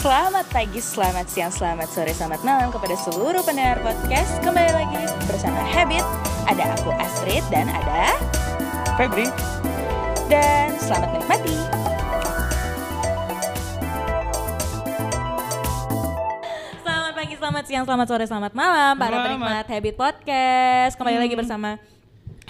Selamat 0.00 0.48
pagi, 0.48 0.80
selamat 0.80 1.28
siang, 1.28 1.52
selamat 1.52 1.92
sore, 1.92 2.16
selamat 2.16 2.40
malam 2.40 2.72
kepada 2.72 2.96
seluruh 3.04 3.44
pendengar 3.44 3.84
podcast. 3.84 4.40
Kembali 4.40 4.72
lagi 4.72 4.96
bersama 5.28 5.60
Habit. 5.60 6.00
Ada 6.48 6.72
aku 6.72 6.88
Astrid 6.96 7.44
dan 7.52 7.68
ada 7.68 8.16
Febri. 8.96 9.28
dan 10.32 10.72
selamat 10.80 11.20
menikmati. 11.20 11.56
Selamat 16.80 17.12
pagi, 17.12 17.34
selamat 17.36 17.64
siang, 17.68 17.84
selamat 17.84 18.06
sore, 18.08 18.24
selamat 18.24 18.52
malam 18.56 18.96
para 18.96 19.20
Selamat. 19.20 19.24
penikmat 19.28 19.66
Habit 19.68 19.94
Podcast. 20.00 20.92
Kembali 20.96 21.28
lagi 21.28 21.36
bersama 21.36 21.76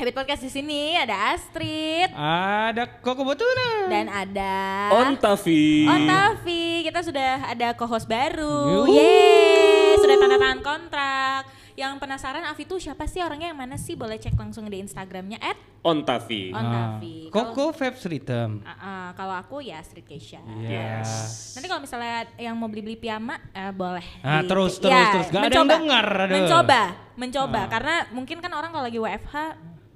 Habit 0.01 0.17
Podcast 0.17 0.41
di 0.41 0.49
sini 0.49 0.97
ada 0.97 1.37
Astrid 1.37 2.09
Ada 2.17 2.89
Koko 3.05 3.21
Botuna. 3.21 3.85
dan 3.85 4.09
ada 4.09 4.55
Ontavi. 4.97 5.85
Ontavi, 5.85 6.89
kita 6.89 7.05
sudah 7.05 7.53
ada 7.53 7.77
co-host 7.77 8.09
baru. 8.09 8.81
Yuhu. 8.81 8.97
Yeay, 8.97 10.01
sudah 10.01 10.17
tanda 10.17 10.37
tangan 10.41 10.61
kontrak. 10.65 11.43
Yang 11.77 11.93
penasaran 11.97 12.45
Avi 12.45 12.65
tuh 12.65 12.77
siapa 12.77 13.05
sih 13.05 13.21
orangnya 13.21 13.53
yang 13.53 13.61
mana 13.61 13.77
sih? 13.77 13.93
Boleh 13.93 14.17
cek 14.17 14.37
langsung 14.37 14.69
di 14.69 14.81
Instagramnya 14.81 15.37
at 15.37 15.61
Ontavi. 15.81 16.49
Ontavi. 16.51 17.29
Kalau- 17.29 17.53
Koko 17.53 17.77
Vibes 17.77 18.05
Rhythm. 18.05 18.51
Ah, 18.65 18.73
ah, 18.73 19.09
kalau 19.13 19.37
aku 19.37 19.61
ya 19.61 19.85
Street 19.85 20.05
Keisha. 20.05 20.41
Iya. 20.61 21.05
Nanti 21.53 21.67
kalau 21.69 21.85
misalnya 21.85 22.25
yang 22.37 22.57
mau 22.57 22.73
beli-beli 22.73 22.97
piyama 22.97 23.37
eh, 23.53 23.69
boleh. 23.69 24.25
Ah, 24.25 24.41
di- 24.41 24.49
terus, 24.49 24.81
terus, 24.81 24.93
ya, 24.93 25.13
terus. 25.13 25.29
Gak 25.29 25.41
ada 25.41 25.49
yang 25.51 25.69
mencoba. 25.69 25.77
dengar, 25.77 26.07
aduh. 26.09 26.35
Mencoba, 26.41 26.83
mencoba. 27.17 27.61
Ah. 27.61 27.67
Karena 27.69 27.95
mungkin 28.13 28.41
kan 28.41 28.53
orang 28.53 28.73
kalau 28.73 28.85
lagi 28.85 28.97
WFH 28.97 29.37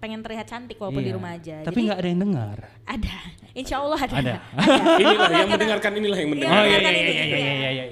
pengen 0.05 0.21
terlihat 0.21 0.45
cantik 0.45 0.77
walaupun 0.77 1.01
di 1.01 1.09
Iya. 1.09 1.17
rumah 1.17 1.33
aja. 1.33 1.57
Tapi 1.61 1.73
Jadi 1.73 1.87
nggak 1.87 1.99
ada 1.99 2.09
yang 2.11 2.21
dengar. 2.21 2.57
ada. 2.85 3.17
Insya 3.53 3.77
Allah 3.79 3.99
ada. 3.99 4.15
Ada. 4.15 4.35
Inilah 5.03 5.31
yang 5.33 5.49
mendengarkan 5.49 5.93
inilah 5.95 6.19
yang 6.19 6.29
Iya, 6.29 6.35
mendengar. 6.37 6.53
Oh 6.55 6.67
iya 6.67 6.79
iya 6.79 6.91
iya 6.91 7.01
iya 7.01 7.25
iya. 7.25 7.25
iya 7.25 7.53
iya. 7.55 7.71
iya. 7.73 7.85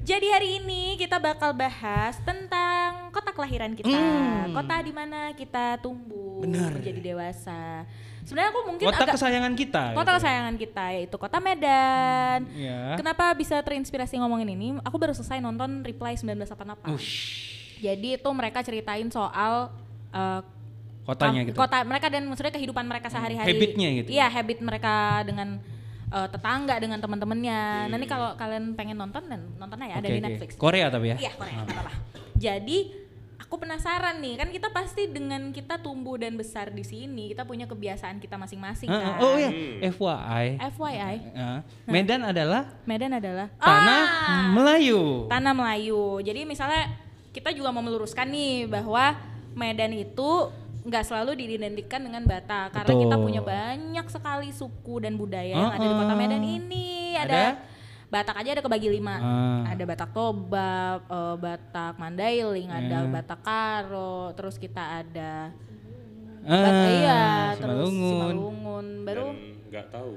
Jadi 0.00 0.26
hari 0.26 0.48
ini 0.56 0.82
kita 0.96 1.20
bakal 1.20 1.52
bahas 1.52 2.16
tentang 2.24 3.12
kota 3.12 3.28
kelahiran 3.28 3.76
kita, 3.76 3.92
Hmm. 3.92 4.56
kota 4.56 4.80
di 4.80 4.88
mana 4.88 5.36
kita 5.36 5.76
tumbuh 5.78 6.40
Benar. 6.40 6.72
menjadi 6.72 7.00
dewasa. 7.04 7.84
Sebenarnya 8.24 8.50
aku 8.50 8.60
mungkin 8.62 8.86
Kota 8.88 9.04
agak 9.04 9.14
kesayangan 9.14 9.52
kita. 9.52 9.84
kota 9.92 10.04
gitu. 10.06 10.16
kesayangan 10.18 10.54
kita 10.56 10.84
yaitu 10.94 11.16
kota 11.18 11.36
Medan. 11.38 12.40
Iya. 12.50 12.96
Kenapa 12.96 13.32
bisa 13.32 13.56
terinspirasi 13.58 14.16
ngomongin 14.16 14.48
ini? 14.50 14.68
Aku 14.80 14.96
baru 14.96 15.12
selesai 15.12 15.38
nonton 15.38 15.80
Reply 15.80 16.16
1988. 16.16 16.88
Ush. 16.90 17.12
Jadi 17.78 18.16
itu 18.16 18.28
mereka 18.30 18.60
ceritain 18.60 19.08
soal 19.08 19.72
uh, 20.10 20.40
Kotanya 21.08 21.40
kam- 21.40 21.48
gitu. 21.48 21.56
Kota 21.56 21.78
mereka 21.82 22.06
dan 22.06 22.22
maksudnya 22.22 22.52
kehidupan 22.52 22.84
mereka 22.84 23.08
sehari-hari. 23.08 23.48
Habitnya 23.48 23.88
gitu. 23.96 24.08
Iya, 24.10 24.28
habit 24.28 24.58
mereka 24.60 24.94
dengan 25.24 25.56
uh, 26.08 26.28
tetangga 26.28 26.76
dengan 26.76 27.00
teman-temannya. 27.00 27.60
Nanti 27.88 28.04
kalau 28.04 28.36
kalian 28.36 28.76
pengen 28.76 28.94
nonton 28.94 29.24
dan 29.24 29.40
nonton 29.56 29.80
aja 29.80 29.96
ada 29.96 30.04
Oke, 30.04 30.12
di 30.12 30.20
oke. 30.20 30.26
Netflix. 30.28 30.50
Korea 30.54 30.86
tapi 30.86 31.06
ya. 31.08 31.16
Iya, 31.18 31.32
Korea, 31.32 31.56
apa-apa. 31.58 31.90
Jadi 32.36 32.78
aku 33.38 33.54
penasaran 33.56 34.20
nih, 34.20 34.36
kan 34.36 34.48
kita 34.50 34.68
pasti 34.68 35.08
dengan 35.08 35.48
kita 35.48 35.80
tumbuh 35.80 36.14
dan 36.14 36.36
besar 36.36 36.68
di 36.68 36.84
sini, 36.84 37.32
kita 37.32 37.42
punya 37.42 37.64
kebiasaan 37.64 38.20
kita 38.20 38.36
masing-masing 38.36 38.86
Ah, 38.86 39.00
kan. 39.00 39.08
ah. 39.10 39.24
oh 39.24 39.36
ya, 39.36 39.48
Hmm. 39.48 39.88
FYI. 39.88 40.46
FYI, 40.68 41.14
ah, 41.34 41.58
Medan 41.86 42.20
adalah 42.22 42.76
Medan 42.84 43.08
adalah 43.10 43.48
tanah 43.56 44.02
Ah, 44.04 44.46
Melayu. 44.52 45.24
tanah 45.26 45.50
Melayu. 45.50 46.20
Jadi 46.20 46.44
misalnya 46.44 46.92
kita 47.30 47.48
juga 47.50 47.72
mau 47.72 47.80
meluruskan 47.80 48.28
nih 48.28 48.68
bahwa 48.68 49.16
Medan 49.54 49.96
itu 49.96 50.52
nggak 50.88 51.04
selalu 51.04 51.36
diidentikan 51.36 52.00
dengan 52.00 52.24
Batak 52.24 52.72
karena 52.72 52.92
Betul. 52.96 53.02
kita 53.04 53.16
punya 53.20 53.42
banyak 53.44 54.06
sekali 54.08 54.48
suku 54.50 55.04
dan 55.04 55.14
budaya 55.14 55.52
yang 55.52 55.68
ada 55.70 55.84
di 55.84 55.94
kota. 55.94 56.14
Medan 56.16 56.42
ini. 56.42 57.12
Ada, 57.14 57.28
Ada? 57.28 57.44
Batak 58.08 58.40
aja 58.40 58.50
ada 58.56 58.62
kebagi 58.64 58.88
lima. 58.88 59.14
Ah. 59.20 59.60
Ada 59.76 59.84
Batak 59.84 60.10
Toba, 60.16 60.96
eh, 61.04 61.36
Batak 61.36 61.92
Mandailing, 62.00 62.72
ada 62.72 63.04
Iya. 63.04 63.12
Batak 63.12 63.40
Karo, 63.44 64.32
terus 64.32 64.56
kita 64.56 65.04
ada 65.04 65.52
Ah, 66.48 66.56
Batak 66.64 66.88
iya, 66.88 67.24
terus 67.60 67.92
Simalungun. 67.92 68.08
Simalungun. 68.32 68.86
Baru 69.04 69.26
Dan 69.28 69.57
nggak 69.68 69.86
tahu. 69.92 70.12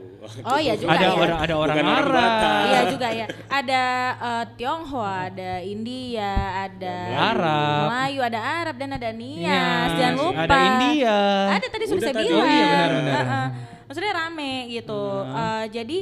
Oh 0.48 0.60
iya 0.60 0.74
juga 0.80 0.96
Ada 0.96 1.06
ya. 1.06 1.12
orang 1.12 1.40
ada 1.44 1.56
orang 1.60 1.76
Bukan 1.76 1.88
orang 1.92 2.00
Arab. 2.08 2.16
Batak. 2.24 2.62
Iya 2.64 2.82
juga 2.88 3.08
ya. 3.12 3.26
Ada 3.52 3.84
eh, 4.16 4.46
Tionghoa, 4.56 5.14
ada 5.28 5.52
India, 5.60 6.34
ada 6.66 6.96
Arab. 7.36 7.84
Melayu, 7.92 8.20
ada 8.24 8.40
Arab 8.40 8.76
dan 8.80 8.90
ada 8.96 9.10
Nias. 9.12 9.44
Iya, 9.44 9.64
Jangan 10.00 10.16
lupa. 10.16 10.42
ada 10.48 10.58
India. 10.64 11.18
Ada 11.52 11.66
tadi 11.68 11.86
sudah 11.86 12.02
Udah 12.02 12.08
saya 12.08 12.24
bilang. 12.24 12.40
Oh 12.40 12.48
iya, 12.48 12.66
benar-benar. 12.66 13.16
Heeh. 13.20 13.48
Maksudnya 13.92 14.14
rame 14.16 14.54
gitu. 14.72 15.04
Eh, 15.28 15.66
jadi 15.70 15.98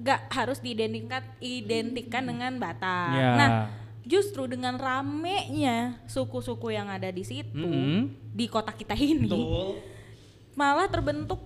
nggak 0.00 0.20
harus 0.32 0.58
diidentikan 0.60 1.22
identikan 1.40 2.22
dengan 2.24 2.52
Batak. 2.56 3.12
Ya. 3.16 3.30
Nah, 3.36 3.50
justru 4.00 4.48
dengan 4.48 4.80
ramenya 4.80 6.00
suku-suku 6.08 6.72
yang 6.72 6.88
ada 6.88 7.12
di 7.12 7.20
situ 7.20 7.52
Mm-mm. 7.52 8.10
di 8.32 8.48
kota 8.48 8.72
kita 8.72 8.96
ini 8.96 9.28
malah 10.56 10.88
terbentuk 10.90 11.38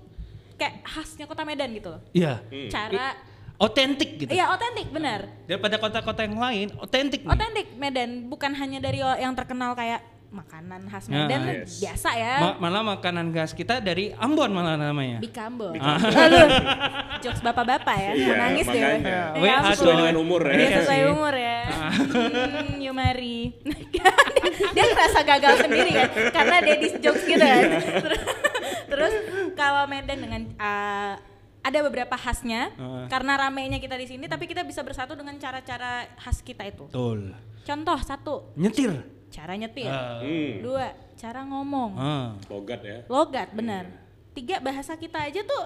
kayak 0.55 0.83
khasnya 0.83 1.25
kota 1.27 1.43
Medan 1.43 1.71
gitu 1.73 1.89
loh. 1.95 2.01
Iya. 2.11 2.41
Hmm. 2.49 2.69
Cara 2.71 3.07
Otentik 3.55 4.19
gitu. 4.19 4.35
Iya 4.35 4.51
otentik 4.51 4.91
benar. 4.91 5.31
Daripada 5.47 5.79
kota-kota 5.79 6.27
yang 6.27 6.43
lain, 6.43 6.75
otentik 6.75 7.23
nih. 7.23 7.31
Otentik 7.31 7.67
Medan 7.79 8.27
bukan 8.27 8.51
hanya 8.51 8.83
dari 8.83 8.99
yang 8.99 9.31
terkenal 9.39 9.79
kayak 9.79 10.03
makanan 10.35 10.91
khas 10.91 11.07
Nah, 11.07 11.31
Medan 11.31 11.63
yes. 11.63 11.79
biasa 11.79 12.11
ya. 12.19 12.35
Ma- 12.43 12.59
malah 12.59 12.83
makanan 12.83 13.31
khas 13.31 13.55
kita 13.55 13.79
dari 13.79 14.11
Ambon 14.19 14.51
malah 14.51 14.75
namanya. 14.75 15.23
Bikambon. 15.23 15.79
Bikambon. 15.79 16.11
Lalu 16.11 16.39
jokes 17.23 17.41
bapak-bapak 17.47 17.95
ya, 17.95 18.11
Iya, 18.19 18.27
menangis 18.35 18.67
deh. 18.67 18.83
Ya. 19.39 19.57
Sesuai 19.71 19.95
dengan 20.03 20.17
umur 20.19 20.43
ya. 20.43 20.53
Iya 20.53 20.59
Iya 20.59 20.79
sesuai 20.83 20.99
sih. 21.01 21.13
umur 21.15 21.35
ya. 21.39 21.61
Hmm, 21.71 22.75
Yumari. 22.83 23.39
dia 24.75 24.85
ngerasa 24.91 25.19
gagal 25.23 25.55
sendiri 25.63 25.91
kan, 25.95 26.09
karena 26.35 26.57
daddy 26.59 26.89
jokes 26.99 27.23
gitu 27.23 27.39
kan. 27.39 27.63
Terus, 28.95 29.13
kalau 29.55 29.85
Medan 29.85 30.19
dengan 30.19 30.43
uh, 30.57 31.15
ada 31.61 31.79
beberapa 31.83 32.15
khasnya, 32.15 32.71
Heeh. 32.71 33.05
karena 33.09 33.35
ramenya 33.37 33.79
kita 33.79 33.97
di 33.97 34.07
sini, 34.07 34.25
tapi 34.25 34.45
kita 34.45 34.63
bisa 34.63 34.81
bersatu 34.81 35.13
dengan 35.13 35.35
cara-cara 35.37 36.07
khas 36.17 36.39
kita 36.39 36.63
itu. 36.63 36.87
Betul. 36.87 37.33
Contoh 37.65 37.99
satu, 37.99 38.35
Nyetir. 38.55 38.93
cara 39.33 39.57
nyetir. 39.57 39.89
Hmm. 39.89 40.61
Dua, 40.61 40.93
cara 41.17 41.41
ngomong. 41.43 41.91
Ah. 41.97 42.29
Logat 42.47 42.81
ya. 42.81 42.99
Logat, 43.09 43.49
benar. 43.51 43.89
Tiga, 44.31 44.61
bahasa 44.61 44.93
kita 44.95 45.25
aja 45.25 45.41
tuh 45.41 45.65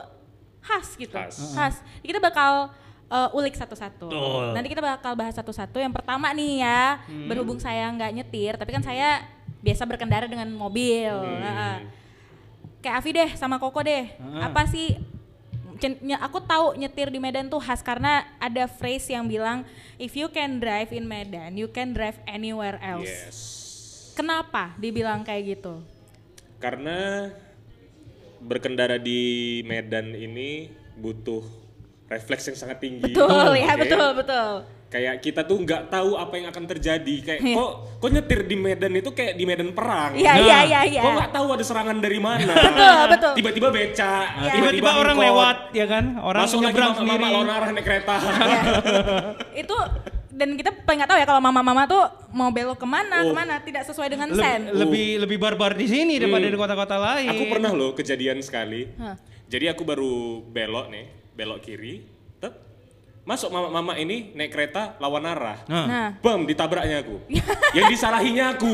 khas 0.62 0.94
gitu. 0.94 1.10
Khas. 1.12 1.34
Khas. 1.52 1.76
Kita 1.98 2.22
bakal 2.22 2.70
uh, 3.10 3.28
ulik 3.34 3.58
satu-satu. 3.58 4.06
Betul. 4.06 4.46
Nanti 4.54 4.68
kita 4.70 4.80
bakal 4.80 5.18
bahas 5.18 5.34
satu-satu. 5.34 5.82
Yang 5.82 5.98
pertama 5.98 6.30
nih 6.30 6.62
ya, 6.62 7.02
Hmm. 7.10 7.26
berhubung 7.26 7.58
saya 7.58 7.90
nggak 7.90 8.12
nyetir, 8.14 8.54
tapi 8.54 8.70
kan 8.70 8.86
saya 8.86 9.26
biasa 9.58 9.82
berkendara 9.82 10.30
dengan 10.30 10.46
mobil. 10.54 11.10
Hmm. 11.10 11.42
Heeh. 11.42 11.76
Kayak 12.78 12.94
Avi 13.02 13.10
deh 13.14 13.30
sama 13.34 13.58
Koko 13.58 13.82
deh. 13.82 14.06
Heeh. 14.06 14.42
Apa 14.42 14.66
sih 14.70 14.98
aku 16.18 16.38
tahu 16.42 16.74
nyetir 16.74 17.10
di 17.10 17.22
Medan 17.22 17.46
tuh 17.46 17.62
khas 17.62 17.86
karena 17.86 18.26
ada 18.42 18.66
phrase 18.66 19.14
yang 19.14 19.30
bilang 19.30 19.62
if 19.98 20.18
you 20.18 20.26
can 20.30 20.58
drive 20.58 20.90
in 20.90 21.06
Medan, 21.06 21.54
you 21.54 21.70
can 21.70 21.94
drive 21.94 22.18
anywhere 22.26 22.78
else. 22.82 23.06
Yes. 23.06 23.38
Kenapa 24.18 24.74
dibilang 24.74 25.22
kayak 25.22 25.58
gitu? 25.58 25.78
Karena 26.58 27.30
berkendara 28.42 28.98
di 28.98 29.62
Medan 29.62 30.14
ini 30.14 30.70
butuh 30.98 31.46
refleks 32.10 32.50
yang 32.50 32.58
sangat 32.58 32.82
tinggi. 32.82 33.14
Betul 33.14 33.54
ya, 33.54 33.78
Oke? 33.78 33.86
betul 33.86 34.08
betul. 34.18 34.50
Kayak 34.88 35.20
kita 35.20 35.44
tuh 35.44 35.60
nggak 35.60 35.88
tahu 35.88 36.16
apa 36.16 36.34
yang 36.34 36.48
akan 36.48 36.64
terjadi. 36.66 37.14
Kayak 37.20 37.40
Iya. 37.42 37.54
kok 37.54 37.70
kok 37.98 38.08
nyetir 38.08 38.40
di 38.42 38.56
Medan 38.56 38.92
itu 38.94 39.10
kayak 39.10 39.34
di 39.34 39.44
Medan 39.44 39.70
perang. 39.70 40.12
Iya 40.12 40.32
Nah, 40.32 40.40
iya 40.40 40.58
iya 40.64 40.80
iya. 40.88 41.02
Kok 41.02 41.12
nggak 41.14 41.30
tahu 41.30 41.46
ada 41.52 41.60
serangan 41.62 41.96
dari 41.98 42.16
mana? 42.18 42.52
Betul, 42.66 43.00
betul. 43.10 43.32
Tiba-tiba 43.36 43.68
beca, 43.68 44.14
Iya. 44.38 44.52
Tiba-tiba 44.54 44.90
orang 44.94 45.16
lewat 45.18 45.56
ya 45.70 45.86
kan, 45.86 46.04
orang 46.18 46.40
Langsung 46.42 46.60
lagi 46.60 46.72
nyebrang 46.72 46.90
mama, 46.90 47.00
sendiri. 47.04 47.22
mama 47.36 47.52
arah 47.52 47.70
naik 47.70 47.84
kereta. 47.84 48.16
Iya. 48.18 48.60
itu 49.58 49.76
dan 50.30 50.54
kita 50.54 50.70
pengen 50.86 51.02
nggak 51.02 51.10
tahu 51.10 51.18
ya 51.18 51.26
kalau 51.26 51.42
mama-mama 51.42 51.82
tuh 51.84 52.02
mau 52.30 52.48
belok 52.48 52.78
ke 52.78 52.86
mana 52.86 53.16
Oh. 53.20 53.28
ke 53.28 53.34
mana 53.34 53.54
tidak 53.58 53.82
sesuai 53.84 54.08
dengan 54.08 54.30
Leb- 54.30 54.38
sen. 54.38 54.60
lebih 54.70 55.20
lebih 55.20 55.36
barbar 55.36 55.74
di 55.74 55.84
sini 55.84 56.16
daripada 56.16 56.46
di 56.46 56.54
kota-kota 56.54 56.96
lain. 56.96 57.28
Aku 57.28 57.44
pernah 57.46 57.70
loh 57.70 57.92
kejadian 57.92 58.38
sekali. 58.38 58.88
Hah. 58.96 59.18
Jadi 59.44 59.66
aku 59.66 59.82
baru 59.82 60.14
belok 60.42 60.88
nih, 60.88 61.04
belok 61.34 61.60
kiri. 61.60 62.17
Masuk 63.28 63.52
mama-mama 63.52 63.92
ini 64.00 64.32
naik 64.32 64.56
kereta 64.56 64.96
lawan 64.96 65.28
arah. 65.28 65.60
Nah. 65.68 65.84
Nah, 65.84 66.08
Bam, 66.24 66.48
ditabraknya 66.48 67.04
aku. 67.04 67.20
Yang 67.76 67.92
disalahinya 67.92 68.56
aku. 68.56 68.72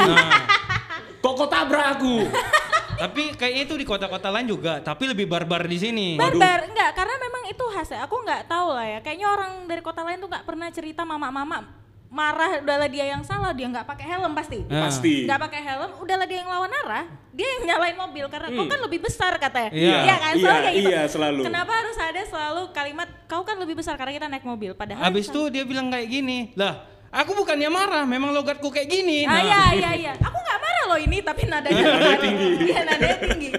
Kok 1.18 1.34
kok 1.42 1.50
tabrak 1.50 1.98
aku? 1.98 2.22
Tapi 3.02 3.34
kayaknya 3.34 3.66
itu 3.66 3.74
di 3.74 3.82
kota-kota 3.82 4.30
lain 4.30 4.46
juga, 4.46 4.78
tapi 4.78 5.10
lebih 5.10 5.26
barbar 5.26 5.66
di 5.66 5.82
sini. 5.82 6.08
barbar 6.14 6.70
enggak 6.70 6.94
karena 6.94 7.18
memang 7.18 7.42
itu 7.50 7.64
khas 7.74 7.90
ya. 7.90 8.06
Aku 8.06 8.22
nggak 8.22 8.46
tahu 8.46 8.70
lah 8.70 8.86
ya. 8.86 8.98
Kayaknya 9.02 9.28
orang 9.34 9.52
dari 9.66 9.82
kota 9.82 10.06
lain 10.06 10.22
tuh 10.22 10.30
nggak 10.30 10.46
pernah 10.46 10.70
cerita 10.70 11.02
mama-mama 11.02 11.83
marah 12.14 12.62
udahlah 12.62 12.87
dia 12.87 13.11
yang 13.11 13.20
salah 13.20 13.50
dia 13.50 13.66
nggak 13.66 13.82
pakai 13.82 14.06
helm 14.06 14.31
pasti 14.32 14.62
Ah. 14.66 14.87
Pasti. 14.87 15.26
nggak 15.26 15.40
pakai 15.40 15.61
helm 15.61 15.90
udahlah 15.99 16.25
dia 16.25 16.38
yang 16.38 16.46
lawan 16.46 16.70
arah 16.78 17.05
dia 17.28 17.49
yang 17.50 17.62
nyalain 17.66 17.99
mobil 17.99 18.25
karena 18.28 18.49
kau 18.49 18.62
Hmm. 18.62 18.70
kan 18.70 18.81
lebih 18.81 19.00
besar 19.02 19.34
katanya 19.37 19.70
Iya. 19.70 20.14
kan 20.16 20.32
selalu 20.32 20.38
Iya, 20.38 20.62
kayak 20.62 20.75
gitu 20.76 20.88
iya, 20.88 21.02
selalu. 21.05 21.40
kenapa 21.43 21.72
harus 21.75 21.96
ada 21.99 22.22
selalu 22.22 22.62
kalimat 22.70 23.08
kau 23.26 23.43
kan 23.43 23.56
lebih 23.56 23.75
besar 23.75 23.94
karena 23.94 24.14
kita 24.14 24.26
naik 24.28 24.44
mobil 24.44 24.70
padahal 24.72 25.02
Habis 25.02 25.26
itu 25.26 25.40
dia 25.50 25.66
bilang 25.66 25.90
kayak 25.90 26.06
gini, 26.06 26.55
lah 26.55 26.87
aku 27.11 27.34
bukannya 27.34 27.66
marah, 27.69 28.05
memang 28.05 28.31
logatku 28.31 28.70
kayak 28.70 28.87
gini. 28.87 29.22
Ah 29.22 29.34
Nah, 29.34 29.43
iya 29.43 29.61
iya 29.72 29.90
iya. 29.96 30.12
Aku 30.16 30.34
nggak 30.37 30.58
marah 30.61 30.84
loh 30.87 30.99
ini 31.00 31.19
tapi 31.19 31.43
nadanya 31.44 31.82
nadanya 31.84 32.19
tinggi. 32.20 32.49
Iya 32.69 32.81
nadanya 32.84 33.19
tinggi. 33.20 33.50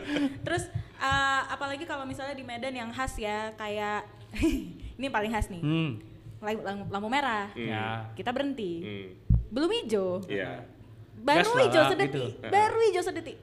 Terus 0.42 0.64
eh, 0.98 1.42
apalagi 1.50 1.84
kalau 1.84 2.04
misalnya 2.04 2.32
di 2.32 2.42
Medan 2.42 2.72
yang 2.72 2.88
khas 2.90 3.16
ya 3.16 3.52
kayak 3.54 4.08
ini 4.98 5.08
paling 5.10 5.30
khas 5.30 5.48
nih. 5.50 5.60
Hmm. 5.60 6.15
Lampu, 6.46 6.62
lampu- 6.88 7.10
merah. 7.10 7.50
Hmm. 7.52 7.66
Ya. 7.66 7.86
Kita 8.14 8.30
berhenti. 8.30 8.72
Hmm. 8.80 9.08
Belum 9.50 9.70
hijau. 9.74 10.22
Iya. 10.26 10.62
Baru 11.18 11.50
Gas 11.50 11.62
hijau 11.64 11.82
gitu. 11.82 11.92
sedetik. 11.92 12.32
Baru 12.46 12.78
hijau 12.82 13.02
sedetik. 13.02 13.38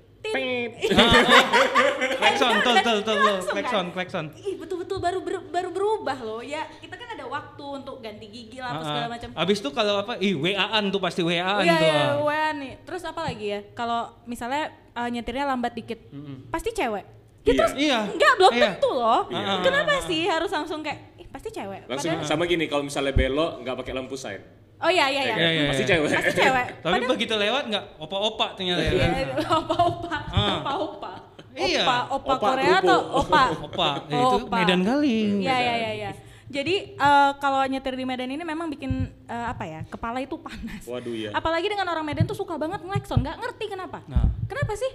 Klekson, 2.15 2.55
tol, 2.65 2.77
tol, 2.79 2.99
tol, 3.03 3.19
tol, 3.19 3.39
klekson, 3.45 3.85
kan? 3.85 3.87
klekson. 3.93 4.25
Ih 4.37 4.55
betul-betul 4.55 4.99
baru 4.99 5.19
ber- 5.19 5.49
baru 5.49 5.71
berubah 5.71 6.15
loh 6.17 6.39
ya. 6.41 6.63
Kita 6.79 6.95
kan 6.95 7.11
ada 7.11 7.27
waktu 7.27 7.65
untuk 7.65 7.99
ganti 7.99 8.27
gigi 8.29 8.59
lah 8.59 8.71
apa 8.73 8.83
segala 8.83 8.99
Ah, 8.99 9.03
ah. 9.03 9.11
macam. 9.11 9.29
Habis 9.35 9.59
itu 9.59 9.71
kalau 9.71 9.95
apa, 9.99 10.15
ih 10.19 10.35
WA-an 10.35 10.85
tuh 10.89 11.01
pasti 11.01 11.21
WA-an 11.21 11.65
Iya, 11.65 11.75
tuh. 11.75 11.85
iya, 11.85 11.99
ah. 12.09 12.15
WA 12.21 12.47
nih. 12.55 12.73
Terus 12.83 13.03
apa 13.03 13.21
lagi 13.21 13.47
ya? 13.49 13.61
Kalau 13.73 14.01
misalnya 14.23 14.63
eh, 14.93 15.09
nyetirnya 15.09 15.45
lambat 15.45 15.73
dikit, 15.73 15.99
pasti 16.49 16.71
cewek. 16.71 17.03
Ya 17.43 17.49
Iya. 17.49 17.59
terus 17.59 17.75
Iya. 17.75 17.99
enggak 18.07 18.33
belum 18.39 18.53
Iya. 18.53 18.67
tentu 18.71 18.91
loh. 18.93 19.21
Iya. 19.27 19.55
Kenapa 19.61 19.93
sih 20.05 20.23
harus 20.25 20.47
langsung 20.49 20.79
kayak, 20.81 21.12
pasti 21.33 21.49
cewek. 21.51 21.81
Langsung 21.87 22.13
Padahal- 22.15 22.29
sama 22.29 22.45
gini 22.45 22.65
kalau 22.67 22.85
misalnya 22.85 23.11
belok 23.11 23.51
nggak 23.61 23.77
pakai 23.77 23.93
lampu 23.93 24.15
sign. 24.15 24.41
oh 24.79 24.87
iya 24.87 25.07
iya 25.07 25.23
iya. 25.23 25.33
Ya? 25.33 25.37
Iya, 25.37 25.49
iya, 25.49 25.65
Pasti 25.67 25.83
iya. 25.83 25.91
cewek. 25.91 26.09
Pasti 26.11 26.33
cewek. 26.37 26.67
Tapi 26.83 26.93
Padahal- 26.93 27.11
begitu 27.11 27.35
lewat 27.37 27.63
nggak 27.67 27.85
opa-opa 27.99 28.47
ternyata 28.53 28.81
ya 28.81 28.91
Iya, 28.91 29.01
kan? 29.01 29.11
opa-opa, 29.63 30.17
Ah. 30.29 30.51
opa-opa. 30.59 31.13
Iya. 31.53 31.83
Opa, 31.83 31.97
opa 32.11 32.33
Opa 32.33 32.47
Korea 32.49 32.77
atau 32.79 32.99
opa? 33.15 33.43
Opa, 33.67 33.89
ya 34.07 34.19
itu 34.19 34.37
Opa. 34.43 34.57
Medan 34.59 34.81
kali. 34.83 35.17
Iya 35.41 35.57
iya 35.59 35.75
iya 35.79 35.91
iya. 35.95 36.11
Jadi 36.49 36.75
eh, 36.93 37.31
kalau 37.39 37.65
nyetir 37.65 37.93
di 37.93 38.05
Medan 38.05 38.29
ini 38.29 38.41
memang 38.41 38.69
bikin 38.69 38.93
eh, 39.25 39.47
apa 39.47 39.65
ya? 39.65 39.81
Kepala 39.87 40.19
itu 40.19 40.37
panas. 40.37 40.83
Waduh 40.83 41.13
ya. 41.13 41.31
Apalagi 41.31 41.65
dengan 41.65 41.87
orang 41.87 42.03
Medan 42.03 42.25
tuh 42.25 42.35
suka 42.35 42.57
banget 42.57 42.81
ngelekson, 42.81 43.21
nggak 43.21 43.37
ngerti 43.37 43.65
kenapa. 43.69 44.01
Nah. 44.05 44.29
Kenapa 44.45 44.73
sih? 44.75 44.91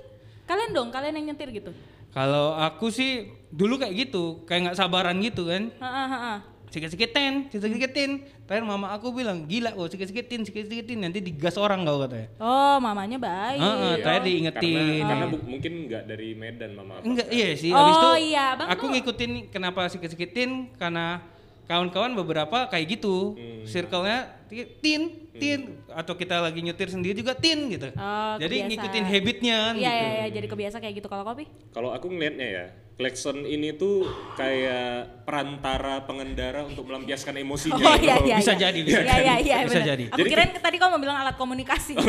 Kalian 0.47 0.71
dong, 0.71 0.89
kalian 0.89 1.13
yang 1.13 1.25
nyetir 1.29 1.51
gitu. 1.51 1.71
Kalau 2.09 2.55
aku 2.55 2.87
sih 2.87 3.11
dulu 3.47 3.77
kayak 3.77 3.93
gitu, 4.01 4.41
kayak 4.43 4.61
nggak 4.65 4.77
sabaran 4.77 5.19
gitu 5.19 5.45
kan. 5.45 5.69
Heeh, 5.69 6.07
heeh. 6.09 6.37
Sikit-sikitin, 6.67 7.47
sikit-sikitin. 7.47 8.11
Terakhir 8.43 8.63
mama 8.63 8.91
aku 8.91 9.11
bilang, 9.11 9.43
gila 9.45 9.71
kok 9.71 9.87
sikit-sikitin, 9.89 10.43
sikit-sikitin. 10.43 10.99
Nanti 10.99 11.19
digas 11.21 11.55
orang 11.55 11.83
kau 11.83 11.99
katanya. 12.01 12.27
Oh, 12.37 12.75
mamanya 12.77 13.15
baik. 13.15 13.55
Heeh, 13.57 13.75
Iya. 13.93 14.03
terakhir 14.03 14.23
diingetin. 14.23 14.75
Karena, 14.75 15.07
karena 15.09 15.25
bu- 15.27 15.45
mungkin 15.45 15.73
nggak 15.85 16.03
dari 16.05 16.29
Medan 16.33 16.71
mama. 16.73 16.93
apa. 16.97 17.03
Enggak, 17.03 17.27
iya 17.29 17.47
sih. 17.53 17.71
Oh, 17.71 17.77
Habis 17.77 17.95
itu 17.97 18.09
iya, 18.25 18.45
Bang 18.53 18.67
aku 18.67 18.83
tuh. 18.83 18.91
ngikutin 18.93 19.31
kenapa 19.47 19.81
sikit-sikitin 19.87 20.49
karena 20.75 21.23
kawan-kawan 21.67 22.15
beberapa 22.15 22.65
kayak 22.65 22.97
gitu. 22.97 23.35
Hmm. 23.35 23.63
Circle-nya 23.63 24.17
ti- 24.45 24.69
tin, 24.79 25.01
tin 25.33 25.59
atau 25.87 26.13
kita 26.13 26.39
lagi 26.39 26.59
nyetir 26.59 26.87
sendiri 26.87 27.13
juga 27.13 27.35
tin 27.35 27.67
gitu. 27.67 27.91
Oh, 27.91 28.35
Jadi 28.37 28.55
kebiasa. 28.57 28.69
ngikutin 28.71 29.03
habitnya 29.05 29.57
kan 29.61 29.73
Iya, 29.73 29.83
gitu. 29.85 29.91
iya, 29.99 30.07
iya, 30.09 30.27
jadi 30.31 30.47
kebiasa 30.47 30.77
kayak 30.79 30.95
gitu 30.95 31.07
kalau 31.07 31.23
kopi. 31.23 31.43
Kalau 31.69 31.91
aku 31.91 32.07
ngelihatnya 32.07 32.47
ya, 32.47 32.65
klakson 32.95 33.43
ini 33.43 33.75
tuh 33.75 34.07
kayak 34.33 34.87
perantara 35.21 36.01
pengendara 36.01 36.63
untuk 36.63 36.87
melampiaskan 36.87 37.35
emosinya. 37.37 37.75
Oh 37.77 37.99
iya 37.99 38.15
iya. 38.23 38.35
Bisa 38.37 38.53
iya. 38.53 38.61
jadi, 38.63 38.79
bisa 38.81 38.99
Iya 38.99 39.15
iya 39.19 39.35
iya. 39.37 39.55
Bisa 39.61 39.77
benar. 39.77 39.89
jadi. 39.91 40.03
Aku 40.07 40.17
Jadi- 40.17 40.29
kirain 40.31 40.49
tadi 40.55 40.75
kau 40.77 40.87
mau 40.87 40.97
bilang 40.97 41.17
alat 41.17 41.35
komunikasi. 41.35 41.93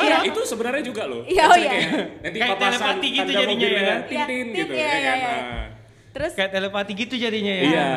Iya, 0.00 0.16
itu 0.22 0.40
sebenarnya 0.44 0.82
juga 0.82 1.02
loh. 1.06 1.24
Iya, 1.24 1.42
oh 1.46 1.56
iya. 1.56 1.72
Nanti 2.20 2.36
Kayak 2.36 2.50
papasan 2.54 2.76
telepati 2.76 3.08
gitu 3.10 3.30
jadinya 3.32 3.68
ya. 3.70 3.96
Tin 4.02 4.12
Iya, 4.12 4.24
tin 4.26 4.46
gitu 4.52 4.72
iya, 4.72 4.84
ya 4.84 4.92
iya, 4.92 5.10
kan. 5.10 5.16
iya. 5.16 5.32
Nah. 5.32 5.66
Terus 6.10 6.32
Kayak 6.34 6.50
telepati 6.52 6.92
gitu 6.94 7.14
jadinya 7.16 7.54
ya. 7.54 7.62
Iya. 7.64 7.88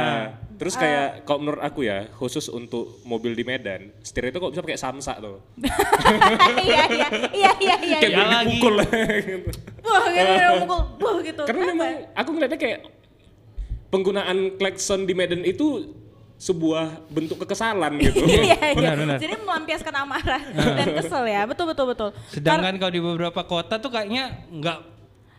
Ah. 0.53 0.59
Terus 0.61 0.75
kayak 0.77 1.25
kalau 1.25 1.39
menurut 1.41 1.59
aku 1.59 1.81
ya, 1.81 2.05
khusus 2.13 2.45
untuk 2.47 3.01
mobil 3.03 3.33
di 3.33 3.41
Medan, 3.41 3.89
setir 3.99 4.29
itu 4.29 4.37
kok 4.37 4.53
bisa 4.53 4.61
pakai 4.61 4.77
samsa 4.77 5.17
tuh. 5.17 5.41
iya 6.61 6.85
iya 6.87 7.07
iya 7.33 7.51
iya 7.57 7.75
iya. 7.81 7.97
Kayak 7.99 8.13
Iya 8.13 8.23
lagi. 8.23 8.47
dipukul 8.53 8.75
gitu. 8.79 9.49
Wah, 9.89 10.05
gitu 10.07 10.51
mukul, 10.63 10.79
wah 10.97 11.15
gitu. 11.19 11.41
Karena 11.43 11.59
Kenapa? 11.59 11.73
memang 11.75 11.91
aku 12.15 12.29
ngeliatnya 12.31 12.59
kayak 12.61 12.79
penggunaan 13.89 14.37
klakson 14.55 15.03
di 15.03 15.13
Medan 15.13 15.43
itu 15.43 15.91
sebuah 16.35 17.07
bentuk 17.07 17.39
kekesalan 17.39 17.99
gitu. 17.99 18.19
Iya 18.27 18.43
iya. 18.43 18.73
Benar, 18.75 18.95
benar. 18.99 19.17
Jadi 19.19 19.33
melampiaskan 19.39 19.93
amarah 19.95 20.41
dan 20.53 20.87
kesel 20.97 21.23
ya. 21.25 21.41
Betul 21.43 21.65
betul 21.71 21.85
betul. 21.87 22.09
Sedangkan 22.29 22.75
kalau 22.77 22.91
di 22.91 23.01
beberapa 23.01 23.41
kota 23.43 23.79
tuh 23.79 23.89
kayaknya 23.89 24.43
nggak 24.51 24.77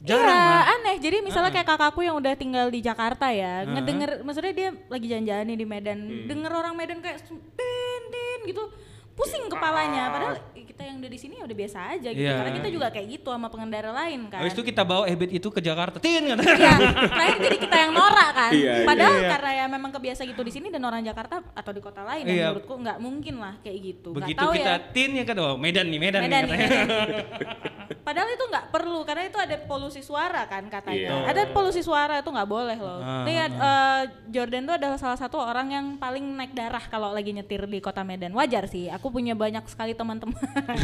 Iya, 0.06 0.20
lah. 0.20 0.62
aneh. 0.74 0.96
Jadi 0.98 1.16
misalnya 1.20 1.48
kayak 1.50 1.64
kakakku 1.66 2.00
yang 2.00 2.14
udah 2.14 2.32
tinggal 2.34 2.68
di 2.68 2.78
Jakarta 2.78 3.28
ya, 3.28 3.64
ngedenger, 3.64 4.20
maksudnya 4.20 4.52
dia 4.52 4.68
lagi 4.86 5.06
jalan-jalan 5.06 5.44
nih 5.46 5.56
di 5.56 5.66
Medan, 5.66 5.98
Hmm. 5.98 6.26
denger 6.26 6.52
orang 6.52 6.74
Medan 6.74 7.00
kayak 7.00 7.24
tin 7.24 8.02
tin 8.06 8.40
gitu, 8.44 8.68
pusing 9.14 9.48
kepalanya. 9.48 10.10
Padahal 10.10 10.34
eh, 10.52 10.64
kita 10.64 10.82
yang 10.82 10.98
udah 10.98 11.06
di 11.06 11.16
sini 11.16 11.34
ya 11.34 11.44
udah 11.44 11.56
biasa 11.56 11.78
aja 11.88 12.08
gitu, 12.10 12.20
Iya. 12.20 12.36
karena 12.36 12.52
kita 12.52 12.68
juga 12.68 12.86
kayak 12.90 13.06
gitu 13.10 13.28
sama 13.28 13.46
pengendara 13.46 13.90
lain 13.94 14.20
kan. 14.26 14.42
Habis 14.42 14.52
itu 14.52 14.62
kita 14.66 14.82
bawa 14.82 15.06
habit 15.06 15.30
itu 15.32 15.48
ke 15.48 15.60
Jakarta. 15.60 15.96
Tin 15.96 16.22
katanya. 16.26 16.52
Iya, 16.52 16.74
terakhir 17.08 17.36
jadi 17.40 17.56
kita 17.58 17.76
yang 17.78 17.92
norak 17.92 18.30
kan. 18.34 18.50
Iya, 18.52 18.72
iya. 18.74 18.84
Padahal 18.84 19.14
Iya. 19.14 19.28
karena 19.30 19.50
ya 19.54 19.64
memang 19.70 19.90
kebiasa 19.90 20.22
gitu 20.24 20.42
di 20.42 20.52
sini 20.52 20.68
dan 20.68 20.82
orang 20.82 21.00
Jakarta 21.00 21.40
atau 21.48 21.72
di 21.72 21.80
kota 21.80 22.02
lain, 22.02 22.26
ya 22.26 22.50
menurutku 22.50 22.74
nggak 22.74 22.98
mungkin 22.98 23.34
lah 23.38 23.54
kayak 23.58 23.78
gitu. 23.80 24.08
Begitu 24.12 24.36
tahu 24.36 24.52
kita 24.52 24.72
ya. 24.74 24.90
tin 24.90 25.10
ya 25.14 25.24
kan, 25.24 25.36
oh 25.38 25.54
Medan 25.56 25.86
nih, 25.88 25.98
Medan, 25.98 26.20
Medan 26.20 26.42
nih 26.44 26.52
katanya. 26.52 26.68
Nih. 27.08 27.24
Padahal 28.00 28.28
itu 28.28 28.44
nggak 28.44 28.66
perlu 28.68 29.00
karena 29.02 29.24
itu 29.24 29.36
ada 29.36 29.56
polusi 29.60 30.00
suara 30.00 30.44
kan 30.44 30.64
katanya. 30.66 31.24
Iya. 31.24 31.30
Ada 31.30 31.42
polusi 31.50 31.80
suara 31.80 32.18
itu 32.18 32.28
nggak 32.28 32.46
boleh 32.46 32.76
loh. 32.76 33.00
Ah, 33.00 33.22
Nih 33.22 33.36
eh, 33.36 34.00
Jordan 34.28 34.64
tuh 34.64 34.74
adalah 34.74 34.96
salah 34.96 35.16
satu 35.16 35.36
orang 35.36 35.68
yang 35.68 35.86
paling 35.96 36.22
naik 36.22 36.52
darah 36.52 36.84
kalau 36.84 37.10
lagi 37.10 37.30
nyetir 37.30 37.64
di 37.64 37.78
kota 37.78 38.00
Medan. 38.00 38.32
Wajar 38.32 38.66
sih. 38.66 38.88
Aku 38.88 39.08
punya 39.08 39.32
banyak 39.32 39.62
sekali 39.66 39.92
teman-teman. 39.92 40.36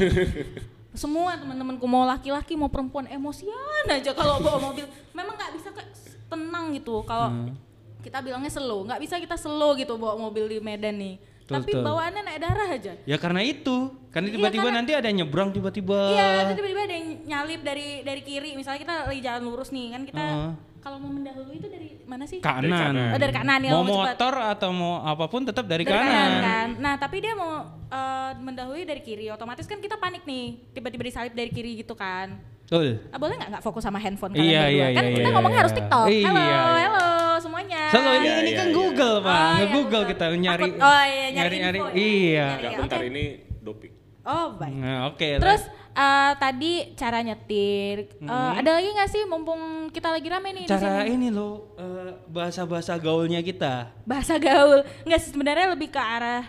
Semua 0.92 1.38
teman-temanku 1.38 1.86
mau 1.86 2.02
laki-laki 2.02 2.58
mau 2.58 2.66
perempuan 2.66 3.06
emosian 3.06 3.54
aja 3.86 4.10
kalau 4.10 4.42
bawa 4.42 4.58
mobil. 4.60 4.84
Memang 5.14 5.34
nggak 5.34 5.52
bisa 5.54 5.68
kayak 5.70 5.90
tenang 6.26 6.74
gitu. 6.74 7.02
Kalau 7.04 7.30
Hmm. 7.30 7.54
kita 8.00 8.18
bilangnya 8.18 8.48
slow, 8.48 8.82
nggak 8.82 8.98
bisa 8.98 9.14
kita 9.16 9.36
slow 9.36 9.76
gitu 9.76 9.94
bawa 9.94 10.18
mobil 10.18 10.48
di 10.48 10.58
Medan 10.58 10.98
nih. 10.98 11.14
Betul, 11.50 11.56
Tapi 11.60 11.72
betul. 11.72 11.82
bawaannya 11.82 12.22
naik 12.22 12.40
darah 12.40 12.68
aja. 12.70 12.92
Ya 13.02 13.16
karena 13.18 13.40
itu, 13.42 13.76
karena 14.08 14.26
Iya, 14.26 14.34
tiba-tiba 14.38 14.62
karena- 14.64 14.78
nanti 14.78 14.92
ada 14.94 15.06
yang 15.06 15.18
nyebrang 15.20 15.50
tiba-tiba. 15.50 15.98
Iya, 16.08 16.26
nanti 16.38 16.52
tiba-tiba 16.54 16.80
ada 16.80 16.94
yang 16.94 17.06
nyalip 17.26 17.60
dari 17.60 17.88
dari 18.00 18.22
kiri. 18.22 18.50
Misalnya 18.54 18.80
kita 18.80 18.94
lagi 19.04 19.20
jalan 19.20 19.42
lurus 19.42 19.68
nih, 19.68 19.86
kan 19.90 20.02
kita 20.04 20.22
Heeh. 20.22 20.50
kalau 20.78 20.96
mau 20.96 21.10
mendahului 21.10 21.56
itu 21.56 21.66
dari 21.66 21.88
mana 22.04 22.22
sih? 22.24 22.38
Kanan. 22.38 22.70
kanan. 22.70 23.10
Oh, 23.10 23.18
dari 23.18 23.34
kanan 23.34 23.60
ya, 23.60 23.70
Mau 23.72 23.82
cepat. 23.82 23.98
motor 24.14 24.34
atau 24.46 24.70
mau 24.70 24.94
apa 25.02 25.24
pun 25.26 25.42
tetap 25.42 25.66
dari, 25.66 25.82
Dari 25.82 25.90
kanan. 25.90 26.06
kanan. 26.06 26.40
kan. 26.40 26.68
Nah, 26.78 26.94
tapi 26.96 27.16
dia 27.18 27.34
mau 27.34 27.52
eh, 27.90 28.32
mendahului 28.36 28.86
dari 28.86 29.02
kiri, 29.02 29.26
otomatis 29.28 29.66
kan 29.66 29.76
kita 29.76 29.98
panik 29.98 30.22
nih. 30.22 30.70
Tiba-tiba 30.70 31.02
disalip 31.02 31.34
dari 31.34 31.50
kiri 31.50 31.74
gitu 31.76 31.92
kan. 31.92 32.38
Betul. 32.70 33.02
Ah, 33.10 33.18
boleh 33.18 33.34
nggak 33.34 33.50
nggak 33.50 33.64
fokus 33.66 33.82
sama 33.82 33.98
handphone 33.98 34.30
kalian 34.30 34.46
Iya, 34.46 34.62
berdua? 34.62 34.70
iya, 34.70 34.86
Kan 34.86 35.02
iya, 35.02 35.10
kita 35.10 35.20
iya, 35.20 35.34
ngomongnya 35.34 35.50
iya. 35.50 35.62
harus 35.66 35.74
TikTok. 35.74 36.06
Iya, 36.06 36.22
halo, 36.22 36.38
iya. 36.38 36.60
halo 36.86 37.06
semuanya. 37.40 37.80
Selalu 37.90 38.06
ini 38.06 38.14
Iya, 38.22 38.30
ini 38.30 38.46
iya, 38.46 38.54
kan 38.54 38.66
iya. 38.70 38.76
Google, 38.78 39.16
Pak. 39.18 39.26
Oh, 39.26 39.42
iya, 39.42 39.58
Nge-Google 39.58 39.74
Google. 39.82 40.04
kita 40.06 40.24
nyari 40.30 40.62
Takut- 40.62 40.78
oh, 40.80 41.02
iya, 41.02 41.26
nyari 41.34 41.56
info 41.58 41.66
ya. 41.66 41.90
Iya. 41.90 42.46
Nyari. 42.46 42.62
Enggak 42.62 42.78
bentar 42.78 43.00
ini 43.02 43.24
doping. 43.60 43.92
Oh, 44.22 44.46
baik. 44.54 44.74
Nah, 44.76 44.98
oke. 45.08 45.28
Terus 45.34 45.62
eh, 45.90 46.32
tadi 46.36 46.72
cara 46.94 47.18
nyetir, 47.20 47.96
Eh, 47.98 48.22
Hmm. 48.22 48.52
ada 48.54 48.70
lagi 48.70 48.88
nggak 48.88 49.10
sih 49.10 49.22
mumpung 49.26 49.60
kita 49.90 50.08
lagi 50.08 50.28
rame 50.28 50.48
nih 50.52 50.64
di 50.64 50.70
cara 50.70 51.02
sini? 51.02 51.18
ini 51.18 51.28
loh 51.28 51.74
eh, 51.74 52.14
bahasa-bahasa 52.24 52.94
gaulnya 52.96 53.42
kita. 53.42 53.90
bahasa 54.04 54.38
gaul 54.38 54.86
nggak 55.02 55.18
sih 55.18 55.34
sebenarnya 55.34 55.66
lebih 55.68 55.90
ke 55.90 55.98
arah 55.98 56.46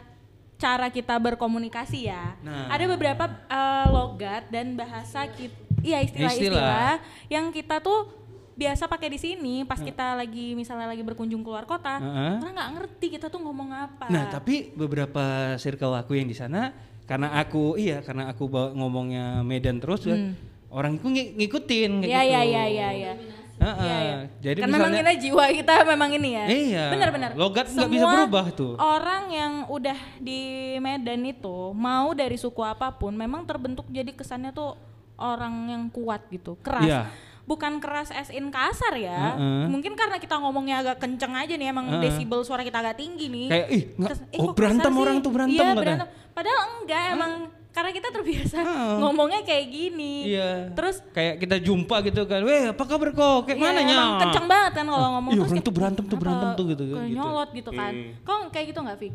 cara 0.56 0.86
kita 0.88 1.18
berkomunikasi 1.18 2.06
ya 2.06 2.38
Nah. 2.40 2.70
ada 2.70 2.86
beberapa 2.86 3.26
eh, 3.50 3.86
logat 3.90 4.46
dan 4.48 4.78
bahasa 4.78 5.26
kita 5.28 5.58
iya 5.82 6.00
istilah-istilah 6.02 6.98
yang 7.28 7.50
kita 7.50 7.78
tuh 7.78 8.10
biasa 8.52 8.86
pakai 8.86 9.10
di 9.10 9.18
sini 9.18 9.56
pas 9.64 9.80
kita 9.80 10.14
lagi 10.14 10.54
misalnya 10.54 10.86
lagi 10.86 11.02
berkunjung 11.02 11.42
keluar 11.42 11.64
kota 11.64 11.98
Heeh. 11.98 12.34
orang 12.38 12.54
nggak 12.54 12.72
ngerti 12.76 13.08
kita 13.12 13.26
tuh 13.26 13.40
ngomong 13.40 13.70
apa 13.72 14.06
Nah, 14.06 14.30
tapi 14.30 14.70
beberapa 14.72 15.24
circle 15.56 15.96
aku 15.96 16.14
yang 16.14 16.26
di 16.26 16.36
sana 16.36 16.70
karena 17.04 17.34
aku 17.34 17.76
iya 17.76 18.00
karena 18.00 18.28
aku 18.28 18.46
bawa 18.46 18.72
ngomongnya 18.72 19.42
Medan 19.42 19.80
terus 19.80 20.04
ya, 20.04 20.14
Hmm. 20.14 20.38
orang 20.70 20.96
itu 20.96 21.06
ng- 21.06 21.34
ngikutin 21.38 21.92
kayak 22.00 22.08
Iya 22.08 22.22
gitu. 22.22 22.30
iya 22.30 22.42
iya 22.44 22.64
iya 22.66 22.90
iya. 22.94 23.14
Heeh. 23.62 23.78
Iya, 23.78 23.98
iya. 24.00 24.18
Jadi 24.42 24.58
kan 24.58 24.68
memang 24.68 24.90
misalnya 24.90 25.02
kita 25.06 25.14
jiwa 25.22 25.44
kita 25.54 25.74
memang 25.86 26.10
ini 26.12 26.30
ya. 26.32 26.46
Iya. 26.48 26.86
Benar-benar. 26.90 27.30
Logat 27.36 27.66
nggak 27.68 27.90
bisa 27.90 28.06
berubah 28.08 28.46
tuh. 28.52 28.74
Orang 28.76 29.30
yang 29.30 29.54
udah 29.68 29.94
di 30.18 30.42
Medan 30.78 31.22
itu 31.24 31.58
mau 31.72 32.10
dari 32.12 32.36
suku 32.36 32.58
apa 32.60 32.90
pun 32.92 33.14
memang 33.14 33.44
terbentuk 33.44 33.86
jadi 33.88 34.10
kesannya 34.10 34.50
tuh 34.50 34.74
orang 35.22 35.54
yang 35.68 35.84
kuat 35.88 36.26
gitu, 36.28 36.58
keras. 36.60 36.84
Iya. 36.84 37.02
Bukan 37.42 37.78
keras 37.78 38.10
as 38.10 38.30
in 38.30 38.48
kasar 38.48 38.96
ya. 38.96 39.36
Heeh. 39.36 39.66
Mungkin 39.68 39.94
karena 39.94 40.18
kita 40.18 40.36
ngomongnya 40.36 40.82
agak 40.82 40.98
kenceng 41.00 41.34
aja 41.34 41.54
nih 41.54 41.68
emang 41.68 41.90
Heeh. 41.90 42.02
desibel 42.02 42.42
suara 42.42 42.62
kita 42.62 42.80
agak 42.80 42.98
tinggi 42.98 43.28
nih. 43.28 43.48
kayak 43.50 43.68
ih 43.68 43.84
nggak 43.94 44.12
"Eh, 44.30 44.40
oh 44.40 44.46
kok 44.48 44.56
berantem 44.56 44.94
orang 44.94 45.18
sih?" 45.18 45.24
tuh 45.24 45.32
berantem 45.32 45.56
iya, 45.56 45.64
katanya. 45.68 45.82
berantem. 45.82 46.08
Padahal 46.32 46.60
enggak 46.78 47.04
emang 47.12 47.32
karena 47.72 47.92
kita 47.92 48.08
terbiasa 48.12 48.58
Heeh. 48.58 48.96
ngomongnya 49.00 49.42
kayak 49.42 49.66
gini. 49.68 50.14
Iya. 50.30 50.52
Terus 50.72 50.96
kayak 51.10 51.36
kita 51.40 51.56
jumpa 51.58 51.96
gitu 52.04 52.22
kan, 52.24 52.40
weh 52.44 52.64
apa 52.68 52.84
kabar 52.84 53.10
kok? 53.10 53.40
Kayak 53.46 53.58
Iya, 53.58 53.66
mana 53.66 53.82
nya? 53.82 54.00
kenceng 54.22 54.46
banget 54.46 54.72
kan 54.74 54.86
kalau 54.86 55.08
ngomong 55.18 55.32
Iya, 55.32 55.40
terus 55.40 55.52
orang 55.52 55.64
tuh 55.64 55.74
berantem 55.74 56.04
tuh, 56.06 56.18
berantem 56.20 56.50
tuh 56.54 56.66
gitu, 56.68 56.84
Kayak 56.86 57.04
gitu. 57.06 57.16
nyolot 57.16 57.50
gitu 57.52 57.72
kan. 57.74 57.92
Hmm. 57.92 58.12
Kok 58.22 58.38
kayak 58.52 58.66
gitu 58.70 58.80
nggak, 58.80 58.98
Vi? 58.98 59.10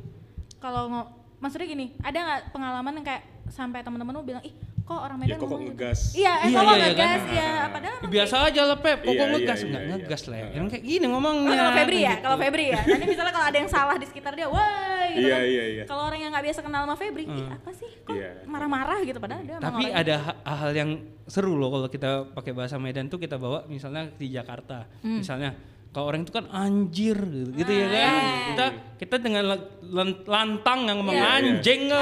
Kalau 0.57 0.83
ngo- 0.89 1.09
maksudnya 1.37 1.69
gini, 1.69 1.87
ada 2.01 2.19
nggak 2.19 2.41
pengalaman 2.51 2.93
yang 2.97 3.07
kayak 3.07 3.23
sampai 3.47 3.81
teman-teman 3.81 4.13
lu 4.13 4.25
bilang, 4.25 4.43
ih 4.43 4.53
kok 4.87 4.95
orang 4.97 5.19
Medan 5.19 5.29
Ya, 5.29 5.37
kok 5.37 5.49
gitu?" 5.49 5.57
ngegas. 5.61 6.01
Iya, 6.15 6.33
eh, 6.33 6.47
Iya, 6.47 6.57
kok 6.57 6.63
iya, 6.63 6.71
iya, 6.73 6.87
ngegas, 6.87 7.21
kan? 7.21 7.35
iya. 7.35 7.51
Padahal 7.69 7.95
Biasa 8.07 8.35
aja 8.41 8.61
lah 8.63 8.79
Pep, 8.79 8.99
kok 8.99 9.05
Iya, 9.05 9.11
kok 9.11 9.19
iya, 9.19 9.35
ngegas 9.35 9.59
iya, 9.59 9.67
enggak 9.67 9.83
iya. 9.83 9.91
ngegas 9.93 10.23
lah 10.25 10.37
ya. 10.37 10.47
Kayak 10.67 10.85
gini 10.85 11.05
Oh, 11.05 11.11
ngomongnya. 11.13 11.57
kalau 11.57 11.73
Febri 11.75 11.99
ya, 11.99 12.07
gitu. 12.09 12.23
kalau 12.23 12.37
Febri 12.39 12.65
ya. 12.69 12.81
Nanti 12.87 13.07
misalnya 13.07 13.33
kalau 13.33 13.47
ada 13.47 13.59
yang 13.59 13.69
salah 13.69 13.97
di 13.97 14.07
sekitar 14.07 14.33
dia, 14.33 14.47
wah 14.47 14.63
gitu 15.09 15.21
Iya, 15.21 15.35
kan. 15.35 15.43
iya, 15.45 15.65
iya. 15.69 15.83
Kalau 15.85 16.03
orang 16.05 16.19
yang 16.19 16.31
nggak 16.31 16.45
biasa 16.45 16.61
kenal 16.63 16.81
sama 16.83 16.95
Febri, 16.95 17.25
ih 17.25 17.47
apa 17.49 17.71
sih? 17.73 17.91
Kok 18.01 18.15
Iya. 18.15 18.31
marah-marah 18.47 18.99
gitu 19.03 19.19
padahal 19.19 19.43
dia 19.43 19.57
Tapi 19.59 19.85
ada 19.91 20.15
ha- 20.23 20.39
hal 20.57 20.71
yang 20.73 20.91
seru 21.27 21.55
loh 21.55 21.69
kalau 21.69 21.89
kita 21.89 22.11
pakai 22.31 22.53
bahasa 22.53 22.77
Medan 22.77 23.07
tuh 23.07 23.19
kita 23.19 23.35
bawa 23.35 23.67
misalnya 23.67 24.07
di 24.13 24.31
Jakarta. 24.31 24.87
Hmm. 25.01 25.19
Misalnya 25.19 25.51
kalau 25.97 26.13
orang 26.13 26.29
itu 26.29 26.33
kan 26.37 26.45
anjir 26.53 27.17
gitu, 27.17 27.57
gitu 27.57 27.73
ya 27.73 27.81
Ah, 27.81 27.89
kan. 27.89 27.97
iya. 27.97 28.37
Kita 28.45 28.67
kita 28.97 29.17
dengan 29.17 29.43
la- 29.49 29.65
lan- 29.81 30.21
lantang 30.29 30.85
yang 30.85 31.01
ngomong 31.01 31.17
Iya. 31.17 31.29
anjing 31.41 31.81
iya, 31.89 32.01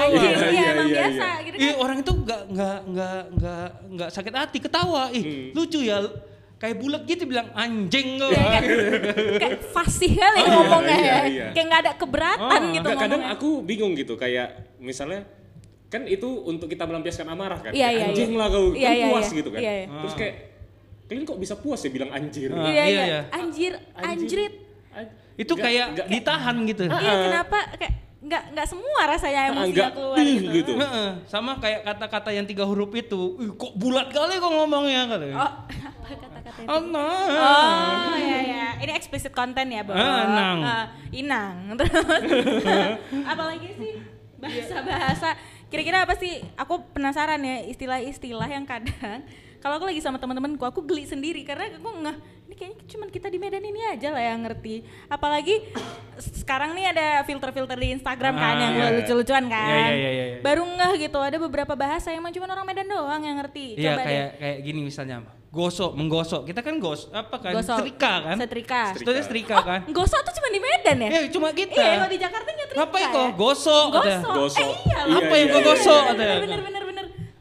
Iya, 0.51 0.67
emang 0.67 0.87
iya, 0.91 0.95
biasa 0.99 1.23
iya. 1.31 1.45
gitu 1.47 1.55
Ih, 1.55 1.63
kan. 1.63 1.75
orang 1.79 1.97
itu 2.03 2.11
nggak 2.11 2.41
nggak 2.51 2.77
nggak 2.91 3.19
nggak 3.31 3.65
nggak 3.95 4.09
sakit 4.11 4.33
hati 4.35 4.57
ketawa. 4.59 5.03
Ih, 5.15 5.23
Hmm. 5.23 5.47
lucu 5.55 5.79
ya. 5.79 6.03
Kayak 6.55 6.75
bulat 6.75 7.01
gitu 7.03 7.23
bilang 7.23 7.47
anjing. 7.55 8.19
Iya, 8.19 8.43
kayak, 9.39 9.59
fasih 9.71 10.11
kali 10.11 10.39
Oh, 10.41 10.51
ngomongnya 10.53 10.97
iya, 10.97 11.07
ya. 11.07 11.19
iya. 11.25 11.45
Kayak 11.51 11.65
nggak 11.65 11.81
ada 11.81 11.93
keberatan 11.95 12.61
Oh, 12.61 12.73
gitu 12.73 12.83
Enggak, 12.85 12.99
kadang 12.99 13.21
ngomongnya. 13.23 13.39
aku 13.39 13.49
bingung 13.63 13.93
gitu 13.93 14.13
kayak 14.15 14.47
misalnya 14.77 15.23
kan 15.85 16.03
itu 16.03 16.27
untuk 16.43 16.67
kita 16.67 16.83
melampiaskan 16.83 17.27
amarah 17.29 17.63
kan. 17.63 17.71
Iya, 17.71 17.87
iya, 17.91 18.03
anjing 18.05 18.35
iya. 18.35 18.39
lah 18.39 18.47
kau, 18.49 18.75
Iya, 18.75 18.83
kan 18.83 18.91
iya, 18.93 19.05
puas 19.07 19.23
iya. 19.25 19.35
gitu 19.35 19.49
kan. 19.49 19.59
Iya, 19.61 19.71
iya. 19.73 19.87
Terus 20.03 20.15
kayak 20.15 20.35
kalian 21.05 21.23
kok 21.23 21.37
bisa 21.37 21.53
puas 21.55 21.79
ya 21.79 21.89
bilang 21.89 22.09
anjir? 22.09 22.49
Ah, 22.49 22.65
Iya, 22.65 22.83
iya, 22.83 23.03
iya. 23.03 23.19
Anjir, 23.29 23.73
anjrit. 23.93 24.53
An- 24.89 25.11
Itu 25.35 25.53
nggak- 25.53 25.63
kayak 25.63 25.87
nggak- 25.91 26.09
ditahan 26.09 26.55
gitu. 26.65 26.83
Iya, 26.85 27.13
kenapa 27.21 27.57
kayak 27.75 27.93
nggak 28.21 28.43
nggak 28.51 28.67
semua 28.67 29.01
rasanya 29.05 29.37
Ah, 29.39 29.49
emosinya 29.51 29.69
nggak, 29.75 29.91
keluar 29.93 30.17
ih, 30.17 30.33
gitu. 30.33 30.49
gitu. 30.51 30.71
Heeh, 30.75 31.09
sama 31.25 31.51
kayak 31.55 31.85
kata-kata 31.85 32.29
yang 32.31 32.43
tiga 32.43 32.63
huruf 32.63 32.89
itu. 32.91 33.21
Ih, 33.37 33.53
kok 33.53 33.73
bulat 33.75 34.09
kali 34.09 34.33
kok 34.35 34.49
ngomongnya 34.49 35.01
kali. 35.07 35.29
Oh, 35.29 35.45
apa 35.85 36.05
kata-kata 36.09 36.57
itu? 36.57 36.65
Oh, 36.67 36.81
nah. 36.81 37.05
Oh, 37.29 38.17
iya 38.17 38.39
ya. 38.41 38.65
Ini 38.79 38.91
explicit 38.93 39.29
content 39.29 39.67
ya, 39.67 39.81
Bos. 39.81 39.93
Ah, 39.93 40.25
Nang. 40.27 40.59
Ah, 40.59 40.83
inang. 41.11 41.55
Terus 41.77 41.93
apalagi 43.23 43.69
sih 43.73 43.93
bahasa-bahasa 44.35 45.37
kira-kira 45.67 46.01
apa 46.01 46.15
sih? 46.15 46.41
Aku 46.55 46.81
penasaran 46.91 47.39
ya 47.39 47.61
istilah-istilah 47.63 48.47
yang 48.47 48.65
kadang 48.65 49.21
kalau 49.65 49.81
aku 49.81 49.89
lagi 49.89 49.97
sama 49.97 50.21
teman-temanku 50.21 50.61
aku 50.61 50.85
geli 50.85 51.09
sendiri 51.09 51.41
karena 51.41 51.65
aku 51.73 51.89
nggak 51.89 52.17
ini 52.45 52.53
kayaknya 52.53 52.85
cuman 52.85 53.07
kita 53.09 53.33
di 53.33 53.41
Medan 53.41 53.65
ini 53.65 53.81
aja 53.81 54.13
lah 54.13 54.21
yang 54.21 54.45
ngerti. 54.45 54.85
Apalagi 55.09 55.65
sekarang 56.21 56.77
nih 56.77 56.93
ada 56.93 57.25
filter-filter 57.25 57.73
di 57.73 57.97
Instagram 57.97 58.37
kan 58.37 58.53
Ah, 58.53 58.61
yang 58.61 58.73
iya. 58.77 58.93
lucu-lucuan 58.93 59.49
kan. 59.49 59.65
Iya, 59.65 59.89
iya, 59.89 60.09
iya, 60.13 60.25
iya. 60.29 60.37
Baru 60.45 60.69
ngeh 60.69 61.01
gitu 61.01 61.17
ada 61.17 61.41
beberapa 61.41 61.73
bahasa 61.73 62.13
yang 62.13 62.21
cuma 62.29 62.45
orang 62.45 62.61
Medan 62.61 62.85
doang 62.85 63.25
yang 63.25 63.41
ngerti. 63.41 63.73
Iya 63.73 63.97
Coba 63.97 64.01
deh. 64.01 64.05
kayak 64.05 64.29
kayak 64.37 64.57
gini 64.61 64.79
misalnya 64.85 65.17
gosok 65.49 65.95
menggosok 65.95 66.41
kita 66.51 66.59
kan 66.59 66.75
gos 66.83 67.07
apa 67.15 67.39
kan 67.39 67.55
Gosok. 67.55 67.79
setrika 67.79 68.13
kan 68.27 68.35
Setrika. 68.35 68.81
itu 68.91 69.07
setrika 69.23 69.55
kan 69.63 69.79
Gosok 69.87 70.19
tuh 70.27 70.33
cuma 70.35 70.51
di 70.51 70.59
Medan 70.59 70.97
ya? 70.99 71.09
ya 71.15 71.21
cuma 71.31 71.47
kita 71.55 71.79
Iya, 71.79 71.95
kalau 71.95 72.09
di 72.11 72.19
Jakarta 72.19 72.49
nyetrika 72.51 72.79
ngapain 72.83 73.07
ya? 73.07 73.15
kok 73.15 73.27
gosok. 73.39 73.85
Gosok. 73.95 74.33
Gosok. 74.35 74.67
Eh, 74.67 74.75
iya. 74.83 74.97
Apa 75.15 75.33
yang 75.33 75.47
iya, 75.47 75.55
iya, 75.55 75.63
gosok 75.63 76.01
iya. 76.03 76.11
bener 76.43 76.59
bener. 76.67 76.84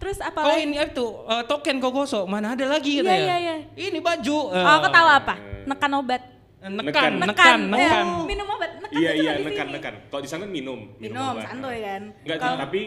Terus 0.05 0.21
apa 0.21 0.37
lagi? 0.39 0.63
ini 0.63 0.77
itu 0.77 1.07
eh, 1.25 1.43
token 1.45 1.81
kau 1.81 1.89
gosok 1.91 2.25
mana 2.25 2.53
ada 2.53 2.69
lagi 2.69 2.93
Iya, 2.95 3.03
katanya 3.03 3.25
iya, 3.25 3.37
iya. 3.41 3.55
ini 3.83 3.99
baju 3.99 4.39
Oh, 4.47 4.73
aku 4.77 4.89
tahu 4.91 5.09
apa? 5.11 5.35
Nekan 5.65 5.93
obat. 5.95 6.23
nekan 6.61 6.77
Nekan. 6.77 7.13
nekan 7.23 7.61
Eh, 7.63 7.73
nekan 7.75 8.05
minum 8.25 8.47
obat. 8.47 8.71
Nekan 8.79 8.93
Iya 8.95 9.11
iya 9.15 9.31
di 9.35 9.43
nekan 9.43 9.67
sini. 9.67 9.75
nekan. 9.75 9.95
Kalau 10.07 10.21
di 10.21 10.29
sana 10.29 10.45
minum. 10.47 10.81
Minum, 10.97 11.25
obat. 11.35 11.45
santuy 11.47 11.77
kan. 11.79 12.03
Enggak, 12.21 12.37
Kalau- 12.39 12.59
tapi 12.59 12.81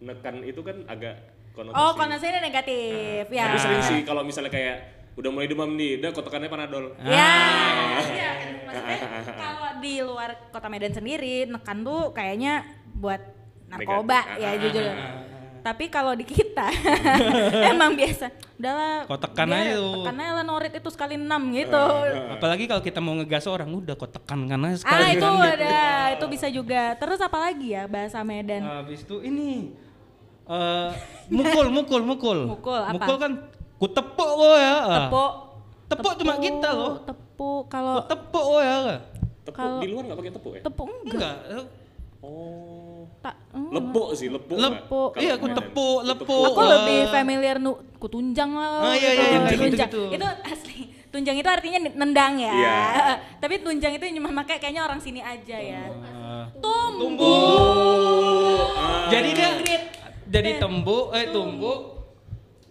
nekan 0.00 0.34
itu 0.42 0.60
kan 0.60 0.76
agak 0.86 1.14
konotasi. 1.50 1.76
Oh, 1.78 1.92
konotasinya 1.92 2.40
negatif. 2.40 3.24
Ya. 3.28 3.44
Tapi 3.46 3.58
sering 3.58 3.82
sih 3.82 3.98
kalau 4.02 4.22
misalnya 4.22 4.48
kayak 4.48 4.76
udah 5.14 5.30
mulai 5.30 5.44
demam 5.46 5.68
nih, 5.70 6.00
udah 6.00 6.10
kotokannya 6.10 6.48
panadol. 6.48 6.96
Ya, 7.02 7.12
Ah. 7.12 8.00
iya 8.06 8.30
kan. 8.34 8.50
Maksudnya 8.62 9.00
kalau 9.36 9.70
di 9.78 9.94
luar 10.00 10.30
kota 10.48 10.68
Medan 10.68 10.92
sendiri, 10.92 11.44
nekan 11.46 11.80
tuh 11.80 12.12
kayaknya 12.12 12.64
buat 12.94 13.20
narkoba 13.68 14.18
Negatif. 14.26 14.36
ya 14.38 14.48
Ah, 14.48 14.56
jujur. 14.58 14.84
ah, 14.84 14.92
ah, 14.92 15.14
Tapi 15.60 15.84
kalau 15.86 16.12
di 16.12 16.22
kita 16.22 16.66
emang 17.70 17.92
biasa. 17.92 18.32
Udahlah. 18.56 19.04
Kau 19.04 19.16
tekan 19.16 19.46
dia 19.46 19.60
aja 19.62 19.74
tuh. 19.76 19.92
Tekan 20.00 20.16
aja 20.16 20.32
lah 20.32 20.44
norit 20.44 20.72
itu 20.72 20.88
sekali 20.88 21.14
enam 21.14 21.42
gitu. 21.50 21.84
apalagi 22.30 22.64
kalau 22.64 22.80
kita 22.80 22.98
mau 22.98 23.14
ngegas 23.14 23.44
orang 23.44 23.70
udah 23.70 23.94
kau 23.94 24.04
tekan 24.04 24.44
karena 24.44 24.68
Ah 24.68 24.76
sekali 24.76 25.04
itu 25.10 25.20
kan 25.20 25.32
gitu. 25.32 25.46
ada, 25.60 25.80
itu 26.12 26.24
bisa 26.26 26.46
juga. 26.48 26.82
Terus 26.94 27.18
apa 27.18 27.38
lagi 27.38 27.68
ya 27.70 27.84
bahasa 27.84 28.20
Medan? 28.20 28.62
habis 28.62 29.00
itu 29.00 29.20
ini 29.20 29.76
eh 30.42 30.90
mukul 31.30 31.70
mukul 31.70 32.02
mukul 32.02 32.38
Mukul, 32.48 32.80
apa? 32.80 32.92
mukul 32.92 33.16
kan 33.16 33.32
ku 33.76 33.86
tepuk 33.86 34.30
kau 34.34 34.54
ya 34.54 34.74
Ah. 34.74 34.96
Tepuk. 35.06 35.32
Tepuk 35.86 36.12
cuma 36.16 36.34
kita 36.36 36.68
loh. 36.70 36.92
Tepuk 37.02 37.62
kalau 37.66 38.02
tepuk 38.04 38.44
kau 38.46 38.58
ya 38.58 38.98
Tepuk 39.40 39.78
di 39.78 39.86
luar 39.88 40.02
nggak 40.04 40.18
pakai 40.18 40.32
tepuk 40.32 40.52
ya? 40.52 40.62
tepuk 40.62 40.86
enggak. 41.04 41.34
enggak 41.42 41.64
Oh. 42.20 42.79
Tak. 43.20 43.34
hmm. 43.52 43.68
Lepuk 43.76 44.08
sih, 44.16 44.32
lepuk. 44.32 44.56
Lepuk. 44.56 45.10
iya 45.20 45.36
aku 45.36 45.52
tepuk 45.52 46.00
lepuk 46.08 46.56
Aku 46.56 46.60
eh, 46.64 46.68
lebih 46.72 47.00
familiar 47.12 47.56
nu 47.60 47.76
kutunjang 48.00 48.48
lah. 48.56 48.80
Ah, 48.80 48.94
iya, 48.96 49.12
gitu. 49.12 49.20
iya, 49.20 49.28
iya, 49.28 49.38
tunjang. 49.44 49.60
gitu-gitu. 49.68 50.02
Itu 50.16 50.26
asli. 50.40 50.78
Tunjang 51.10 51.36
itu 51.36 51.48
artinya 51.50 51.78
nendang 52.00 52.40
ya. 52.40 52.52
Iya. 52.54 52.78
Tapi 53.44 53.60
tunjang 53.60 53.92
itu 53.92 54.04
cuma 54.16 54.32
pakai 54.40 54.56
kayaknya 54.56 54.88
orang 54.88 55.00
sini 55.04 55.20
aja 55.20 55.56
ya. 55.60 55.84
Ah. 56.00 56.48
Tumbuh. 56.64 58.00
Ah. 58.72 59.12
jadi 59.12 59.28
dia 59.36 59.50
jadi 60.30 60.50
tembuk 60.62 61.10
eh 61.10 61.34
tumbuk 61.34 61.80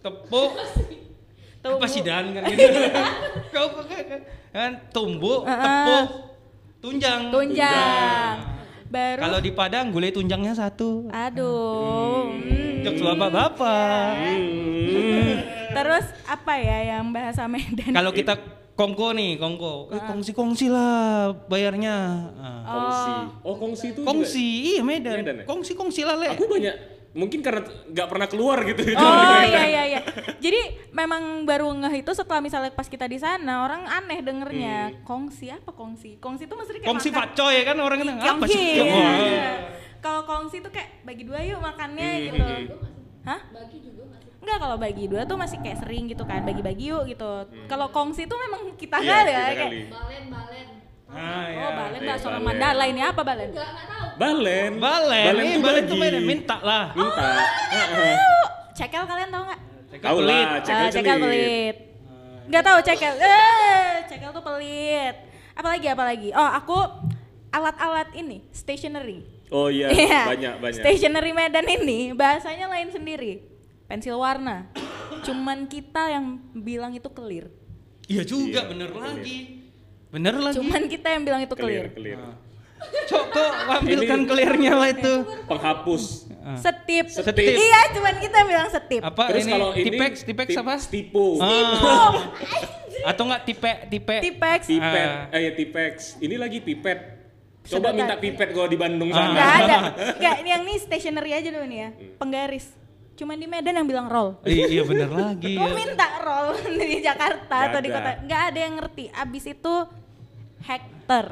tepuk 0.00 0.50
Tumbuh. 1.60 1.76
apa 1.76 1.86
sih 1.92 2.00
dan 2.00 2.32
kan 2.32 2.42
gitu 2.48 2.64
kau 3.52 3.68
kan 4.50 4.72
tumbuk 4.96 5.44
Ah, 5.44 5.52
ah. 5.52 5.60
tepuk 5.60 6.04
tunjang 6.80 7.28
Tunjang. 7.28 8.34
Baru 8.90 9.20
kalau 9.20 9.38
di 9.38 9.50
Padang 9.50 9.88
gulai 9.88 10.10
tunjangnya 10.10 10.50
satu 10.52 11.06
aduh. 11.08 12.26
hmm. 12.28 12.82
jok 12.82 12.94
bapak 13.08 13.30
bapak 13.30 14.10
Hmm. 14.80 15.38
Terus 15.70 16.02
apa 16.26 16.52
ya 16.56 16.78
yang 16.92 17.10
bahasa 17.10 17.46
Medan? 17.46 17.92
kalau 17.92 18.10
kita 18.10 18.34
kongko 18.74 19.12
nih 19.12 19.36
kongko 19.36 19.72
eh, 19.88 20.02
kongsi 20.02 20.32
kongsi 20.32 20.66
lah 20.66 21.30
bayarnya 21.46 21.94
Ah. 22.34 22.62
Kongsi. 22.66 23.12
Oh, 23.42 23.54
kongsi 23.56 23.86
itu 23.88 24.00
juga- 24.00 24.08
kongsi 24.08 24.46
iya 24.68 24.82
Medan, 24.82 25.16
Medan 25.20 25.36
ya? 25.36 25.44
kongsi 25.44 25.72
kongsi 25.72 26.02
lah 26.02 26.16
le 26.16 26.26
Aku 26.32 26.46
banyak 26.46 26.74
mungkin 27.10 27.40
karena 27.40 27.60
nggak 27.64 28.06
pernah 28.06 28.26
keluar 28.26 28.62
gitu. 28.62 28.82
Oh 28.94 29.42
iya 29.44 29.62
iya 29.66 29.82
iya. 29.88 30.00
Jadi 30.44 30.60
memang 30.90 31.42
baru 31.42 31.74
ngeh 31.76 32.00
itu 32.00 32.12
setelah 32.12 32.38
misalnya 32.38 32.70
pas 32.70 32.86
kita 32.86 33.04
di 33.04 33.16
sana 33.16 33.64
orang 33.64 33.82
aneh 33.84 34.20
dengernya 34.20 35.02
kongsi 35.02 35.50
apa 35.50 35.70
kongsi? 35.70 36.16
Kongsi 36.16 36.46
itu 36.46 36.54
maksudnya 36.54 36.80
kayak 36.80 36.86
Hmm. 36.86 36.94
kongsi 36.96 37.08
makan- 37.08 37.22
pacoy 37.28 37.56
kan 37.60 37.76
orang 37.76 37.98
kan 37.98 38.08
apa 38.16 38.44
sih 38.46 38.66
Yonghi, 38.76 38.94
Oh. 38.94 39.14
iya. 39.26 39.50
Kalau 40.00 40.22
kongsi 40.24 40.56
tuh 40.58 40.70
kayak 40.70 41.02
bagi 41.02 41.22
dua 41.22 41.38
yuk 41.40 41.58
makannya 41.58 42.08
Hmm, 42.08 42.24
gitu. 42.24 42.40
hmm, 42.40 42.64
Hah? 43.22 43.40
Bagi 43.50 43.78
juga 43.80 43.98
Enggak 44.40 44.56
kalau 44.58 44.76
bagi 44.78 45.04
dua 45.04 45.22
tuh 45.22 45.36
masih 45.36 45.60
kayak 45.60 45.78
sering 45.78 46.08
gitu 46.08 46.24
kan 46.24 46.40
bagi-bagi 46.40 46.88
yuk 46.88 47.04
gitu. 47.06 47.32
Kalau 47.66 47.90
kongsi 47.90 48.24
tuh 48.24 48.38
memang 48.38 48.72
kita 48.74 48.96
Hmm. 48.96 49.04
Iya, 49.04 49.16
kali 49.18 49.30
ya 49.30 49.44
kayak 49.50 49.72
balen 49.90 50.24
balen 50.30 50.66
Ah. 51.10 51.46
Oh 51.50 51.70
balen 51.74 51.98
Iya, 51.98 52.08
bahasa 52.08 52.24
orang. 52.26 52.42
Mandala 52.42 52.84
ini 52.86 53.00
apa 53.00 53.20
balen? 53.20 53.50
enggak 53.50 53.66
enggak 53.66 53.86
tahu 53.86 54.06
Balen. 54.14 54.70
Balen, 54.76 55.24
Balen 55.26 55.44
tuh 55.48 55.60
balen 55.60 55.84
tuh. 55.86 55.96
Medan, 55.96 56.22
minta 56.22 56.56
lah. 56.60 56.84
Minta. 56.92 57.28
Tahu. 57.66 58.10
Cekel 58.70 59.04
kalian 59.04 59.28
tahu 59.28 59.42
nggak? 59.44 59.60
Tahu 59.98 60.18
lah, 60.20 60.48
cekel 60.60 60.76
Ah, 60.78 60.90
cekel 60.90 61.16
pelit. 61.18 61.76
Nggak 62.46 62.62
tahu 62.62 62.78
cekel. 62.82 63.14
Eh, 63.16 63.92
cekel 64.06 64.30
tuh 64.30 64.42
pelit. 64.42 65.16
Apalagi 65.52 65.86
apalagi? 65.86 66.28
Oh, 66.30 66.50
aku 66.50 66.76
alat-alat 67.50 68.14
ini 68.14 68.44
stationery. 68.50 69.26
Oh 69.50 69.66
iya, 69.66 69.90
Iya. 69.96 70.30
banyak 70.30 70.54
banyak. 70.58 70.78
Stationery 70.78 71.32
Medan 71.32 71.66
ini 71.66 72.12
bahasanya 72.12 72.68
lain 72.68 72.88
sendiri. 72.88 73.42
Pensil 73.84 74.14
warna. 74.14 74.70
Cuman 75.20 75.66
kita 75.66 76.06
yang 76.08 76.38
bilang 76.54 76.94
itu 76.94 77.08
clear. 77.08 77.50
Iya 78.06 78.22
juga, 78.22 78.62
Iya, 78.62 78.70
bener 78.70 78.88
clear. 78.90 79.16
lagi. 79.18 79.38
Bener 80.10 80.34
lagi. 80.34 80.56
Cuman 80.56 80.82
kita 80.86 81.08
yang 81.08 81.22
bilang 81.22 81.40
itu 81.40 81.54
Clear, 81.54 81.90
clear. 81.90 82.18
clear. 82.18 82.20
Cok, 82.80 83.24
kok 83.28 83.50
ambilkan 83.76 84.24
clearnya 84.24 84.72
lah 84.72 84.88
itu. 84.88 85.14
Penghapus. 85.44 86.04
Setip. 86.56 87.06
Setip. 87.06 87.44
Iya, 87.52 87.92
cuman 87.92 88.14
kita 88.16 88.38
bilang 88.42 88.68
setip. 88.68 89.02
Apa 89.02 89.28
Terus 89.28 89.44
ini? 89.44 89.52
kalau 89.52 89.68
ini 89.70 89.84
tipex, 89.86 90.12
tipex 90.22 90.48
tip- 90.48 90.60
apa? 90.60 90.74
Stipo. 90.80 91.26
Ah. 91.38 92.32
Atau 93.10 93.22
enggak 93.24 93.42
tipe, 93.44 93.70
tipe. 93.86 94.16
Tipex. 94.22 94.60
Pipet. 94.66 95.08
Ah. 95.08 95.28
Eh 95.30 95.40
ya 95.42 95.52
tipex. 95.52 95.94
Ini 96.18 96.34
lagi 96.34 96.58
pipet. 96.58 96.98
Coba 97.62 97.92
minta 97.92 98.16
pipet 98.16 98.48
gua 98.50 98.64
di 98.64 98.74
Bandung 98.74 99.08
Ah. 99.08 99.16
sana. 99.20 99.30
Nggak 99.30 99.52
ada. 99.54 99.78
Nggak, 100.18 100.34
ini 100.38 100.48
yang 100.48 100.62
ini 100.64 100.74
stationery 100.78 101.30
aja 101.34 101.48
dulu 101.50 101.66
nih 101.66 101.78
ya. 101.78 101.88
Penggaris. 102.16 102.66
Cuman 103.12 103.36
di 103.36 103.44
Medan 103.44 103.76
yang 103.76 103.84
bilang 103.84 104.08
roll. 104.08 104.40
iya 104.42 104.64
iya 104.66 104.82
bener 104.82 105.12
lagi 105.20 105.52
Gue 105.52 105.68
ya. 105.68 105.76
minta 105.76 106.08
roll 106.18 106.56
di 106.72 107.04
Jakarta 107.04 107.44
Nggak 107.52 107.68
atau 107.68 107.78
di 107.78 107.88
kota. 107.90 108.10
Nggak 108.24 108.42
ada 108.48 108.58
yang 108.58 108.74
ngerti. 108.74 109.04
Abis 109.12 109.44
itu 109.46 109.74
hektar. 110.62 111.26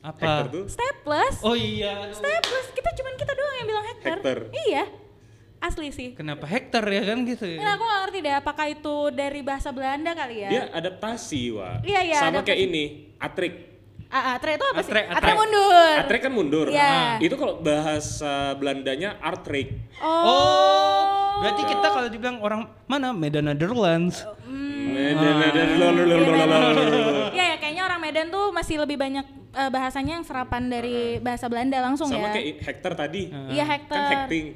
apa 0.00 0.50
tuh 0.50 0.66
Staples. 0.66 1.38
oh 1.40 1.54
iya. 1.54 2.10
Staples. 2.10 2.66
Kita 2.72 2.90
cuman 2.92 3.14
kita 3.14 3.32
doang 3.32 3.54
yang 3.56 3.66
bilang 3.68 3.86
hektar. 3.88 4.16
Hektar. 4.18 4.38
Iya. 4.50 4.84
Asli 5.58 5.88
sih. 5.88 6.10
kenapa 6.12 6.42
hektar 6.42 6.82
ya 6.82 7.06
kan 7.06 7.22
gitu 7.22 7.46
ya 7.46 7.62
Nah, 7.62 7.78
aku 7.78 7.84
gak 7.84 8.00
ngerti 8.02 8.18
deh 8.18 8.34
apakah 8.34 8.66
itu 8.66 8.94
dari 9.12 9.40
bahasa 9.40 9.70
Belanda 9.70 10.10
kali 10.10 10.42
ya. 10.42 10.48
dia 10.48 10.62
adaptasi, 10.68 11.54
Wak. 11.54 11.86
Iya, 11.86 12.00
iya, 12.02 12.18
Sama 12.18 12.28
adaptasi. 12.34 12.48
kayak 12.50 12.60
ini, 12.64 12.84
atrik. 13.16 13.54
Ah, 14.10 14.36
atre 14.36 14.58
itu 14.58 14.66
apa 14.66 14.82
sih? 14.82 14.90
Atre, 14.90 15.02
Atre, 15.06 15.22
atre. 15.22 15.32
mundur. 15.32 15.94
Atrik 15.96 16.20
kan 16.20 16.32
mundur. 16.34 16.66
Iya. 16.68 16.82
Nah, 16.84 17.16
Itu 17.16 17.34
kalau 17.38 17.54
bahasa 17.58 18.32
Belandanya 18.58 19.16
artrik. 19.16 19.72
Oh. 20.02 20.10
Oh, 20.28 21.00
berarti 21.40 21.62
kita 21.64 21.86
kalau 21.88 22.08
dibilang 22.10 22.42
orang 22.42 22.60
mana 22.84 23.14
Medan 23.14 23.46
Netherlands. 23.46 24.26
Iya 24.44 25.14
ya, 25.14 25.70
kayaknya 27.82 27.90
orang 27.90 28.00
Medan 28.00 28.26
tuh 28.30 28.46
masih 28.50 28.76
lebih 28.78 28.96
banyak 28.96 29.26
eh, 29.52 29.70
bahasanya 29.70 30.12
yang 30.16 30.24
serapan 30.24 30.62
dari 30.64 30.96
bahasa 31.18 31.46
Belanda 31.46 31.78
langsung 31.78 32.06
Sama 32.06 32.30
ya. 32.30 32.32
kayak 32.32 32.46
hektar 32.62 32.92
tadi. 32.94 33.22
Iya 33.50 33.64
Kan 33.64 33.72
hektar. 33.74 34.10
hekting. 34.14 34.46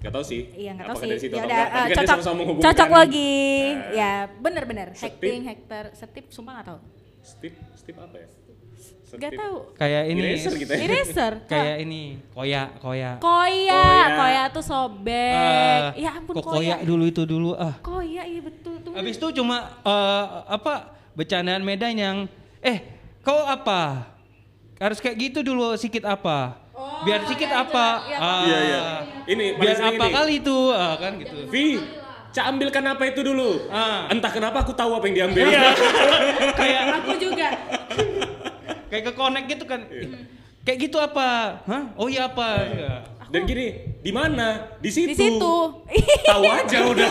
Gak 0.00 0.12
tau 0.16 0.24
sih. 0.24 0.48
Iya 0.50 0.70
nggak 0.72 0.86
tahu 0.86 0.94
apakah 0.94 1.04
sih. 1.04 1.10
dari 1.10 1.20
situ 1.20 1.34
Ya 1.34 1.36
atau 1.36 1.44
udah 1.44 1.52
enggak. 1.52 1.68
Tapi 1.68 1.76
eh, 1.76 1.84
kan 1.90 2.00
dia 2.00 2.08
cocok 2.16 2.34
menghubungkan. 2.34 2.64
cocok 2.66 2.90
lagi. 2.90 3.36
Nah. 3.36 3.92
Ya 3.92 4.12
bener-bener. 4.34 4.88
Setip. 4.90 5.04
Hekting, 5.20 5.40
hektar, 5.44 5.84
setip, 5.92 6.24
sumpah 6.28 6.52
nggak 6.56 6.66
tahu. 6.66 6.78
Stip, 7.20 7.54
stip 7.76 7.96
apa 7.98 8.16
ya? 8.16 8.28
Gak 9.10 9.18
Setip. 9.26 9.32
tahu. 9.36 9.56
Kayak 9.76 10.02
ini. 10.06 10.20
Eraser 10.24 10.52
gitu 10.56 10.70
ya. 10.72 10.78
Eraser. 10.80 11.32
Kayak 11.52 11.76
ini, 11.82 12.02
koya, 12.30 12.62
koya. 12.78 13.10
Koya, 13.18 13.74
Koya. 13.74 14.06
koya 14.16 14.42
tuh 14.48 14.62
sobek. 14.62 15.34
Ah, 15.36 15.90
ya 15.92 16.10
ampun 16.14 16.32
kok 16.32 16.46
koya. 16.46 16.56
koya 16.56 16.76
dulu 16.80 17.04
itu 17.04 17.22
dulu 17.26 17.50
ah. 17.52 17.74
Koya 17.82 18.22
iya 18.24 18.40
betul 18.40 18.78
tuh. 18.80 18.94
Habis 18.94 19.18
itu 19.18 19.26
cuma 19.34 19.82
eh, 19.82 20.24
apa 20.48 20.96
bercandaan 21.12 21.62
Medan 21.62 21.94
yang 21.94 22.16
eh 22.60 22.78
kau 23.20 23.44
apa? 23.44 24.10
Harus 24.80 24.96
kayak 24.96 25.16
gitu 25.20 25.44
dulu 25.44 25.76
sikit 25.76 26.08
apa? 26.08 26.56
Biar 27.04 27.20
sikit 27.28 27.48
apa? 27.48 27.86
Ah, 28.16 28.44
Iya, 28.44 28.58
iya. 28.60 28.80
Ini 29.28 29.44
Biar 29.56 29.76
apa 29.76 30.04
ini. 30.04 30.12
kali 30.12 30.32
itu? 30.40 30.58
Ah, 30.72 30.96
kan 30.96 31.12
gitu. 31.20 31.36
Vi, 31.52 31.76
Cak 32.30 32.44
ambilkan 32.46 32.84
apa 32.86 33.02
itu 33.04 33.20
dulu? 33.20 33.68
Ah. 33.68 34.08
Entah 34.08 34.32
kenapa 34.32 34.64
aku 34.64 34.72
tahu 34.72 34.96
apa 34.96 35.04
yang 35.04 35.28
diambil. 35.28 35.44
Iya. 35.50 35.62
kayak 36.60 36.82
Aku 37.02 37.12
juga. 37.20 37.48
kayak 38.90 39.04
ke 39.04 39.12
connect 39.12 39.46
gitu 39.48 39.64
kan. 39.68 39.80
Iya. 39.86 40.24
Kayak 40.60 40.78
gitu 40.88 40.96
apa? 40.96 41.60
Hah? 41.64 41.82
Oh 41.96 42.08
iya 42.08 42.28
apa? 42.28 42.48
Iya. 42.64 42.92
Dan 43.30 43.46
gini, 43.46 43.66
di 43.96 44.10
mana? 44.10 44.74
Di 44.76 44.90
situ. 44.90 45.08
Di 45.08 45.16
situ. 45.16 45.54
Tahu 46.30 46.42
aja 46.44 46.78
udah. 46.84 47.10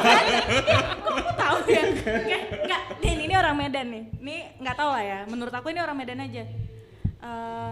Kok 0.99 1.15
aku 1.15 1.31
tahu 1.33 1.57
ya? 1.65 1.83
Kayak 1.95 2.43
enggak, 2.59 2.81
nih 2.99 3.13
ini 3.23 3.33
orang 3.33 3.55
Medan 3.55 3.87
nih. 3.87 4.03
Ini 4.17 4.35
nggak 4.59 4.75
tahu 4.75 4.89
lah 4.89 5.03
ya. 5.03 5.19
Menurut 5.25 5.53
aku 5.53 5.71
ini 5.71 5.79
orang 5.79 5.95
Medan 5.95 6.19
aja. 6.19 6.43
Eh 6.43 7.71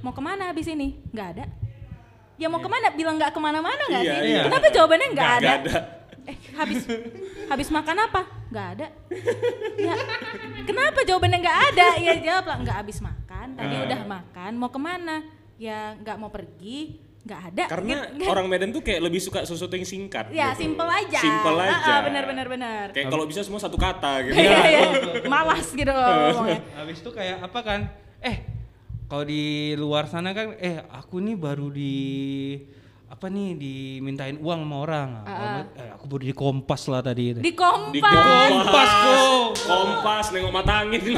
mau 0.00 0.12
ke 0.12 0.20
mana 0.20 0.52
habis 0.52 0.68
ini? 0.68 1.00
Nggak 1.10 1.28
ada. 1.32 1.44
Ya 2.36 2.46
mau 2.46 2.58
ke 2.58 2.66
mana? 2.66 2.92
Bilang 2.92 3.16
nggak 3.16 3.32
ke 3.32 3.40
mana-mana 3.40 3.82
nggak 3.86 4.02
Iya, 4.02 4.12
sih? 4.12 4.28
iya. 4.28 4.42
Kenapa 4.44 4.66
jawabannya 4.68 5.08
nggak 5.10 5.30
ada? 5.32 5.40
nggak 5.40 5.56
ada. 5.58 5.76
Eh 6.22 6.36
habis 6.54 6.80
habis 7.48 7.68
makan 7.68 7.96
apa? 7.98 8.20
Nggak 8.52 8.66
ada. 8.76 8.86
Ya, 9.74 9.94
kenapa 10.62 11.00
jawabannya 11.02 11.38
nggak 11.40 11.58
ada? 11.72 11.86
Ya 11.96 12.12
jawab 12.20 12.44
lah 12.46 12.56
nggak 12.60 12.76
habis 12.78 12.98
makan. 13.00 13.46
Tadi 13.56 13.74
Ah. 13.74 13.82
udah 13.86 14.00
makan. 14.04 14.52
Mau 14.54 14.68
ke 14.68 14.76
mana? 14.76 15.16
Ya 15.56 15.96
nggak 15.96 16.16
mau 16.16 16.28
pergi. 16.28 17.00
Nggak 17.22 17.40
ada. 17.48 17.64
Karena 17.70 17.96
Gitu. 18.10 18.26
orang 18.26 18.46
Medan 18.50 18.74
tuh 18.74 18.82
kayak 18.82 19.00
lebih 19.00 19.22
suka 19.22 19.46
sesuatu 19.46 19.70
yang 19.72 19.86
singkat. 19.86 20.34
Ya 20.34 20.50
gitu. 20.52 20.66
simple 20.66 20.90
aja. 20.90 21.20
Simple 21.22 21.58
aja. 21.60 21.92
ah, 21.92 22.00
benar 22.02 22.24
benar 22.26 22.46
benar. 22.50 22.84
Kayak 22.90 23.08
kalau 23.08 23.24
bisa 23.30 23.46
semua 23.46 23.62
satu 23.62 23.78
kata 23.78 24.26
gitu. 24.26 24.34
Iya 24.34 24.58
iya. 24.66 24.80
Malas 25.30 25.70
gitu 25.70 25.86
ngomongnya. 25.88 26.60
Habis 26.74 26.98
itu 26.98 27.10
kayak 27.14 27.46
apa 27.46 27.58
kan? 27.62 27.80
Eh, 28.18 28.36
kalau 29.06 29.22
di 29.22 29.42
luar 29.74 30.06
sana 30.06 30.32
kan 30.32 30.58
eh 30.58 30.82
aku 30.88 31.22
nih 31.22 31.38
baru 31.38 31.70
di 31.70 31.94
apa 33.06 33.28
nih 33.28 33.54
dimintain 33.54 34.34
uang 34.40 34.60
sama 34.64 34.76
orang. 34.82 35.08
Eh, 35.78 35.90
aku 35.94 36.10
baru 36.10 36.24
di 36.24 36.34
Kompas 36.34 36.90
lah 36.90 37.04
tadi. 37.04 37.38
Di 37.38 37.52
kompas. 37.52 37.92
Di 37.92 38.00
kompas. 38.02 38.50
Kompas 38.50 38.90
kok. 38.90 39.62
Kompas 39.62 40.26
nengok 40.32 40.50
mata 40.50 40.82
angin. 40.82 40.98
di 40.98 41.12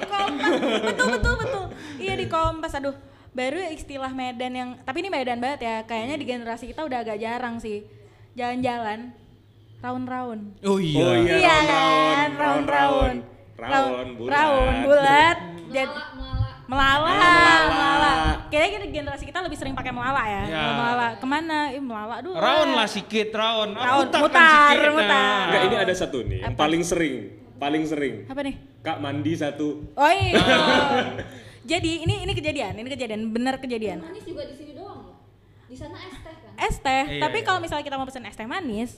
kompas. 0.00 0.52
Betul 0.88 1.06
betul 1.12 1.34
betul. 1.36 1.64
Iya 1.98 2.14
di 2.14 2.26
kompas. 2.26 2.72
Aduh, 2.78 2.94
baru 3.32 3.60
istilah 3.70 4.10
Medan 4.10 4.52
yang 4.52 4.68
tapi 4.82 5.00
ini 5.00 5.10
Medan 5.10 5.38
banget 5.38 5.60
ya. 5.64 5.76
Kayaknya 5.84 6.16
di 6.16 6.24
generasi 6.24 6.64
kita 6.66 6.84
udah 6.84 6.98
agak 7.02 7.18
jarang 7.18 7.58
sih. 7.58 7.84
Jalan-jalan 8.34 9.12
raun-raun. 9.78 10.40
Oh 10.62 10.78
iya. 10.78 11.02
Oh 11.02 11.14
iya, 11.14 11.34
Iya 11.38 11.56
raun-raun, 11.58 12.06
kan, 12.08 12.30
raun-raun. 12.34 13.16
Raun, 13.58 14.06
bulat. 14.14 14.32
Raun, 14.32 14.74
bulat. 14.86 15.38
Jadi 15.68 15.98
melala, 16.68 17.10
melala. 17.68 18.12
Kayaknya 18.48 18.70
kita 18.70 18.86
generasi 18.92 19.24
kita 19.26 19.40
lebih 19.42 19.58
sering 19.58 19.74
pakai 19.74 19.90
melala 19.90 20.22
ya. 20.22 20.42
Ya. 20.46 20.62
Melala 20.74 21.08
ke 21.18 21.26
mana? 21.26 21.58
Ih, 21.74 21.82
melala 21.82 22.22
dulu. 22.22 22.38
Raun 22.38 22.70
lah 22.72 22.86
sikit, 22.86 23.34
raun. 23.34 23.74
Ah, 23.74 23.98
Raun, 23.98 24.06
putarkan 24.06 24.30
mutar, 24.30 24.72
sikit, 24.76 24.90
mutar. 24.94 25.10
nah. 25.10 25.42
Enggak, 25.48 25.62
ini 25.66 25.76
ada 25.76 25.94
satu 25.94 26.18
nih 26.22 26.38
yang 26.38 26.54
Apa? 26.54 26.60
paling 26.60 26.82
sering, 26.86 27.14
paling 27.58 27.82
sering. 27.82 28.14
Apa 28.30 28.40
nih? 28.46 28.54
Kak 28.78 28.98
mandi 29.02 29.32
satu. 29.34 29.68
Oh 29.98 30.10
iya. 30.12 30.38
Jadi 31.68 31.92
ini 32.00 32.24
ini 32.24 32.32
kejadian, 32.32 32.72
ini 32.74 32.88
kejadian, 32.88 33.28
benar 33.28 33.60
kejadian. 33.60 34.00
manis 34.00 34.24
juga 34.24 34.42
di 34.42 34.56
sini 34.56 34.72
doang 34.72 35.04
loh. 35.04 35.16
Di 35.68 35.76
sana 35.76 36.00
es 36.00 36.16
teh 36.16 36.32
kan. 36.34 36.52
Es 36.58 36.76
teh, 36.80 37.04
Iya, 37.10 37.20
tapi 37.20 37.38
iya. 37.38 37.44
kalau 37.44 37.60
misalnya 37.60 37.84
kita 37.84 37.94
mau 37.94 38.08
pesen 38.08 38.24
es 38.24 38.32
teh 38.32 38.48
manis, 38.48 38.96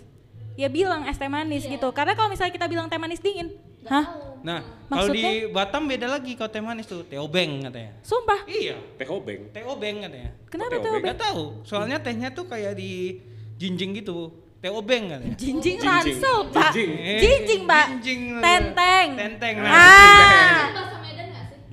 ya 0.54 0.68
bilang 0.68 1.02
es 1.02 1.18
teh 1.18 1.26
manis 1.26 1.66
Iya. 1.66 1.74
gitu. 1.74 1.90
Karena 1.90 2.14
kalau 2.14 2.30
misalnya 2.30 2.54
kita 2.54 2.64
bilang 2.64 2.86
teh 2.86 2.94
manis 2.96 3.18
dingin, 3.18 3.50
Nggak 3.80 3.90
hah? 3.90 4.04
tahu. 4.06 4.22
Nah, 4.40 4.60
kalau 4.88 5.10
di? 5.10 5.50
Batam 5.50 5.82
beda 5.84 6.06
lagi 6.08 6.32
kalau 6.32 6.48
teh 6.48 6.62
manis 6.62 6.86
tuh, 6.86 7.02
teh 7.02 7.18
obeng 7.18 7.60
katanya. 7.60 7.92
Sumpah. 8.00 8.46
Iya, 8.46 8.78
Teh 8.94 9.04
obeng. 9.04 9.50
teh 9.50 9.62
obeng 9.62 9.96
katanya. 10.00 10.30
Kenapa 10.46 10.70
teh 10.72 10.88
obeng? 10.88 11.02
Gak 11.04 11.18
tahu, 11.20 11.42
soalnya 11.60 11.98
tehnya 11.98 12.30
tuh 12.30 12.46
kayak 12.46 12.72
di 12.72 13.18
jinjing 13.56 13.98
gitu. 13.98 14.30
Teh 14.56 14.70
obeng 14.70 15.10
katanya. 15.10 15.34
Jinjing 15.34 15.76
Jinjing. 15.76 15.78
ransel, 15.82 16.38
Pak. 16.48 16.70
Jinjing. 16.70 16.90
Eh, 16.94 17.18
Jinjing, 17.18 17.62
Pak. 17.66 17.86
jinjing. 17.98 18.20
Tenteng. 18.38 19.08
Tenteng. 19.18 19.54
Nah, 19.58 19.74
Ah. 19.74 20.56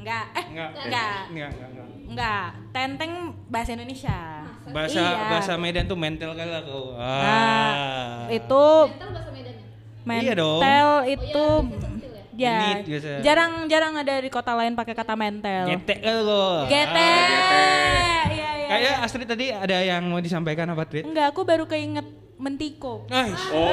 Enggak. 0.08 0.26
Eh, 0.32 0.46
Enggak. 0.48 0.70
enggak. 0.80 1.12
Enggak, 1.28 1.50
enggak, 1.52 1.68
enggak. 1.68 1.88
Enggak. 2.08 2.46
Tenteng 2.72 3.12
bahasa 3.46 3.70
Indonesia. 3.74 4.20
Bahasa 4.66 4.96
Iya. 4.98 5.28
bahasa 5.28 5.54
Medan 5.58 5.84
tuh 5.86 5.98
mental 5.98 6.32
kali 6.32 6.48
lah 6.48 6.64
kau. 6.64 6.96
Nah, 6.96 7.04
Ah. 7.04 8.24
itu 8.30 8.66
Mental 8.88 9.10
bahasa 9.12 9.30
Medan 9.30 9.54
ya? 9.54 9.66
mental 10.02 10.24
Iya 10.24 10.34
dong. 10.34 10.60
itu 11.06 11.44
Oh 11.44 11.62
iya, 11.68 12.08
ya? 12.32 12.48
ya. 12.48 12.56
Genit 12.64 12.86
biasa. 12.88 13.08
Jarang 13.22 13.52
jarang 13.68 13.94
ada 13.98 14.14
di 14.16 14.30
kota 14.30 14.52
lain 14.54 14.74
pakai 14.74 14.94
kata 14.94 15.14
mental. 15.14 15.64
Getek 15.68 16.00
kali 16.00 16.22
kau. 16.22 16.64
Gete. 16.66 16.96
Ah, 17.04 18.24
Iya, 18.26 18.50
iya. 18.56 18.68
Kayak 18.70 18.80
iya. 18.80 18.94
Astrid 19.02 19.28
tadi 19.28 19.46
ada 19.50 19.78
yang 19.82 20.04
mau 20.06 20.20
disampaikan 20.20 20.68
apa, 20.68 20.84
Trit? 20.84 21.04
Enggak, 21.04 21.28
aku 21.28 21.44
baru 21.44 21.68
keinget 21.68 22.08
mentiko. 22.38 23.04
Ay, 23.10 23.36
Oh, 23.52 23.68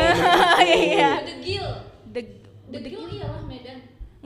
Iya. 0.58 1.22
Bedegil. 1.22 1.66
Deg 2.08 2.26
Bedegil 2.66 2.98
iyalah 3.12 3.42
Medan. 3.44 3.78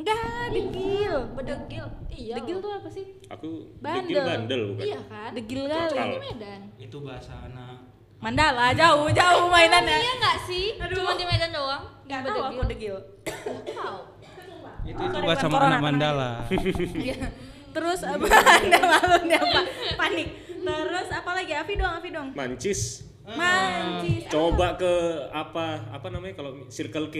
Enggak, 0.09 0.47
degil. 0.51 1.14
Bedegil. 1.35 1.87
Iya 2.09 2.35
Degil 2.35 2.57
tuh 2.59 2.73
apa 2.73 2.88
sih? 2.88 3.07
aku 3.29 3.49
Bandel. 3.79 4.03
degil 4.03 4.18
bandel 4.25 4.62
bukan? 4.73 4.85
Iya 4.85 5.01
kan? 5.07 5.31
Degil 5.33 5.62
Total. 5.62 5.88
kali. 5.92 6.09
Ini 6.09 6.18
Medan. 6.18 6.61
itu 6.81 6.97
bahasa 6.99 7.33
anak. 7.44 7.77
Mandala 8.18 8.66
jauh 8.75 9.07
jauh 9.12 9.47
mainannya. 9.47 9.97
Iya 9.97 10.12
nggak 10.18 10.37
sih? 10.42 10.66
Aduh. 10.81 10.97
Cuma 10.99 11.12
di 11.14 11.25
Medan 11.25 11.51
doang. 11.53 11.85
Enggak 12.03 12.21
tahu 12.27 12.40
aku 12.42 12.62
degil. 12.66 12.97
Tahu. 13.68 13.99
Itu 14.83 15.01
itu 15.05 15.18
bahasa 15.21 15.47
anak 15.47 15.81
Mandala. 15.81 16.31
Iya. 17.07 17.16
Terus 17.68 18.01
apa? 18.03 18.25
Anda 18.59 18.79
malu 18.81 19.16
dia 19.29 19.38
apa? 19.38 19.61
Panik. 19.94 20.29
Terus 20.59 21.09
apa 21.12 21.31
lagi? 21.31 21.53
Afi 21.55 21.73
dong, 21.77 21.92
Afi 21.92 22.09
dong. 22.11 22.29
Mancis. 22.35 23.05
Mancis. 23.29 24.27
Coba 24.27 24.75
ke 24.75 24.92
apa 25.31 25.87
apa 25.92 26.07
namanya 26.09 26.35
kalau 26.35 26.66
Circle 26.66 27.12
K. 27.12 27.16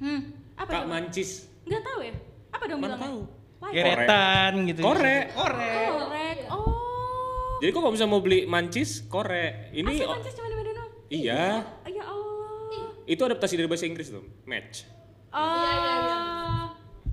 Hmm. 0.00 0.34
Apa? 0.56 0.70
Kak? 0.72 0.84
Mancis. 0.88 1.53
Enggak 1.64 1.82
tahu 1.82 2.00
ya? 2.04 2.14
Apa 2.52 2.64
dong 2.68 2.80
Mana 2.80 2.96
bilangnya? 2.96 3.08
tahu? 3.08 3.20
Like. 3.64 3.74
Geretan 3.74 4.52
gitu. 4.68 4.80
Korek. 4.84 5.24
Korek. 5.32 5.88
Korek. 5.88 6.36
Oh. 6.52 7.56
Jadi 7.58 7.70
kok 7.72 7.80
kalau 7.80 7.94
bisa 7.96 8.04
mau 8.04 8.20
beli 8.20 8.44
mancis, 8.44 8.90
korek. 9.08 9.72
Ini 9.72 9.88
Asli 9.88 10.04
oh, 10.04 10.12
Mancis 10.12 10.34
cuma 10.36 10.48
di 10.52 10.56
Medan 10.58 10.74
doang? 10.76 10.90
iya. 11.08 11.44
Ya 11.88 12.04
Allah. 12.04 12.86
Itu 13.08 13.22
adaptasi 13.24 13.56
dari 13.56 13.68
bahasa 13.68 13.88
Inggris 13.88 14.12
tuh, 14.12 14.24
match. 14.44 14.84
Oh. 15.32 15.40
Iya, 15.40 15.72
iya, 15.72 15.94
iya. 15.96 16.18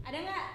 Ada 0.03 0.17
nggak? 0.19 0.45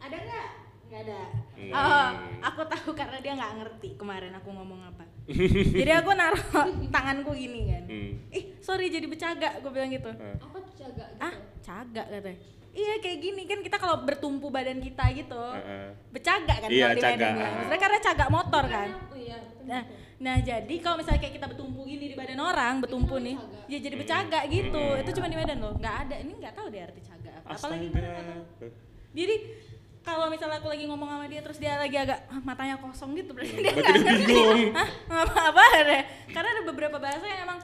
Ada 0.00 0.16
nggak? 0.16 0.48
Nggak 0.88 1.00
ada. 1.04 1.20
Hmm. 1.58 1.72
Oh, 1.74 2.08
aku 2.40 2.62
tahu 2.64 2.90
karena 2.96 3.18
dia 3.20 3.32
nggak 3.36 3.52
ngerti 3.60 3.88
kemarin 4.00 4.32
aku 4.32 4.48
ngomong 4.48 4.80
apa. 4.88 5.04
jadi 5.84 6.00
aku 6.00 6.10
naruh 6.16 6.44
tanganku 6.88 7.36
gini 7.36 7.68
kan. 7.68 7.84
Hmm. 7.84 8.10
Ih, 8.32 8.56
sorry 8.64 8.88
jadi 8.88 9.04
bercagak, 9.04 9.60
gue 9.60 9.68
bilang 9.68 9.92
gitu. 9.92 10.08
Apa 10.08 10.56
tuh 10.64 10.72
jaga 10.80 11.04
gitu? 11.04 11.20
Ah, 11.20 11.34
cagak 11.60 12.06
katanya. 12.08 12.40
Iya 12.70 12.94
kayak 12.98 13.18
gini 13.18 13.42
kan 13.44 13.58
kita 13.60 13.76
kalau 13.76 14.00
bertumpu 14.00 14.48
badan 14.48 14.78
kita 14.78 15.04
gitu 15.12 15.34
Heeh. 15.34 15.88
bercagak 16.10 16.58
kan 16.58 16.68
Iya, 16.68 16.84
kalau 16.86 16.94
di 16.94 17.02
bilang. 17.14 17.36
Maksudnya 17.56 17.80
karena 17.80 17.98
cagak 18.00 18.28
motor 18.28 18.64
kan 18.64 18.88
Oh 19.06 19.18
iya. 19.18 19.38
nah 19.62 19.82
nah 20.18 20.34
jadi 20.36 20.74
kalau 20.78 20.98
misalnya 20.98 21.20
kayak 21.20 21.34
kita 21.36 21.46
bertumpu 21.46 21.80
gini 21.84 22.10
di 22.10 22.16
badan 22.16 22.38
orang 22.38 22.74
bertumpu 22.78 23.16
nih 23.18 23.38
ya 23.66 23.78
jadi 23.78 23.94
bercagak 23.94 24.44
gitu 24.46 24.84
itu 24.96 25.10
cuma 25.12 25.26
di 25.26 25.36
Medan 25.36 25.58
loh 25.58 25.72
nggak 25.72 25.96
ada 26.04 26.16
ini 26.18 26.32
nggak 26.34 26.52
tahu 26.52 26.66
deh 26.68 26.82
arti 26.82 27.00
cagak 27.00 27.34
apa 27.38 27.48
apalagi 27.48 27.86
Astaga. 27.86 28.10
Tahu. 28.18 28.66
jadi 29.12 29.34
kalau 30.00 30.26
misalnya 30.26 30.58
aku 30.58 30.68
lagi 30.68 30.84
ngomong 30.84 31.06
sama 31.06 31.26
dia 31.26 31.38
terus 31.38 31.58
dia 31.58 31.76
lagi 31.76 31.94
agak 31.94 32.18
"Ah, 32.26 32.40
matanya 32.40 32.76
kosong 32.78 33.14
gitu 33.14 33.30
berarti 33.30 33.54
dia 33.54 33.70
Berarti 33.70 33.78
nggak 33.78 33.94
dia 33.94 34.10
ngerti 34.10 34.24
bingung. 34.26 34.60
Hah? 34.72 34.88
apa 35.22 35.34
apa 35.46 35.62
deh 35.84 36.02
karena 36.28 36.48
ada 36.50 36.62
beberapa 36.64 36.96
bahasa 36.98 37.24
yang 37.24 37.40
emang 37.44 37.58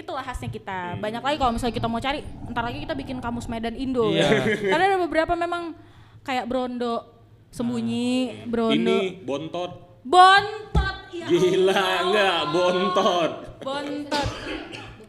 itulah 0.00 0.20
khasnya 0.20 0.48
kita 0.48 0.78
Hmm. 0.90 1.00
banyak 1.00 1.20
lagi 1.20 1.36
kalau 1.36 1.52
misalnya 1.52 1.74
kita 1.74 1.86
mau 1.86 1.98
cari 1.98 2.20
ntar 2.46 2.62
lagi 2.62 2.78
kita 2.80 2.94
bikin 2.94 3.18
kamus 3.18 3.46
Medan 3.46 3.74
Indo 3.74 4.08
Iya. 4.08 4.24
ya. 4.24 4.30
karena 4.70 4.84
ada 4.86 4.98
beberapa 4.98 5.32
memang 5.34 5.72
kayak 6.20 6.44
Brondo 6.44 7.04
sembunyi 7.50 8.44
Brondo 8.44 8.74
Ini 8.74 9.20
bontot. 9.20 10.00
bontot 10.00 10.96
ya 11.10 11.26
Gila 11.26 11.70
Allah. 11.70 11.98
enggak 12.02 12.38
bontot. 12.50 13.30
bontot 13.60 14.28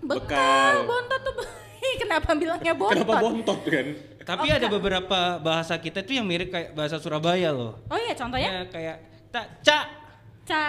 bekal 0.01 0.73
Bekal. 0.73 0.73
bontot 0.85 1.19
tuh 1.21 1.33
kenapa 2.01 2.29
bilangnya 2.33 2.73
bontot 2.73 2.95
Kenapa 2.97 3.15
bontot 3.19 3.59
kan? 3.63 3.87
Tapi 4.21 4.47
ada 4.49 4.67
beberapa 4.69 5.19
bahasa 5.37 5.75
kita 5.75 6.01
tuh 6.01 6.13
yang 6.13 6.23
mirip 6.23 6.49
kayak 6.49 6.71
bahasa 6.71 6.97
Surabaya 6.97 7.49
loh. 7.49 7.81
oh 7.83 7.97
iya 7.97 8.13
contohnya 8.13 8.49
Ya, 8.51 8.63
kayak 8.65 8.95
tak 9.29 9.45
cak 9.61 9.85
ca 10.41 10.65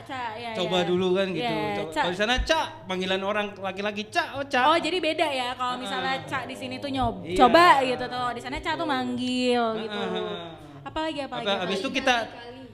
ca 0.00 0.20
ya 0.34 0.54
coba 0.54 0.80
ya. 0.80 0.86
dulu 0.86 1.08
kan 1.12 1.26
gitu. 1.28 1.42
Ya, 1.42 1.82
Ca. 1.84 2.00
Kalau 2.00 2.12
di 2.14 2.18
sana 2.18 2.34
cak 2.40 2.66
panggilan 2.86 3.20
orang 3.20 3.46
laki-laki 3.58 4.06
cak 4.06 4.38
oh 4.38 4.44
cak. 4.44 4.64
Oh 4.64 4.78
jadi 4.78 4.98
beda 4.98 5.26
ya 5.26 5.48
kalau 5.52 5.76
misalnya 5.76 6.22
Ca 6.24 6.46
di 6.46 6.54
sini 6.54 6.78
tuh 6.78 6.88
nyob 6.88 7.26
Iya. 7.26 7.36
coba 7.36 7.82
gitu 7.82 8.04
tuh 8.06 8.28
di 8.32 8.40
sana 8.40 8.56
Ca 8.58 8.72
tuh 8.74 8.86
manggil 8.86 9.64
gitu. 9.78 9.98
Ah. 9.98 10.54
Apalagi 10.82 11.20
apalagi. 11.20 11.46
Apa, 11.48 11.62
habis 11.62 11.78
itu 11.80 11.90
kita 11.92 12.16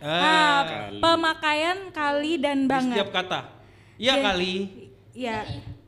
Ah, 0.02 0.10
ah, 0.10 0.60
Kali. 0.66 0.98
pemakaian 0.98 1.78
kali 1.88 2.32
dan 2.36 2.58
di 2.60 2.68
banget. 2.68 2.96
setiap 2.98 3.10
kata. 3.14 3.40
Iya 3.96 4.12
Iya. 4.12 4.22
kali. 4.22 4.54
Iya. 5.14 5.38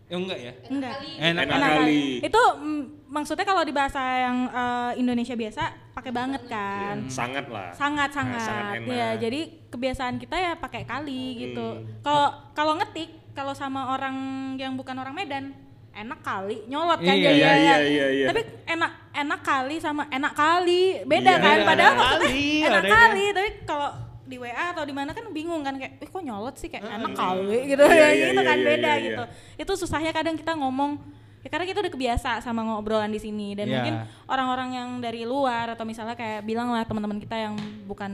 Ya 0.05 0.17
enggak 0.17 0.39
ya? 0.39 0.53
Enggak. 0.69 0.95
Enak, 1.17 1.45
Enak 1.45 1.59
kali. 1.59 1.65
kali. 1.65 2.03
Itu 2.23 2.43
mm, 2.55 2.83
maksudnya 3.09 3.43
kalau 3.43 3.63
di 3.63 3.73
bahasa 3.73 4.01
yang 4.21 4.37
eh, 4.47 4.93
Indonesia 4.97 5.33
biasa 5.33 5.63
pakai 5.91 6.13
banget 6.13 6.43
kan. 6.45 6.97
Sangat 7.09 7.49
lah. 7.49 7.73
Sangat 7.73 8.09
Nah, 8.09 8.15
sangat 8.15 8.41
sangat. 8.43 8.75
enak. 8.81 8.93
ya, 8.93 9.09
jadi 9.17 9.41
kebiasaan 9.69 10.17
kita 10.19 10.37
ya 10.37 10.53
pakai 10.55 10.85
kali 10.85 11.25
gitu. 11.41 11.67
Hmm. 11.75 11.89
Kalau 12.01 12.27
kalau 12.53 12.73
ngetik 12.77 13.11
kalau 13.33 13.51
sama 13.51 13.91
orang 13.91 14.15
yang 14.55 14.75
bukan 14.75 14.95
orang 14.95 15.11
Medan 15.13 15.57
enak 15.91 16.21
kali 16.21 16.67
nyolot 16.67 16.99
kan 16.99 17.07
Iya, 17.09 17.23
jadi 17.25 17.35
iya, 17.35 17.47
ya. 17.47 17.55
iya, 17.55 17.77
iya, 17.81 18.07
iya. 18.13 18.27
Tapi 18.29 18.41
enak 18.69 18.93
enak 19.15 19.41
kali 19.41 19.77
sama 19.79 20.03
enak 20.09 20.35
kali 20.35 20.83
beda 21.03 21.33
Iya, 21.33 21.39
kan 21.39 21.57
iya, 21.57 21.65
padahal 21.65 21.87
enak 21.89 22.01
maksudnya 22.03 22.29
kali, 22.29 22.47
enak 22.63 22.83
kali 22.85 23.25
tapi 23.31 23.51
kalau 23.63 23.91
di 24.25 24.37
WA 24.37 24.73
atau 24.73 24.83
di 24.83 24.91
mana 24.91 25.13
kan 25.13 25.25
bingung 25.31 25.61
kan 25.61 25.77
kayak 25.77 26.01
eh 26.01 26.09
kok 26.09 26.21
nyolot 26.21 26.57
sih? 26.57 26.69
Kayak 26.69 26.89
enak 26.89 27.13
kali 27.13 27.59
gitu 27.69 27.83
Iya, 27.83 27.93
ya 27.95 28.09
iya, 28.11 28.27
gitu 28.29 28.41
iya, 28.41 28.49
kan 28.49 28.59
iya, 28.59 28.67
beda 28.67 28.91
iya, 28.91 29.05
gitu. 29.05 29.23
Itu 29.61 29.73
susahnya 29.77 30.11
kadang 30.11 30.35
kita 30.35 30.53
ngomong 30.55 30.97
ya 31.45 31.53
karena 31.53 31.69
kita 31.69 31.85
udah 31.85 31.93
kebiasa 31.93 32.31
sama 32.41 32.65
ngobrolan 32.65 33.09
di 33.09 33.21
sini. 33.21 33.53
Dan 33.53 33.69
Iya. 33.69 33.75
mungkin 33.77 33.95
orang-orang 34.25 34.69
yang 34.73 34.89
dari 34.99 35.23
luar 35.23 35.69
atau 35.71 35.85
misalnya 35.85 36.17
kayak 36.17 36.41
bilang 36.41 36.73
lah 36.73 36.83
teman-teman 36.83 37.21
kita 37.21 37.37
yang 37.37 37.53
bukan 37.85 38.13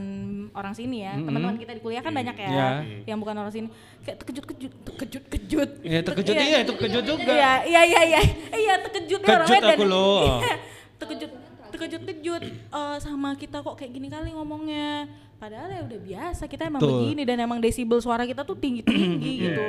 orang 0.51 0.75
sini 0.75 1.07
ya 1.07 1.15
teman-teman 1.15 1.55
kita 1.55 1.71
di 1.71 1.79
kuliah 1.79 2.03
kan 2.03 2.11
banyak 2.11 2.35
ya 2.35 2.49
Iya. 2.51 2.67
yang 3.07 3.17
bukan 3.17 3.35
orang 3.35 3.49
sini. 3.49 3.67
Kayak 4.03 4.17
terkejut-kejut 4.19 4.73
terkejut-kejut. 4.83 5.69
Ya, 5.81 5.99
terkejut, 6.01 6.35
iya, 6.35 6.59
terkejut 6.61 7.03
juga. 7.07 7.31
iya 7.31 7.51
iya 7.63 7.81
iya 7.87 8.01
iya. 8.05 8.21
Iya 8.51 8.73
terkejut 8.83 9.21
orang 9.23 9.47
Kejut 9.47 9.63
Medan. 9.63 9.77
aku 9.79 9.85
loh. 9.87 10.23
Iya, 10.43 10.53
terkejut 10.99 11.31
terkejut-kejut 11.71 12.43
eh, 12.67 12.97
sama 12.99 13.31
kita 13.33 13.63
kok 13.63 13.73
kayak 13.73 13.89
gini 13.89 14.11
kali 14.11 14.35
ngomongnya 14.35 15.07
padahal 15.41 15.67
ya 15.67 15.81
udah 15.81 15.99
biasa 15.99 16.43
kita 16.45 16.69
emang 16.69 16.77
Betul. 16.79 16.93
begini 17.01 17.21
dan 17.25 17.37
emang 17.41 17.57
desibel 17.57 17.97
suara 17.97 18.23
kita 18.23 18.45
tuh 18.45 18.53
tinggi-tinggi 18.53 19.31
gitu 19.41 19.65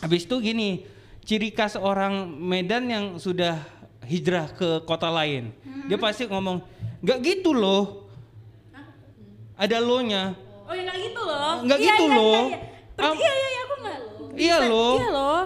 Habis 0.00 0.24
itu 0.24 0.36
gini, 0.40 0.82
ciri 1.22 1.52
khas 1.52 1.76
orang 1.76 2.10
Medan 2.26 2.88
yang 2.88 3.04
sudah 3.16 3.60
hijrah 4.02 4.50
ke 4.50 4.82
kota 4.82 5.06
lain. 5.06 5.54
Dia 5.86 5.94
pasti 5.94 6.26
ngomong, 6.26 6.58
nggak 6.98 7.18
gitu 7.22 7.52
loh. 7.52 8.08
Ada 9.54 9.78
lo-nya. 9.78 10.34
oh 10.64 10.72
ya 10.72 10.82
nggak 10.82 10.98
gitu 11.04 11.20
loh 11.20 11.52
Nggak 11.60 11.78
Iya, 11.78 11.86
gitu 11.86 12.04
iya, 12.04 12.16
loh. 12.16 12.32
iya, 12.32 12.48
iya. 12.48 12.58
Per- 12.92 13.04
Am- 13.04 13.14
iya 13.14 13.30
iya 13.30 13.46
iya 13.46 13.60
aku 13.62 13.74
nggak 13.76 13.98
Iya 14.32 14.56
bisa- 14.56 14.66
loh. 14.66 14.92
iya 14.96 15.08
loh 15.12 15.40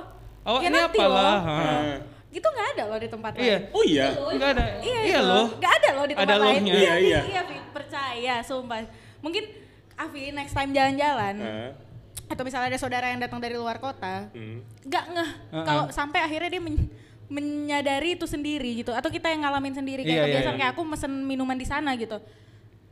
Awak 0.46 0.60
Ya 0.62 0.68
ini 0.70 0.78
apalah. 0.78 1.10
loh. 1.10 1.58
Nah, 1.58 1.96
gitu 2.30 2.46
nggak 2.48 2.66
ada 2.70 2.82
loh 2.86 2.96
di 2.96 3.08
tempat 3.10 3.32
Iya. 3.34 3.42
lain 3.58 3.74
Oh 3.74 3.82
iya. 3.84 4.06
Nggak 4.14 4.50
ada. 4.54 4.64
Iya, 4.78 4.98
Iya 5.02 5.18
itu. 5.18 5.28
loh. 5.28 5.46
Nggak 5.52 5.72
ada 5.74 5.88
loh 5.90 6.04
di 6.06 6.14
tempat 6.14 6.24
Ada 6.24 6.36
lain. 6.38 6.54
lohnya. 6.54 6.72
Iya, 6.72 6.92
iya. 6.96 7.20
Iya, 7.26 7.40
Fi, 7.44 7.56
percaya, 7.74 8.34
sumpah. 8.40 8.78
Mungkin 9.26 9.44
Avi 9.96 10.30
next 10.30 10.54
time 10.54 10.70
jalan-jalan 10.70 11.34
Nah, 11.34 11.74
atau 12.26 12.42
misalnya 12.42 12.68
ada 12.68 12.78
saudara 12.78 13.06
yang 13.06 13.18
datang 13.18 13.38
dari 13.38 13.54
luar 13.54 13.78
kota, 13.78 14.30
hmm. 14.30 14.82
nggak 14.82 15.04
ngeh 15.08 15.30
Uh-uh. 15.48 15.62
kalau 15.62 15.84
sampai 15.90 16.18
akhirnya 16.20 16.46
dia 16.48 16.58
men- 16.60 16.90
menyadari 17.26 18.14
itu 18.14 18.22
sendiri 18.24 18.70
gitu 18.76 18.90
atau 18.90 19.06
kita 19.08 19.26
yang 19.26 19.42
ngalamin 19.42 19.70
sendiri 19.72 20.02
kayak 20.02 20.10
Iya, 20.10 20.18
iya, 20.20 20.26
kebiasaan 20.28 20.54
iya. 20.54 20.60
kayak 20.60 20.72
aku 20.72 20.82
mesen 20.82 21.12
minuman 21.22 21.54
di 21.54 21.62
sana 21.62 21.94
gitu. 21.94 22.18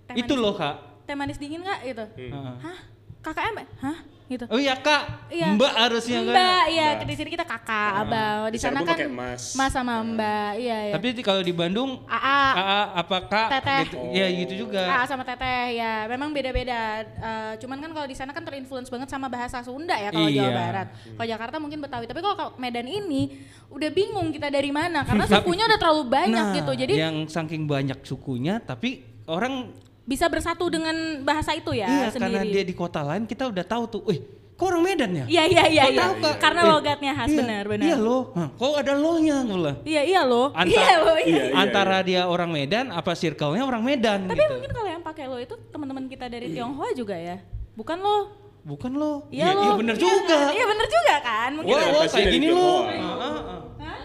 Teh 0.05 0.15
Itu 0.17 0.35
manis- 0.35 0.43
loh 0.43 0.55
kak. 0.55 0.75
Teh 1.05 1.15
manis 1.15 1.39
dingin 1.39 1.63
nggak 1.63 1.81
gitu? 1.85 2.05
Heeh. 2.17 2.55
Hah? 2.59 2.79
KKM? 3.23 3.57
Hah? 3.81 3.97
Gitu. 4.25 4.49
Oh 4.49 4.57
iya 4.57 4.73
kak, 4.75 5.29
Iya. 5.29 5.53
mbak 5.53 5.73
harusnya 5.77 6.25
kan. 6.25 6.33
Mbak, 6.33 6.65
iya 6.73 6.87
Mbak. 6.97 7.05
di 7.05 7.15
sini 7.15 7.29
kita 7.29 7.45
kakak, 7.45 7.91
abang. 8.01 8.39
Di 8.49 8.53
Di 8.53 8.59
sana 8.59 8.81
kan 8.81 8.97
mas. 9.07 9.53
mas 9.53 9.69
sama 9.69 10.01
mbak, 10.01 10.57
iya 10.57 10.79
iya. 10.89 10.95
Tapi 10.97 11.13
kalau 11.21 11.45
di 11.45 11.53
Bandung, 11.53 12.01
AA, 12.09 12.41
AA 12.51 12.81
apa 12.97 13.19
kak? 13.29 13.49
Teteh. 13.53 13.81
Gitu. 13.85 13.97
Iya 14.17 14.27
gitu 14.35 14.53
juga. 14.65 14.81
AA 14.81 15.05
sama 15.05 15.23
teteh 15.23 15.77
ya, 15.77 16.09
memang 16.09 16.33
beda-beda. 16.33 17.05
Eh, 17.05 17.53
cuman 17.61 17.77
kan 17.79 17.91
kalau 17.93 18.09
di 18.09 18.17
sana 18.17 18.33
kan 18.33 18.41
terinfluence 18.41 18.89
banget 18.89 19.09
sama 19.09 19.29
bahasa 19.29 19.61
Sunda 19.61 19.93
ya 19.93 20.09
kalau 20.09 20.25
Jawa 20.27 20.49
Iya. 20.49 20.57
Barat. 20.57 20.87
Kalau 21.15 21.29
Jakarta 21.29 21.57
mungkin 21.61 21.79
Betawi. 21.79 22.09
Tapi 22.09 22.21
kalau 22.21 22.33
kalau 22.35 22.51
Medan 22.57 22.89
ini 22.89 23.29
udah 23.69 23.91
bingung 23.91 24.33
kita 24.33 24.49
dari 24.49 24.73
mana 24.73 25.05
karena 25.05 25.29
sukunya 25.29 25.69
udah 25.69 25.77
terlalu 25.77 26.05
banyak 26.09 26.33
Nah, 26.49 26.57
gitu. 26.57 26.73
Jadi 26.73 26.93
yang 26.97 27.29
saking 27.29 27.69
banyak 27.69 28.01
sukunya, 28.01 28.57
tapi 28.59 29.05
orang 29.27 29.69
bisa 30.05 30.29
bersatu 30.29 30.69
dengan 30.69 30.93
bahasa 31.21 31.53
itu 31.53 31.73
ya 31.73 31.87
iya 31.87 32.07
sendiri. 32.09 32.37
karena 32.37 32.53
dia 32.53 32.63
di 32.63 32.73
kota 32.73 33.01
lain 33.01 33.25
kita 33.25 33.49
udah 33.49 33.65
tahu 33.65 33.85
tuh, 33.89 34.01
wih, 34.05 34.21
kok 34.53 34.67
orang 34.67 34.85
Medan 34.85 35.11
ya? 35.11 35.25
Iya 35.27 35.43
iya 35.45 35.63
iya 35.67 35.85
iya. 35.89 35.99
tahu, 35.99 36.13
Kak? 36.21 36.35
Karena 36.39 36.61
Eh, 36.61 36.69
logatnya 36.71 37.13
khas 37.13 37.27
iya, 37.27 37.39
benar 37.41 37.65
benar. 37.65 37.85
Iya 37.85 37.97
loh, 37.99 38.23
Hah, 38.31 38.49
kok 38.51 38.73
ada 38.77 38.93
lohnya 38.95 39.37
gue 39.43 39.57
bilang. 39.57 39.77
Iya 39.83 40.03
iya 40.05 40.21
loh. 40.23 40.47
Anta- 40.53 40.69
iya 40.71 40.95
loh. 40.99 41.17
Iya. 41.17 41.25
Iya, 41.27 41.43
iya. 41.43 41.55
Antara 41.57 41.97
dia 42.01 42.23
orang 42.25 42.51
Medan, 42.51 42.87
apa 42.89 43.13
circle-nya 43.13 43.63
orang 43.63 43.83
Medan 43.83 44.29
Tapi 44.29 44.37
gitu. 44.39 44.53
mungkin 44.53 44.71
kalau 44.71 44.89
yang 44.89 45.03
pakai 45.03 45.25
lo 45.25 45.37
itu 45.39 45.55
teman-teman 45.69 46.05
kita 46.07 46.29
dari 46.29 46.47
Tionghoa 46.49 46.93
juga 46.93 47.17
ya. 47.17 47.41
Bukan 47.75 47.99
lo. 47.99 48.19
Bukan 48.63 48.93
loh. 48.93 49.17
Iya 49.29 49.51
lo. 49.51 49.61
Iya 49.61 49.73
bener 49.75 49.97
juga. 49.99 50.37
kan? 50.39 50.53
Iya 50.53 50.65
bener 50.67 50.87
juga 50.87 51.15
kan. 51.19 51.51
Mungkin 51.51 51.73
Wah, 51.75 52.07
kayak 52.07 52.29
gini. 52.31 52.47
Hah? 52.53 54.01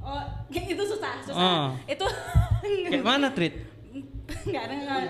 Oh, 0.00 0.22
kayak 0.48 0.66
itu 0.72 0.82
susah, 0.86 1.14
susah. 1.20 1.34
Ah. 1.36 1.68
Itu 1.84 2.06
Kayak 2.86 3.02
mana, 3.02 3.28
Trit? 3.30 3.65
Nggak 4.46 4.62
ada 4.62 4.74
nggak. 4.74 5.02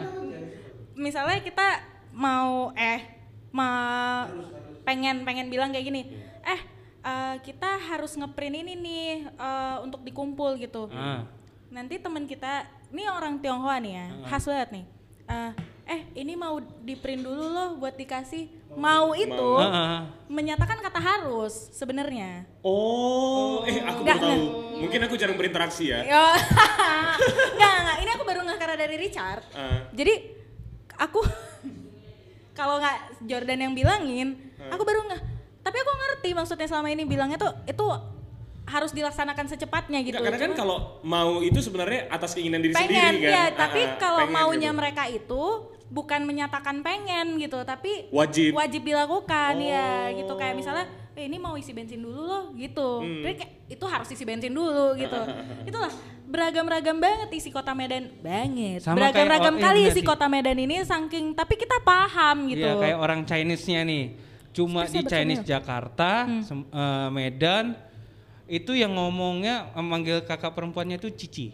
Misalnya 0.97 1.39
kita 1.45 1.69
mau 2.17 2.73
eh 2.73 3.05
mau 3.53 4.29
pengen 4.89 5.25
pengen 5.29 5.53
bilang 5.53 5.71
kayak 5.73 5.87
gini, 5.87 6.03
eh 6.41 6.61
eh, 7.05 7.35
kita 7.45 7.77
harus 7.93 8.17
ngeprint 8.17 8.57
ini 8.65 8.73
nih 8.75 9.09
eh, 9.29 9.77
untuk 9.85 10.01
dikumpul 10.03 10.57
gitu. 10.57 10.89
Ah. 10.93 11.29
Nanti 11.69 12.01
teman 12.01 12.25
kita, 12.25 12.65
ini 12.95 13.05
orang 13.11 13.43
Tionghoa 13.43 13.77
nih 13.83 13.93
ya, 13.93 14.07
khas 14.31 14.49
banget 14.49 14.69
nih. 14.81 14.85
Eh, 15.27 15.53
eh 15.87 16.01
ini 16.17 16.33
mau 16.39 16.59
di 16.63 16.95
print 16.97 17.23
dulu 17.27 17.45
loh 17.53 17.71
buat 17.77 17.95
dikasih. 17.95 18.66
Mau 18.77 19.13
itu 19.13 19.51
Ah, 19.57 19.65
ah, 19.65 19.75
ah. 19.75 20.01
menyatakan 20.27 20.79
kata 20.79 21.01
harus 21.01 21.73
sebenarnya. 21.73 22.45
Oh, 22.61 23.65
eh 23.65 23.81
aku 23.81 24.05
Nggak, 24.05 24.17
baru 24.17 24.29
tahu. 24.29 24.45
Mungkin 24.79 25.01
aku 25.03 25.15
jarang 25.17 25.35
berinteraksi 25.35 25.89
ya. 25.89 26.05
Ya, 26.05 26.25
nggak 27.57 27.75
nggak. 27.81 27.97
Ini 27.99 28.11
aku 28.13 28.25
baru 28.25 28.41
nggak 28.43 28.59
karena 28.59 28.77
dari 28.77 28.97
Richard. 28.99 29.43
Ah. 29.51 29.89
Jadi 29.91 30.15
aku 30.95 31.25
kalau 32.59 32.77
nggak 32.77 32.97
Jordan 33.23 33.61
yang 33.61 33.73
bilangin, 33.73 34.29
aku 34.67 34.83
baru 34.83 35.05
nggak. 35.05 35.23
Tapi 35.61 35.77
aku 35.77 35.93
ngerti 35.93 36.29
maksudnya 36.33 36.67
selama 36.67 36.89
ini 36.89 37.03
bilangnya 37.03 37.37
tuh 37.37 37.53
itu 37.65 37.87
harus 38.67 38.91
dilaksanakan 38.91 39.47
secepatnya 39.47 40.03
gitu. 40.03 40.15
Nggak, 40.15 40.27
karena 40.29 40.39
kan 40.43 40.53
kalau 40.55 40.77
mau 41.01 41.39
itu 41.39 41.59
sebenarnya 41.61 42.11
atas 42.11 42.35
keinginan 42.35 42.59
diri 42.59 42.75
pengen 42.75 42.91
sendiri 42.91 43.19
kan. 43.23 43.31
ya, 43.31 43.43
Ah, 43.43 43.49
tapi 43.57 43.81
kalau 43.97 44.27
maunya 44.27 44.69
gitu. 44.69 44.77
mereka 44.77 45.03
itu 45.07 45.43
bukan 45.87 46.23
menyatakan 46.23 46.81
pengen 46.81 47.39
gitu, 47.39 47.63
tapi 47.63 48.11
Wajib. 48.11 48.53
wajib 48.53 48.83
dilakukan 48.83 49.55
ya 49.57 50.11
Oh. 50.11 50.17
gitu 50.17 50.33
kayak 50.35 50.55
misalnya 50.55 50.85
eh, 51.13 51.25
ini 51.25 51.37
mau 51.37 51.55
isi 51.55 51.71
bensin 51.71 51.99
dulu 51.99 52.23
loh 52.23 52.45
gitu. 52.53 53.01
Hmm. 53.01 53.23
Jadi 53.23 53.35
kayak 53.37 53.53
itu 53.67 53.85
harus 53.85 54.09
isi 54.11 54.23
bensin 54.23 54.53
dulu 54.53 54.93
gitu. 54.95 55.17
Itulah 55.71 55.89
beragam-ragam 56.27 56.99
banget 56.99 57.29
isi 57.33 57.49
kota 57.49 57.73
Medan 57.73 58.11
banget. 58.19 58.83
Beragam-ragam 58.83 59.57
oh, 59.57 59.63
kali 59.63 59.81
iya 59.81 59.91
isi 59.91 60.03
kota 60.03 60.27
Medan 60.27 60.59
ini 60.59 60.83
saking 60.83 61.33
tapi 61.33 61.55
kita 61.55 61.79
paham 61.81 62.51
gitu. 62.51 62.67
Iya, 62.67 62.77
kayak 62.77 62.99
orang 62.99 63.21
Chinese-nya 63.23 63.81
nih. 63.83 64.05
Cuma 64.53 64.85
di 64.85 64.99
Bersama, 64.99 65.11
Chinese 65.13 65.41
bersama. 65.41 65.53
Jakarta, 65.53 66.11
Hmm. 66.25 66.43
sem- 66.43 66.69
eh, 66.69 67.09
Medan 67.11 67.65
itu 68.47 68.73
yang 68.73 68.93
ngomongnya 68.93 69.71
memanggil 69.73 70.21
kakak 70.21 70.53
perempuannya 70.53 70.97
itu 70.97 71.09
Cici. 71.11 71.53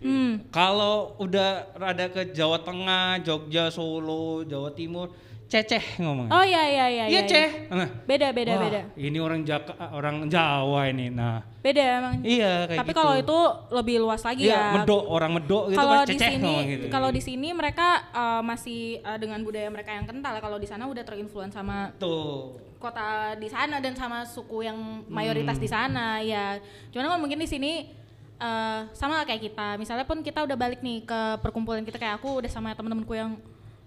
Hmm. 0.00 0.32
Kalau 0.48 1.14
udah 1.20 1.70
rada 1.76 2.08
ke 2.08 2.32
Jawa 2.32 2.64
Tengah, 2.64 3.20
Jogja, 3.20 3.68
Solo, 3.68 4.40
Jawa 4.48 4.72
Timur, 4.72 5.12
ceceh 5.44 5.98
ngomongnya. 5.98 6.30
Oh 6.30 6.44
iya 6.46 6.62
iya 6.64 6.86
iya. 6.88 7.04
Iya 7.10 7.20
iya, 7.20 7.20
ceh. 7.26 7.48
iya. 7.68 7.74
Nah, 7.74 7.88
Beda 8.06 8.30
beda 8.30 8.52
wah, 8.54 8.62
beda. 8.64 8.80
Ini 8.94 9.18
orang 9.18 9.40
Jaka, 9.42 9.74
orang 9.92 10.16
Jawa 10.30 10.80
ini. 10.88 11.10
Nah, 11.10 11.42
Beda 11.60 11.82
emang. 12.00 12.14
iya 12.24 12.64
kayak 12.64 12.80
Tapi 12.80 12.90
gitu. 12.94 13.00
kalau 13.04 13.14
itu 13.20 13.38
lebih 13.68 13.96
luas 14.00 14.22
lagi 14.24 14.48
Iya, 14.48 14.56
ya. 14.56 14.64
medok 14.80 15.04
orang 15.04 15.30
medok 15.36 15.64
gitu 15.68 15.76
kalau 15.76 15.92
kan 15.92 16.06
di 16.08 16.12
ceceh 16.16 16.30
sini 16.32 16.40
ngomong 16.40 16.64
gitu. 16.72 16.84
kalau 16.88 17.08
di 17.12 17.20
sini 17.20 17.48
mereka 17.52 17.88
uh, 18.16 18.40
masih 18.40 18.80
uh, 19.04 19.18
dengan 19.20 19.44
budaya 19.44 19.68
mereka 19.68 19.92
yang 19.92 20.08
kental 20.08 20.32
kalau 20.40 20.56
di 20.56 20.64
sana 20.64 20.88
udah 20.88 21.04
terinfluence 21.04 21.52
sama 21.52 21.92
tuh. 22.00 22.56
kota 22.80 23.36
di 23.36 23.44
sana 23.52 23.76
dan 23.76 23.92
sama 23.92 24.24
suku 24.24 24.64
yang 24.64 25.04
mayoritas 25.04 25.60
di 25.60 25.68
sana 25.68 26.24
ya 26.24 26.56
cuman 26.88 27.12
kan 27.12 27.20
mungkin 27.20 27.36
di 27.36 27.44
sini 27.44 27.92
uh, 28.40 28.88
sama 28.90 29.22
kayak 29.22 29.42
kita 29.44 29.76
misalnya 29.76 30.02
pun 30.02 30.18
kita 30.18 30.40
udah 30.40 30.56
balik 30.56 30.80
nih 30.80 31.04
ke 31.04 31.20
perkumpulan 31.38 31.80
kita 31.80 31.96
kayak 31.96 32.16
aku 32.16 32.40
udah 32.40 32.48
sama 32.48 32.72
temen-temenku 32.72 33.12
yang 33.12 33.36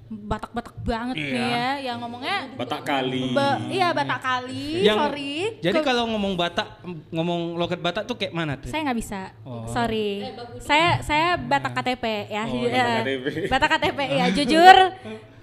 batak-batak 0.05 0.75
banget 0.79 1.15
Iya. 1.15 1.25
nih 1.25 1.47
ya 1.49 1.69
yang 1.83 1.97
ngomongnya 1.97 2.37
Batak 2.53 2.85
kali. 2.85 3.33
ba- 3.33 3.57
iya 3.65 3.89
batak 3.89 4.21
kali 4.21 4.83
Yang- 4.83 4.99
sorry 4.99 5.33
Jadi 5.57 5.73
Ke- 5.75 5.83
kalau 5.83 6.03
ngomong 6.07 6.33
Batak, 6.35 6.67
ngomong 7.09 7.41
logat 7.55 7.79
Batak 7.79 8.03
tuh 8.05 8.13
kayak 8.13 8.29
mana 8.31 8.53
tuh? 8.55 8.69
saya 8.69 8.85
nggak 8.85 8.99
bisa 8.99 9.33
Oh. 9.41 9.65
sorry 9.65 10.21
saya 10.59 11.01
saya 11.01 11.33
batak 11.35 11.73
KTP 11.73 12.29
ya 12.29 12.43
Oh, 12.43 12.53
Iya. 12.53 12.69
Batak 12.69 12.93
KTP. 12.99 13.25
batak 13.53 13.69
KTP 13.71 13.99
ya 14.11 14.25
jujur 14.37 14.75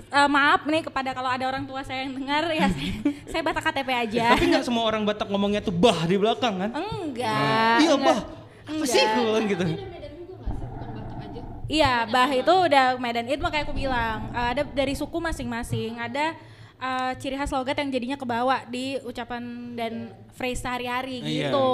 eh, 0.08 0.28
maaf 0.28 0.62
nih 0.64 0.82
kepada 0.82 1.10
kalau 1.10 1.28
ada 1.28 1.44
orang 1.44 1.64
tua 1.64 1.80
saya 1.82 2.02
yang 2.02 2.14
dengar 2.14 2.46
ya 2.52 2.66
saya, 2.70 2.90
saya 3.26 3.42
batak 3.42 3.64
KTP 3.64 3.90
aja 3.90 4.24
Tapi 4.30 4.44
nggak 4.46 4.62
semua 4.62 4.84
orang 4.84 5.02
Batak 5.02 5.26
ngomongnya 5.26 5.58
tuh 5.60 5.74
bah 5.74 5.98
di 6.04 6.14
belakang 6.14 6.54
kan? 6.58 6.70
enggak 6.70 7.78
iya 7.80 7.90
enggak. 7.90 8.06
bah. 8.06 8.20
Apa 8.70 8.84
sih 8.84 8.98
Enggak. 8.98 9.16
gue 9.16 9.38
gitu? 9.48 9.64
Sih? 9.66 9.78
Iya, 11.70 12.02
bah 12.04 12.26
itu 12.28 12.50
udah 12.50 12.98
Medan 12.98 13.26
itu 13.26 13.38
makanya 13.38 13.62
aku 13.62 13.74
bilang 13.76 14.30
eh, 14.30 14.48
ada 14.52 14.62
dari 14.64 14.90
suku 14.92 15.18
masing-masing, 15.18 15.94
ada 15.96 16.34
eh, 16.76 17.12
ciri 17.14 17.36
khas 17.36 17.52
logat 17.52 17.76
yang 17.76 17.88
jadinya 17.88 18.16
kebawa 18.16 18.66
di 18.66 18.98
ucapan 19.00 19.42
dan 19.72 19.92
phrase 20.32 20.58
sehari-hari 20.58 21.20
Iya. 21.20 21.52
gitu. 21.52 21.70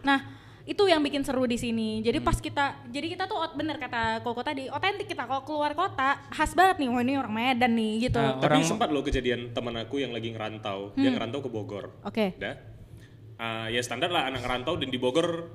Nah, 0.00 0.20
itu 0.62 0.82
yang 0.86 1.02
bikin 1.02 1.20
seru 1.20 1.42
di 1.42 1.56
sini. 1.56 2.00
Jadi 2.00 2.16
Hmm. 2.16 2.24
pas 2.24 2.38
kita, 2.38 2.64
jadi 2.86 3.06
kita 3.10 3.24
tuh 3.26 3.36
ot- 3.36 3.52
bener 3.52 3.76
kata 3.76 4.22
Koko 4.22 4.40
tadi, 4.40 4.70
otentik 4.70 5.04
kita 5.06 5.26
kalau 5.26 5.42
keluar 5.42 5.74
kota 5.74 6.22
khas 6.30 6.54
banget 6.54 6.78
nih, 6.78 6.88
wah 6.88 7.02
ini 7.02 7.12
orang 7.14 7.34
Medan 7.34 7.72
nih 7.74 7.92
gitu. 8.06 8.16
Nah, 8.16 8.38
Tapi 8.38 8.48
Orang- 8.56 8.64
sempat 8.64 8.88
loh 8.88 9.02
kejadian 9.02 9.50
teman 9.50 9.74
aku 9.74 9.98
yang 9.98 10.14
lagi 10.14 10.30
ngerantau. 10.30 10.94
Dia 10.94 11.10
ngerantau 11.10 11.42
ke 11.42 11.50
Bogor. 11.50 11.90
Oke. 12.00 12.32
Dah. 12.38 12.54
Ah, 13.36 13.66
ya 13.66 13.82
standar 13.82 14.08
lah 14.08 14.24
anak 14.24 14.40
ngerantau 14.40 14.78
dan 14.78 14.86
di 14.86 14.96
Bogor 14.96 15.50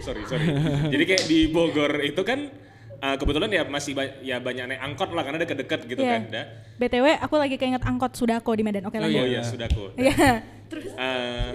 sorry 0.00 0.22
sorry. 0.24 0.46
Jadi 0.88 1.04
kayak 1.04 1.24
di 1.24 1.38
Bogor 1.46 2.00
itu 2.00 2.20
kan 2.20 2.50
ah, 2.98 3.14
kebetulan 3.14 3.48
ya 3.48 3.62
masih 3.64 3.92
ba- 3.92 4.18
ya 4.20 4.38
banyak 4.38 4.64
naik 4.66 4.80
angkot 4.82 5.10
lah 5.10 5.22
karena 5.22 5.38
dekat-dekat 5.38 5.80
gitu 5.86 6.00
Iya. 6.00 6.12
kan. 6.12 6.22
Dah. 6.28 6.46
BTW 6.78 7.06
aku 7.18 7.34
lagi 7.36 7.56
keinget 7.56 7.82
angkot 7.82 8.12
Sudako 8.12 8.52
di 8.52 8.62
Medan. 8.62 8.84
Oke 8.84 8.96
Oh, 8.96 9.02
lanjut. 9.02 9.18
Oh 9.18 9.26
iya. 9.26 9.38
ya 9.38 9.42
sudah 9.42 9.68
kok. 9.68 9.90
Iya. 9.94 10.14
Terus 10.70 10.84
Ah, 10.94 11.52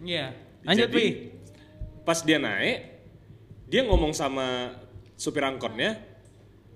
Iya. 0.00 0.26
Lanjut 0.62 0.88
Jadi, 0.88 0.96
Pi. 0.96 1.06
pas 2.02 2.18
dia 2.20 2.38
naik, 2.38 2.78
dia 3.66 3.82
ngomong 3.82 4.10
sama 4.10 4.74
supir 5.14 5.42
angkotnya, 5.42 5.98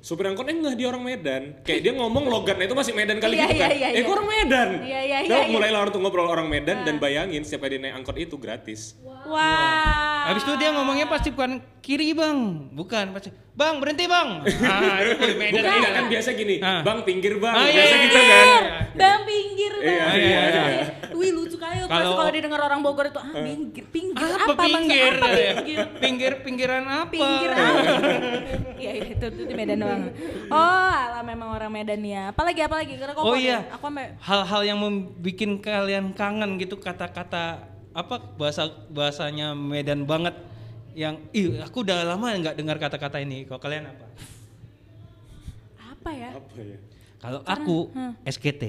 supir 0.01 0.25
angkotnya 0.27 0.57
enggak 0.57 0.75
dia 0.81 0.89
orang 0.89 1.05
Medan. 1.05 1.43
Kayak 1.61 1.81
dia 1.85 1.93
ngomong 1.93 2.25
logatnya 2.27 2.65
itu 2.65 2.73
masih 2.73 2.93
Medan 2.97 3.21
kali 3.21 3.37
Iya, 3.37 3.45
gitu 3.47 3.55
iya, 3.55 3.69
kan. 3.69 3.93
eh, 3.93 4.05
orang 4.05 4.27
Medan. 4.27 4.69
Iya, 4.81 5.01
iya, 5.05 5.19
Nah, 5.29 5.39
iya, 5.45 5.53
mulailah 5.53 5.79
orang 5.85 5.93
tuh 5.93 6.01
ngobrol 6.01 6.29
orang 6.29 6.49
Medan 6.49 6.83
dan 6.83 6.97
bayangin 6.97 7.45
setiap 7.45 7.69
kali 7.69 7.77
dia 7.77 7.81
naik 7.85 7.95
angkot 8.01 8.17
itu 8.17 8.37
gratis. 8.41 8.97
Wah. 9.05 10.33
Habis 10.33 10.43
itu 10.43 10.53
dia 10.57 10.73
ngomongnya 10.73 11.07
pasti 11.07 11.29
bukan 11.31 11.61
kiri 11.81 12.13
bang, 12.13 12.39
bukan 12.71 13.11
pasti 13.11 13.29
bang 13.51 13.75
berhenti 13.77 14.05
bang. 14.05 14.29
Ah 14.71 15.01
itu 15.01 15.35
Medan 15.35 15.61
Bukan, 15.61 15.77
iya. 15.77 15.91
kan 15.93 16.05
biasa 16.09 16.29
gini, 16.33 16.57
Ah. 16.61 16.81
bang 16.81 16.99
pinggir 17.03 17.35
bang, 17.37 17.55
Ah, 17.55 17.65
iya, 17.65 17.75
biasa 17.75 17.91
iya, 17.91 18.05
gitu 18.05 18.19
iya. 18.19 18.31
kan. 18.31 18.63
Bang 18.95 19.21
pinggir 19.25 19.73
bang. 19.75 19.89
Iya, 19.91 20.07
iya, 20.15 20.41
iya. 20.47 20.65
Wih 21.11 21.31
lucu 21.33 21.57
kali 21.57 21.85
kalau 21.85 22.17
Kalau- 22.17 22.33
didengar 22.33 22.61
orang 22.63 22.81
Bogor 22.81 23.05
itu 23.07 23.21
ah 23.21 23.29
pinggir 23.35 23.85
pinggir 23.91 24.25
Apa, 24.25 24.53
apa, 24.53 24.63
pinggir? 24.63 25.13
apa 25.13 25.29
pinggir 25.29 25.79
pinggir 26.01 26.33
pinggiran 26.41 26.85
apa? 26.87 27.13
pinggir 27.13 27.51
apa? 27.51 27.81
Iya 28.81 28.91
iya 28.97 29.05
itu, 29.13 29.25
itu 29.27 29.43
di 29.45 29.53
Medan 29.53 29.85
doang. 29.85 30.03
Oh 30.49 30.57
alah 30.89 31.21
memang 31.21 31.53
orang 31.53 31.69
Medan 31.69 32.01
ya. 32.01 32.33
Apalagi 32.33 32.65
apalagi 32.65 32.97
karena 32.97 33.13
kok 33.13 33.21
Oh 33.21 33.37
iya. 33.37 33.69
Aku 33.73 33.89
sampai 33.89 34.17
Hal-hal 34.17 34.63
yang 34.65 34.79
membuat 34.79 35.61
kalian 35.61 36.13
kangen 36.13 36.57
gitu 36.57 36.81
kata-kata 36.81 37.69
apa 37.91 38.17
bahasa 38.39 38.71
bahasanya 38.89 39.53
Medan 39.53 40.07
banget 40.07 40.33
yang 41.01 41.17
ih 41.33 41.57
aku 41.59 41.81
udah 41.81 42.05
lama 42.05 42.29
nggak 42.37 42.55
dengar 42.55 42.77
kata-kata 42.77 43.17
ini. 43.19 43.49
Kalau 43.49 43.57
kalian 43.57 43.89
apa? 43.89 44.05
apa 45.81 46.11
ya? 46.13 46.31
Apa 46.37 46.59
ya? 46.61 46.79
Kalau 47.17 47.41
aku 47.43 47.77
SKT. 48.25 48.63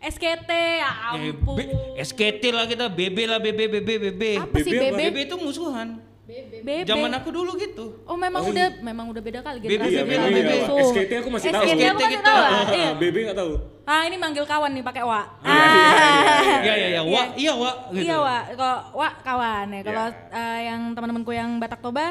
SKT 0.00 0.50
ya 0.80 0.90
Eh, 1.16 1.32
ampun. 1.32 1.56
B- 1.56 1.68
SKT 2.00 2.52
lah 2.52 2.64
kita, 2.64 2.88
BB 2.88 3.18
lah 3.24 3.40
BB 3.40 3.60
BB 3.70 3.88
BB. 3.98 4.22
Apa 4.38 4.56
sih 4.58 4.68
BB 4.70 4.82
apa? 4.82 4.96
BB? 4.96 5.00
BB 5.06 5.16
itu 5.28 5.36
musuhan. 5.36 5.88
BB. 6.24 6.88
Zaman 6.88 7.12
aku 7.12 7.28
dulu 7.28 7.52
gitu. 7.54 8.00
Oh 8.08 8.16
memang 8.16 8.40
udah 8.40 8.80
memang 8.80 9.12
udah 9.12 9.20
beda 9.20 9.44
kali 9.44 9.60
BB, 9.60 9.76
generasi 9.76 9.92
Iya, 9.92 10.02
BB. 10.02 10.12
BB, 10.24 10.48
iya. 10.48 10.64
So, 10.64 10.72
SKT 10.80 11.12
aku 11.20 11.28
masih 11.28 11.48
tahu. 11.52 11.62
SKT 11.62 11.68
aku 11.68 11.84
SKT 11.84 12.00
masih 12.00 12.08
gitu. 12.10 12.24
tahu. 12.24 12.40
Ah, 12.40 12.48
ah, 12.48 12.64
Iya. 12.66 12.88
ah, 12.88 12.92
BB 12.96 13.16
nggak 13.22 13.38
tahu. 13.38 13.52
Ah 13.84 14.02
ini 14.02 14.16
manggil 14.16 14.44
kawan 14.44 14.70
nih 14.72 14.80
pakai 14.80 15.04
wa. 15.04 15.20
Iya, 15.38 15.52
iya, 15.52 15.68
iya, 15.68 16.00
Ah. 16.16 16.62
Iya 16.64 16.74
iya 16.74 16.88
iya, 16.88 17.02
wa, 17.04 17.22
iya 17.36 17.52
wa 17.52 17.70
gitu. 17.92 18.00
Iya 18.02 18.16
wa, 18.16 18.36
kalau 18.50 18.78
wa 18.96 19.08
kawan 19.20 19.66
ya. 19.68 19.80
Kalau 19.82 20.06
Iya. 20.08 20.32
eh, 20.32 20.60
yang 20.64 20.80
teman-temanku 20.92 21.30
yang 21.30 21.50
Batak 21.60 21.80
Toba, 21.80 22.06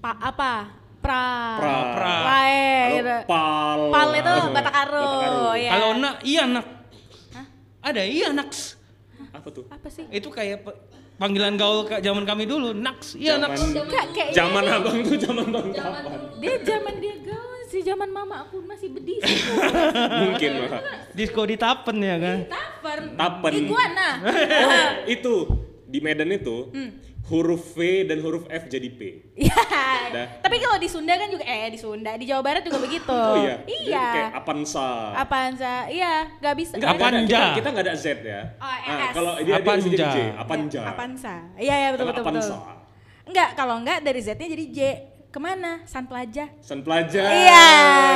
pak 0.00 0.16
apa? 0.18 0.54
Pra. 1.00 1.24
Pra. 1.56 1.76
Pra. 1.92 2.12
Prae, 2.22 2.56
Kalau 2.56 2.96
gitu. 2.96 3.16
pal. 3.26 3.80
Pal 3.90 4.08
itu 4.14 4.32
Batak 4.50 4.74
Aro. 4.78 5.12
ya. 5.54 5.70
Kalau 5.70 5.88
nak, 5.94 6.14
iya 6.22 6.44
nak. 6.46 6.66
Ada 7.80 8.00
iya 8.00 8.32
naks. 8.32 8.80
Apa 9.30 9.48
tuh? 9.48 9.64
apa 9.68 9.88
sih? 9.88 10.04
Itu 10.08 10.28
kayak 10.28 10.64
panggilan 11.20 11.54
gaul 11.54 11.84
ke 11.84 12.00
zaman 12.00 12.24
kami 12.24 12.44
dulu, 12.44 12.72
naks. 12.72 13.12
Iya 13.14 13.36
naks. 13.36 13.60
Enggak 13.60 13.84
kayak 14.16 14.32
Zaman 14.32 14.64
abang 14.64 14.96
tuh 15.04 15.16
zaman 15.16 15.46
bang 15.46 15.66
kapan? 15.70 16.02
dia 16.40 16.54
zaman 16.64 16.94
dia 16.96 17.14
gaul 17.20 17.38
sih 17.68 17.84
zaman 17.84 18.08
mama 18.08 18.42
aku 18.42 18.64
masih 18.64 18.88
bedis. 18.88 19.20
Mungkin 20.24 20.50
mah. 20.64 20.80
Disco 21.12 21.44
di 21.44 21.54
Tapen 21.54 22.00
ya 22.00 22.16
kan. 22.16 22.38
Taper. 22.48 22.98
Tapen. 23.14 23.52
Iguana. 23.54 24.08
Oh, 24.24 24.88
itu 25.14 25.34
di 25.84 25.98
Medan 26.00 26.30
itu 26.30 26.72
Hmm. 26.72 26.90
Huruf 27.26 27.74
V 27.74 28.04
dan 28.04 28.18
huruf 28.20 28.46
F 28.46 28.66
jadi 28.66 28.88
P. 28.88 29.00
Iya. 29.36 29.60
Tapi 30.40 30.56
kalau 30.58 30.76
di 30.76 30.88
Sunda 30.88 31.14
kan 31.14 31.28
juga 31.28 31.44
eh 31.44 31.70
di 31.70 31.78
Sunda, 31.78 32.16
di 32.16 32.26
Jawa 32.26 32.42
Barat 32.42 32.62
juga 32.62 32.78
begitu. 32.78 33.06
Oh 33.10 33.38
iya. 33.38 33.60
Jadi 33.60 33.74
Iya. 33.86 34.06
Kayak 34.10 34.30
Apansa. 34.36 34.88
Apaan 35.14 35.52
sa? 35.54 35.74
Iya, 35.86 36.14
nggak 36.38 36.54
bisa. 36.56 36.72
Enggak, 36.74 36.90
Apanja. 36.96 37.22
Kita, 37.22 37.54
kita 37.54 37.68
enggak 37.70 37.84
ada 37.86 37.94
Z 37.94 38.06
ya. 38.20 38.40
Oh, 38.56 38.66
Ah, 38.66 38.78
ES. 38.80 39.12
kalau 39.12 39.32
dia 39.38 39.54
dia 39.54 39.74
bisa 39.76 39.88
jadi 39.88 40.02
Apanja. 40.02 40.10
J, 40.10 40.18
Apanja. 40.34 40.80
Apansa. 40.84 41.34
Iya 41.54 41.74
iya 41.76 41.88
betul 41.90 42.06
betul 42.06 42.22
betul. 42.22 42.34
Apansa. 42.42 42.56
Enggak, 43.22 43.48
kalau 43.54 43.74
enggak 43.78 43.98
dari 44.00 44.20
Z-nya 44.20 44.48
jadi 44.48 44.64
J. 44.66 44.78
Ke 45.30 45.38
mana? 45.38 45.86
San 45.86 46.10
Plaza. 46.10 46.50
San 46.58 46.82
Plaza. 46.82 47.22
Iya, 47.22 47.66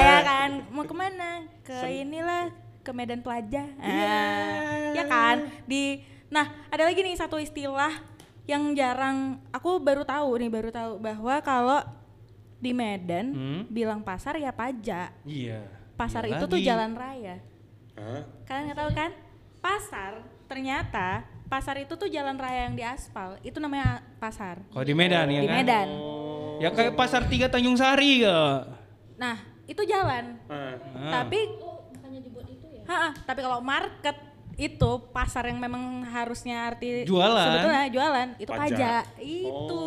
ya 0.02 0.18
kan. 0.20 0.50
Mau 0.68 0.82
ke 0.82 0.90
mana? 0.90 1.46
Ke 1.62 1.86
inilah 1.86 2.50
ke 2.82 2.90
Medan 2.90 3.22
Plaza. 3.22 3.62
Ah, 3.78 4.90
ya 4.90 5.06
kan? 5.06 5.46
Di 5.64 6.02
Nah, 6.26 6.42
ada 6.66 6.82
lagi 6.82 6.98
nih 6.98 7.14
satu 7.14 7.38
istilah 7.38 7.94
yang 8.44 8.72
jarang 8.72 9.40
aku 9.50 9.78
baru 9.78 10.02
tahu 10.02 10.36
nih, 10.36 10.48
baru 10.48 10.68
tahu 10.68 10.92
bahwa 10.98 11.34
kalau 11.40 11.80
di 12.56 12.72
Medan 12.72 13.26
Hmm? 13.30 13.60
bilang 13.68 14.00
pasar 14.00 14.36
ya 14.36 14.50
pajak. 14.50 15.12
Iya. 15.22 15.64
Pasar 15.94 16.24
Iya 16.24 16.36
itu 16.36 16.44
tuh 16.46 16.58
lagi. 16.58 16.66
jalan 16.66 16.92
raya. 16.92 17.36
Hah? 17.94 18.22
Kalian 18.44 18.62
nggak 18.66 18.78
tahu 18.78 18.90
kan? 18.92 19.10
Pasar 19.58 20.12
ternyata 20.44 21.22
pasar 21.44 21.76
itu 21.78 21.94
tuh 21.94 22.08
jalan 22.08 22.34
raya 22.34 22.66
yang 22.66 22.74
diaspal. 22.74 23.36
Itu 23.40 23.60
namanya 23.60 24.02
pasar. 24.18 24.60
Kalau 24.66 24.82
di 24.82 24.92
Medan 24.92 25.28
ya 25.28 25.40
di 25.40 25.48
kan. 25.48 25.56
Medan. 25.56 25.88
Ya 26.56 26.68
kayak 26.70 26.94
pasar 26.94 27.26
tiga 27.26 27.46
Tanjung 27.46 27.74
Sari 27.74 28.22
ya. 28.22 28.64
Nah, 29.14 29.36
itu 29.64 29.82
jalan. 29.82 30.36
Ah. 30.46 30.74
Ah. 30.94 31.22
Tapi 31.22 31.38
Oh, 31.58 31.86
makanya 31.90 32.20
dibuat 32.20 32.46
itu 32.46 32.66
ya? 32.66 32.82
Ha, 32.84 33.12
tapi 33.22 33.40
kalau 33.40 33.60
market 33.60 34.16
itu 34.56 34.90
pasar 35.10 35.46
yang 35.46 35.58
memang 35.58 35.82
harusnya 36.06 36.68
arti 36.68 37.02
Jualan. 37.02 37.42
sebetulnya 37.44 37.84
jualan 37.88 38.28
itu 38.36 38.46
Pajak. 38.46 38.62
pajak, 38.70 39.04
itu 39.18 39.84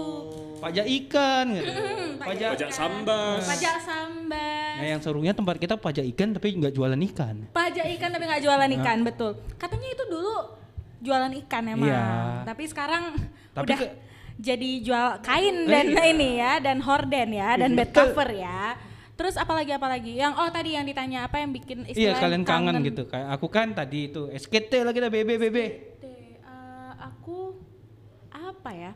Pajak 0.58 0.86
ikan 0.98 1.46
gitu. 1.54 1.72
Pajak. 2.18 2.50
Pajak 2.52 2.70
sambas. 2.72 3.42
pajak 3.46 3.78
sambat 3.80 4.76
Nah 4.76 4.88
yang 4.88 5.00
serunya 5.00 5.32
tempat 5.32 5.56
kita 5.56 5.76
pajak 5.76 6.04
ikan 6.08 6.34
tapi 6.34 6.54
nggak 6.54 6.74
jualan 6.74 7.00
ikan. 7.08 7.36
pajak 7.50 7.86
ikan 7.96 8.10
tapi 8.10 8.24
nggak 8.26 8.42
jualan 8.42 8.72
ikan 8.76 8.98
betul 9.02 9.32
katanya 9.56 9.88
itu 9.90 10.04
dulu 10.06 10.36
jualan 11.00 11.32
ikan 11.40 11.64
emang 11.68 11.88
Iya. 11.88 12.06
tapi 12.44 12.64
sekarang 12.66 13.04
Tapi 13.54 13.64
udah 13.64 13.78
ke- 13.80 13.96
jadi 14.38 14.70
jual 14.82 15.08
kain 15.20 15.66
dan 15.66 15.86
Iya. 15.88 16.04
ini 16.08 16.30
ya 16.36 16.54
dan 16.60 16.78
horden 16.80 17.30
ya 17.32 17.50
dan 17.56 17.70
bed 17.72 17.90
cover 17.90 18.30
ya 18.32 18.78
terus 19.18 19.36
apalagi 19.36 19.72
apalagi 19.72 20.14
yang 20.14 20.32
oh 20.32 20.48
tadi 20.48 20.72
yang 20.72 20.86
ditanya 20.86 21.26
apa 21.26 21.38
yang 21.38 21.50
bikin 21.50 21.84
istilah 21.84 22.14
Iya 22.14 22.22
kalian 22.22 22.44
kangen 22.44 22.80
gitu. 22.82 23.04
Kayak 23.04 23.28
aku 23.32 23.48
kan 23.48 23.74
tadi 23.74 24.08
itu 24.08 24.30
SKT 24.30 24.72
lah 24.80 24.92
kita 24.92 25.10
BB 25.10 25.30
BB. 25.40 25.58
Eh, 25.58 25.72
aku 26.96 27.58
apa 28.30 28.70
ya 28.72 28.94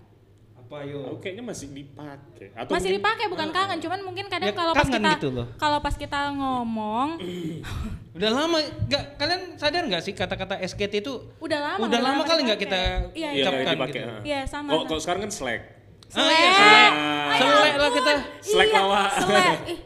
Apa 0.54 0.86
yo? 0.86 1.04
Aku 1.06 1.20
kayaknya 1.20 1.44
masih 1.44 1.68
dipakai. 1.70 2.54
Atau 2.54 2.72
Masih 2.72 2.88
mungkin- 2.88 3.04
dipakai 3.04 3.26
bukan 3.28 3.50
kangen, 3.50 3.78
cuman 3.78 4.00
mungkin 4.02 4.26
kadang 4.26 4.48
Ya, 4.48 4.56
kalau 4.56 4.72
pas 4.72 4.86
kangen 4.86 5.02
kita 5.02 5.12
gitu 5.14 5.30
loh. 5.30 5.48
kalau 5.58 5.78
pas 5.80 5.96
kita 5.96 6.20
ngomong 6.32 7.20
Udah 8.16 8.30
lama 8.30 8.58
nggak 8.86 9.04
kalian 9.16 9.42
sadar 9.56 9.84
nggak 9.84 10.00
sih 10.02 10.14
kata-kata 10.14 10.60
SKT 10.62 10.94
itu 11.02 11.14
udah 11.38 11.60
lama 11.66 11.82
udah 11.82 12.00
lama 12.00 12.22
kali 12.22 12.44
nggak 12.46 12.60
kita 12.62 12.80
Iya, 13.10 13.10
Iya, 13.12 13.30
iya. 13.30 13.42
ucapkan 13.42 13.60
nggak 13.62 13.76
dipakai. 13.76 14.00
gitu. 14.00 14.16
Iya, 14.24 14.40
sama, 14.46 14.70
Kalau 14.86 15.02
sekarang 15.02 15.22
kan 15.22 15.32
Slack. 15.34 15.62
Ah, 16.12 16.28
iya. 16.28 16.52
Ah. 16.52 17.36
Selek 17.36 17.74
lah 17.74 17.90
kita. 17.90 18.12
Slack 18.42 18.68
iya, 18.68 18.78
lawa. 18.78 19.02
selek. 19.10 19.60
Ih, 19.66 19.80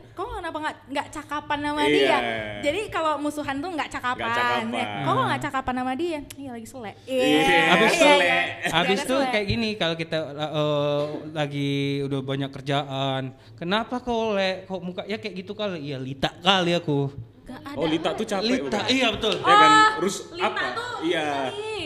kok 0.56 0.64
kenapa 0.64 0.72
nggak 0.72 0.78
nggak 0.88 1.08
cakapan 1.12 1.58
sama 1.62 1.82
Iya. 1.82 1.92
dia? 1.92 2.18
Jadi 2.64 2.82
kalau 2.88 3.14
musuhan 3.20 3.56
tuh 3.60 3.70
nggak 3.70 3.90
cakapan. 3.92 4.24
Nggak 4.24 4.38
cakapan. 4.38 4.64
Ya, 4.72 4.86
Kok 4.98 5.12
kok 5.12 5.24
nggak 5.26 5.42
cakapan 5.44 5.74
sama 5.76 5.94
dia? 5.94 6.20
Iya 6.34 6.50
lagi 6.50 6.66
selek. 6.66 6.96
Iya, 7.06 7.60
Habis 7.68 7.92
iya, 7.92 8.00
selek. 8.02 8.24
iya. 8.24 8.40
Habis 8.72 9.00
tuh 9.04 9.20
kayak 9.26 9.46
gini 9.46 9.70
kalau 9.76 9.96
kita 9.96 10.18
eh, 10.32 11.04
lagi 11.34 11.72
udah 12.02 12.20
banyak 12.22 12.50
kerjaan, 12.52 13.24
kenapa 13.54 13.96
kau 14.00 14.32
le 14.32 14.64
kok 14.64 14.80
muka 14.80 15.04
ya 15.04 15.20
kayak 15.20 15.36
gitu 15.36 15.52
kali? 15.52 15.84
Iya 15.84 15.98
lita 16.00 16.32
kali 16.40 16.72
aku. 16.74 17.12
Nggak 17.46 17.60
ada. 17.62 17.78
Oh, 17.78 17.86
Lita 17.86 18.10
tuh 18.12 18.26
capek. 18.26 18.48
Lita, 18.48 18.64
bukan? 18.80 18.84
iya 18.90 19.08
betul. 19.12 19.36
Ya 19.38 19.54
kan, 19.54 19.70
Oh, 19.70 19.90
terus 20.00 20.16
Lita 20.32 20.50
apa? 20.50 20.64
tuh 20.72 20.94
Iya. 21.04 21.28
ini. 21.52 21.78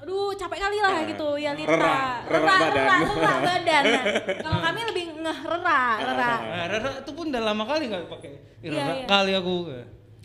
Aduh, 0.00 0.32
capek 0.32 0.58
kali 0.60 0.78
lah 0.78 0.92
Ah, 0.92 1.02
gitu 1.02 1.28
ya 1.34 1.50
Lita. 1.52 1.74
rera, 1.74 1.98
rera 2.24 2.46
badan. 2.46 2.70
rera, 2.70 2.96
rera 3.10 3.34
badan. 3.42 3.82
Nah, 3.84 4.04
kalau 4.46 4.58
kami 4.62 4.80
lebih 4.86 5.04
ngerera, 5.20 5.82
rera. 5.98 6.32
Nah, 6.40 6.64
Rara 6.66 6.90
itu 6.98 7.10
pun 7.10 7.26
udah 7.28 7.42
lama 7.42 7.64
kali 7.64 7.82
nggak 7.86 8.08
pakai. 8.08 8.32
Iya, 8.60 8.70
Rara 8.74 8.94
iya. 8.94 9.06
kali 9.06 9.32
aku. 9.34 9.54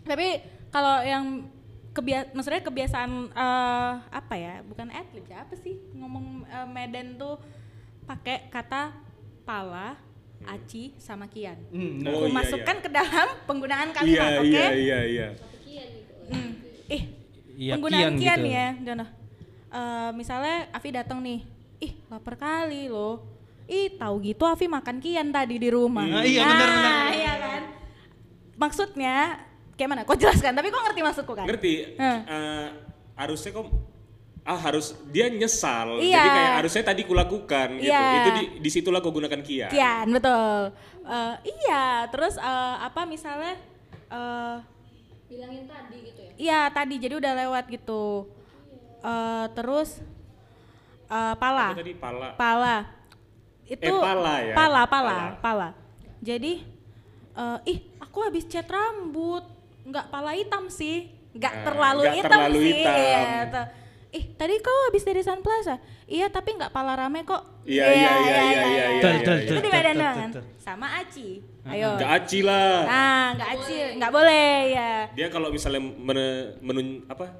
Tapi 0.02 0.28
kalau 0.68 0.96
yang 1.00 1.24
kebia 1.90 2.28
maksudnya 2.30 2.60
kebiasaan 2.60 3.10
eh, 3.30 3.92
apa 4.10 4.34
ya? 4.34 4.60
Bukan 4.62 4.88
atlet 4.88 5.24
ya, 5.24 5.42
apa 5.42 5.54
sih? 5.54 5.76
Ngomong 5.92 6.44
eh, 6.44 6.66
Medan 6.66 7.16
tuh 7.16 7.40
pakai 8.04 8.46
kata 8.48 8.92
pala, 9.42 9.96
aci 10.44 10.94
sama 10.96 11.26
kian. 11.26 11.56
Hmm, 11.70 12.02
Oh, 12.04 12.22
Aku 12.22 12.28
iya, 12.28 12.34
masukkan 12.34 12.76
iya. 12.76 12.84
ke 12.84 12.88
dalam 12.88 13.28
penggunaan 13.44 13.88
Iya, 13.88 13.96
kalimat, 13.96 14.30
oke? 14.36 14.46
iya, 14.46 14.68
iya, 14.72 14.98
iya. 15.02 15.28
Kian. 15.60 15.90
Hmm. 16.26 16.50
Ih, 16.86 17.02
Iya, 17.56 17.72
penggunaan 17.74 18.14
kian 18.14 18.20
kian, 18.20 18.40
gitu. 18.40 18.52
ya, 18.52 18.66
Jono. 18.84 19.06
Eh, 19.66 20.10
misalnya 20.12 20.68
Afi 20.70 20.88
datang 20.90 21.18
nih, 21.18 21.40
ih 21.78 21.92
lapar 22.06 22.36
kali 22.36 22.86
loh. 22.86 23.35
Ih 23.66 23.98
tahu 23.98 24.22
gitu 24.22 24.46
Afi 24.46 24.70
makan 24.70 25.02
kian 25.02 25.34
tadi 25.34 25.58
di 25.58 25.68
rumah. 25.74 26.06
Hmm. 26.06 26.22
Ah, 26.22 26.24
iya, 26.24 26.40
benar, 26.46 26.54
benar, 26.54 26.70
benar. 26.70 27.06
Iya 27.10 27.32
kan. 27.34 27.62
Maksudnya 28.56 29.16
kayak 29.74 29.88
mana? 29.90 30.02
Kok 30.06 30.18
jelaskan? 30.22 30.54
Tapi 30.54 30.68
kok 30.70 30.82
ngerti 30.86 31.00
maksudku 31.02 31.32
kan? 31.34 31.46
Ngerti? 31.50 31.74
Hmm. 31.98 32.20
Eh, 32.24 32.66
harusnya 33.18 33.50
kok 33.58 33.66
ah 34.46 34.60
harus 34.62 34.94
dia 35.10 35.26
nyesal. 35.26 35.98
Iya. 35.98 36.14
Jadi 36.14 36.28
kayak 36.30 36.54
harusnya 36.62 36.82
tadi 36.86 37.02
kulakukan 37.02 37.68
gitu. 37.82 37.90
Iya. 37.90 38.06
Itu 38.22 38.30
di 38.30 38.44
di 38.62 38.70
situlah 38.70 39.02
kau 39.02 39.10
gunakan 39.10 39.40
kia. 39.42 39.66
Kian 39.66 40.06
betul. 40.14 40.70
Eh, 41.02 41.34
iya, 41.66 42.06
terus 42.14 42.38
eh, 42.38 42.76
apa 42.78 43.02
misalnya? 43.02 43.58
eh 44.06 44.56
Bilangin 45.26 45.66
tadi 45.66 45.96
gitu 46.06 46.20
ya. 46.22 46.32
Iya 46.38 46.60
tadi 46.70 46.94
jadi 47.02 47.18
udah 47.18 47.32
lewat 47.34 47.66
gitu. 47.66 48.30
Eh, 49.02 49.46
terus 49.58 49.98
eh, 51.10 51.34
pala. 51.34 51.74
Apa 51.74 51.82
tadi 51.82 51.92
pala. 51.98 52.28
Pala. 52.38 52.76
Itu 53.66 53.90
Eh, 53.90 54.00
pala 54.00 54.34
ya? 54.40 54.54
Pala, 54.54 54.82
pala, 54.86 55.12
Pala. 55.12 55.38
pala. 55.40 55.68
Jadi 56.18 56.52
eh, 57.32 57.58
ih, 57.66 57.78
aku 57.98 58.18
habis 58.22 58.46
cat 58.46 58.64
rambut. 58.64 59.42
Nggak 59.82 60.06
pala 60.06 60.32
hitam 60.32 60.66
sih. 60.66 61.10
Nggak 61.30 61.52
Nah, 61.52 61.64
terlalu 61.64 62.00
nggak 62.02 62.16
hitam 62.16 62.30
terlalu 62.32 62.58
sih. 62.58 62.72
hitam. 62.72 62.96
Iya, 62.96 63.22
tuh. 63.48 63.66
Ih, 64.08 64.24
tadi 64.32 64.54
kau 64.58 64.78
habis 64.88 65.02
dari 65.02 65.20
Sun 65.20 65.42
Plaza? 65.42 65.76
Iya, 66.06 66.26
tapi 66.26 66.56
nggak 66.56 66.70
pala 66.70 66.96
rame 66.96 67.20
kok. 67.22 67.42
Iya, 67.62 67.84
iya, 67.84 67.92
iya, 67.92 68.10
iya, 68.16 68.16
iya, 68.16 68.40
iya, 68.40 68.64
iya, 68.64 68.86
iya. 69.20 69.44
Itu 69.44 69.60
di 69.60 69.68
Medan 69.68 69.94
doang 69.94 70.16
kan? 70.16 70.30
Sama 70.56 70.86
Aci. 70.96 71.42
Ayo. 71.66 71.98
Gak 71.98 72.10
aci 72.16 72.38
lah. 72.40 72.86
Nah, 72.86 73.24
nggak 73.34 73.48
Aci, 73.52 73.76
nggak 73.98 74.12
boleh 74.14 74.50
ya. 74.70 74.92
Dia 75.12 75.26
kalau 75.28 75.50
misalnya 75.50 75.82
men- 75.82 76.54
menun- 76.62 77.02
apa 77.04 77.34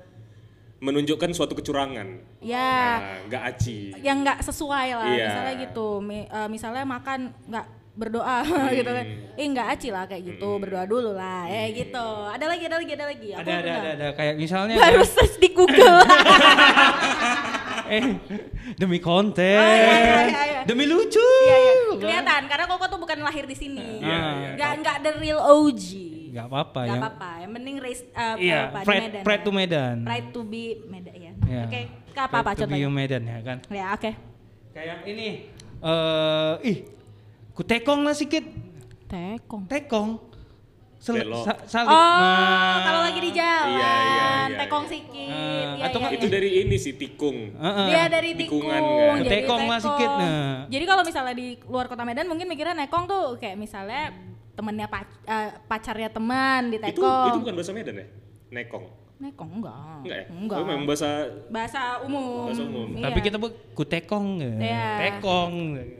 menunjukkan 0.79 1.31
suatu 1.31 1.53
kecurangan. 1.53 2.21
Ya. 2.39 2.73
Nah, 2.95 3.19
nggak 3.27 3.43
aci. 3.49 3.97
yang 3.99 4.21
nggak 4.21 4.41
sesuai 4.41 4.89
lah 4.93 5.09
Iya. 5.09 5.27
misalnya 5.27 5.55
gitu 5.63 5.87
Mi- 5.99 6.27
eh, 6.27 6.49
misalnya 6.49 6.85
makan 6.85 7.21
nggak 7.43 7.67
berdoa 7.95 8.45
gitu 8.77 8.91
kan 8.91 9.05
eh 9.33 9.47
nggak 9.47 9.69
aci 9.73 9.89
lah 9.89 10.05
kayak 10.05 10.23
gitu 10.27 10.49
berdoa 10.57 10.85
dulu 10.85 11.11
lah 11.11 11.49
eh 11.49 11.73
gitu 11.75 12.07
ada 12.29 12.45
lagi 12.45 12.65
ada 12.65 12.77
lagi 12.77 12.93
ada 12.93 13.05
lagi 13.07 13.29
Aku 13.31 13.41
Ada 13.41 13.53
ada 13.57 13.73
ada 13.73 13.91
ada 13.91 14.07
kayak 14.13 14.35
misalnya 14.37 14.77
baru 14.79 15.01
kayak- 15.01 15.09
search 15.11 15.37
di 15.39 15.49
Google 15.51 15.97
eh 17.89 18.03
demi 18.75 18.99
konten. 18.99 19.57
Oh, 19.57 19.65
iya, 19.65 19.81
iya, 19.81 19.97
iya, 19.97 20.43
iya. 20.45 20.61
Demi 20.67 20.85
lucu. 20.85 21.23
iya 21.23 21.57
iya 21.57 21.73
kelihatan 21.97 22.43
karena 22.45 22.65
Koko 22.67 22.85
tuh 22.85 22.99
bukan 22.99 23.17
lahir 23.19 23.45
di 23.45 23.55
sini 23.55 24.03
Iya, 24.03 24.21
iya. 24.35 24.51
nggak 24.55 24.71
nggak 24.83 24.97
the 25.01 25.13
real 25.17 25.41
OG 25.41 25.83
Gak 26.37 26.47
apa-apa 26.47 26.81
nggak 26.83 26.93
ya. 26.93 27.01
apa-apa 27.01 27.31
yang 27.39 27.53
penting 27.53 27.75
race 27.79 28.03
uh, 28.13 28.37
Iya, 28.37 28.61
apa, 28.67 28.79
di 28.79 28.85
pride, 28.85 29.03
Medan 29.03 29.23
pride 29.23 29.41
ya. 29.41 29.47
to 29.47 29.51
Medan. 29.51 29.97
pride 30.03 30.29
to 30.31 30.41
be 30.43 30.65
Medan 30.85 31.15
ya 31.17 31.33
Iya. 31.43 31.63
oke 31.65 31.81
ke 32.07 32.21
apa 32.23 32.35
apa 32.35 32.43
Pride 32.45 32.55
to 32.55 32.63
be 32.63 32.69
contohnya 32.77 32.89
Medan 32.91 33.23
ya 33.25 33.39
kan. 33.41 33.59
ya 33.69 33.87
oke 33.91 34.11
Kayak 34.71 34.97
ini 35.05 35.27
eh 35.79 36.53
ih, 36.63 36.77
ku 37.51 37.63
tekong 37.63 38.01
lah 38.03 38.13
sikit. 38.13 38.45
tekong 39.07 39.65
Tekong. 39.67 40.11
Sel- 40.97 41.23
sa- 41.39 41.63
salib. 41.63 41.87
Oh, 41.87 41.95
Nah. 41.95 42.83
kalau 42.83 43.01
lagi 43.05 43.21
di 43.21 43.31
jalan, 43.31 43.69
Iya, 43.71 43.95
iya, 43.95 44.27
iya, 44.43 44.59
tekong 44.59 44.85
iya. 44.85 44.91
sikit. 44.91 45.29
Ah, 45.29 45.39
iya, 45.39 45.85
atau 45.87 45.97
iya, 45.97 46.03
nggak 46.03 46.17
Itu 46.17 46.27
iya. 46.27 46.35
dari 46.35 46.51
ini 46.59 46.77
sih 46.77 46.95
tikung. 46.95 47.39
Heeh. 47.55 47.87
Dia 47.87 48.05
dari 48.09 48.31
tikung, 48.35 48.65
Tikungan 48.65 48.83
kan. 49.15 49.31
Tekong 49.31 49.63
lah 49.67 49.79
sikit, 49.79 50.11
nah. 50.11 50.67
Jadi 50.67 50.85
kalau 50.85 51.03
misalnya 51.03 51.35
di 51.35 51.49
luar 51.63 51.87
kota 51.87 52.03
Medan 52.03 52.27
mungkin 52.27 52.45
mikirnya 52.45 52.75
nekong 52.75 53.05
tuh 53.07 53.25
kayak 53.37 53.55
misalnya 53.55 54.11
temennya 54.57 54.89
pac- 54.89 55.21
eh, 55.23 55.49
pacarnya 55.63 56.09
teman 56.09 56.73
di 56.73 56.77
Itu 56.77 56.85
tekong. 56.97 57.29
itu 57.29 57.39
bukan 57.45 57.55
bahasa 57.55 57.71
Medan 57.71 57.95
ya? 57.95 58.07
Nekong. 58.49 58.85
Nekong 59.17 59.49
enggak. 59.51 59.97
Enggak 60.03 60.17
ya? 60.19 60.27
Enggak. 60.31 60.57
Oh, 60.57 60.65
memang 60.65 60.85
bahasa 60.85 61.09
Bahasa 61.49 61.81
umum. 62.03 62.49
Bahasa 62.49 62.65
umum. 62.65 62.89
Tapi 62.99 63.19
Iya. 63.19 63.25
kita 63.25 63.37
bu 63.37 63.49
ku 63.73 63.83
tekong. 63.83 64.27
ya. 64.37 64.53
Iya. 64.59 64.89
Tekong. 65.03 65.53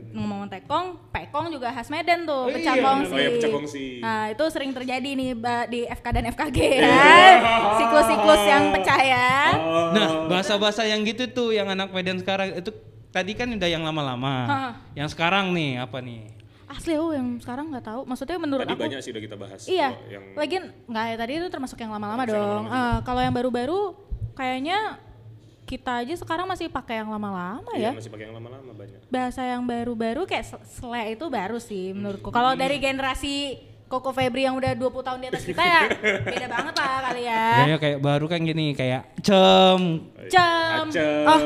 ngomong 0.07 0.49
tekong, 0.49 0.85
pekong 1.09 1.49
juga 1.51 1.69
khas 1.69 1.89
Medan 1.89 2.25
tuh, 2.25 2.45
Oh, 2.45 2.49
pecah 2.49 2.73
iya. 2.73 2.81
kongsi. 2.81 3.11
Oh, 3.11 3.19
iya, 3.19 3.29
pecah 3.31 3.49
kongsi. 3.51 3.85
Nah, 4.01 4.23
itu 4.27 4.43
sering 4.49 4.71
terjadi 4.71 5.09
nih 5.11 5.29
di 5.67 5.85
FK 5.85 6.07
dan 6.11 6.25
FKG 6.27 6.57
ya. 6.75 6.89
Siklus-siklus 7.77 8.43
yang 8.43 8.63
pecah 8.71 8.97
ya. 8.99 9.29
Oh. 9.55 9.93
Nah, 9.93 10.07
bahasa-bahasa 10.27 10.85
yang 10.85 11.01
gitu 11.03 11.25
tuh 11.27 11.49
yang 11.51 11.65
anak 11.67 11.89
Medan 11.89 12.17
sekarang 12.17 12.53
itu 12.53 12.73
tadi 13.09 13.33
kan 13.33 13.49
udah 13.49 13.65
yang 13.65 13.81
lama-lama. 13.81 14.33
Yang 14.93 15.13
sekarang 15.13 15.53
nih 15.53 15.77
apa 15.79 16.01
nih? 16.01 16.36
Asli 16.77 16.93
oh 16.93 17.09
yang 17.09 17.41
sekarang 17.41 17.73
nggak 17.73 17.85
tahu. 17.85 18.01
Maksudnya 18.05 18.37
menurut 18.37 18.63
Tadi 18.63 18.73
aku 18.77 18.83
banyak 18.85 19.01
sih 19.01 19.09
udah 19.09 19.23
kita 19.25 19.35
bahas. 19.35 19.61
Iya. 19.65 19.89
Kalau 19.91 20.09
Yang 20.13 20.23
Lagian 20.37 20.63
nggak 20.85 21.03
ya 21.03 21.15
tadi 21.17 21.31
itu 21.35 21.47
termasuk 21.49 21.77
yang 21.81 21.91
lama-lama 21.91 22.23
yang 22.23 22.37
dong. 22.37 22.63
Ah, 22.69 22.97
kalau 23.01 23.21
yang 23.25 23.33
baru-baru 23.33 23.97
kayaknya 24.33 25.01
kita 25.67 25.99
aja 25.99 26.15
sekarang 26.15 26.47
masih 26.47 26.71
pakai 26.71 27.03
yang 27.03 27.11
lama-lama 27.11 27.67
iya, 27.75 27.91
ya. 27.91 27.97
masih 27.97 28.07
pakai 28.07 28.31
yang 28.31 28.35
lama-lama 28.39 28.71
banyak. 28.71 29.03
Bahasa 29.11 29.43
yang 29.43 29.67
baru-baru 29.67 30.23
kayak 30.23 30.45
sle- 30.47 30.63
sle 30.63 31.03
itu 31.11 31.25
baru 31.27 31.59
sih 31.59 31.91
menurutku. 31.91 32.31
Kalau 32.31 32.55
dari 32.55 32.79
generasi 32.79 33.59
Koko 33.87 34.11
Febri 34.11 34.43
yang 34.43 34.55
udah 34.55 34.75
20 34.75 34.99
tahun 34.99 35.19
di 35.23 35.27
atas 35.27 35.43
kita 35.43 35.63
ya 35.63 35.83
beda 36.35 36.47
banget 36.47 36.73
lah 36.75 36.99
kali 37.07 37.21
ya. 37.23 37.43
Kayaknya 37.51 37.77
kayak 37.79 37.97
baru 37.99 38.25
kan 38.27 38.39
gini 38.43 38.65
kayak 38.75 39.01
cem, 39.19 39.81
Jam. 40.27 40.85
Acem. 40.87 41.23
Oh, 41.23 41.39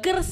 gers. 0.00 0.30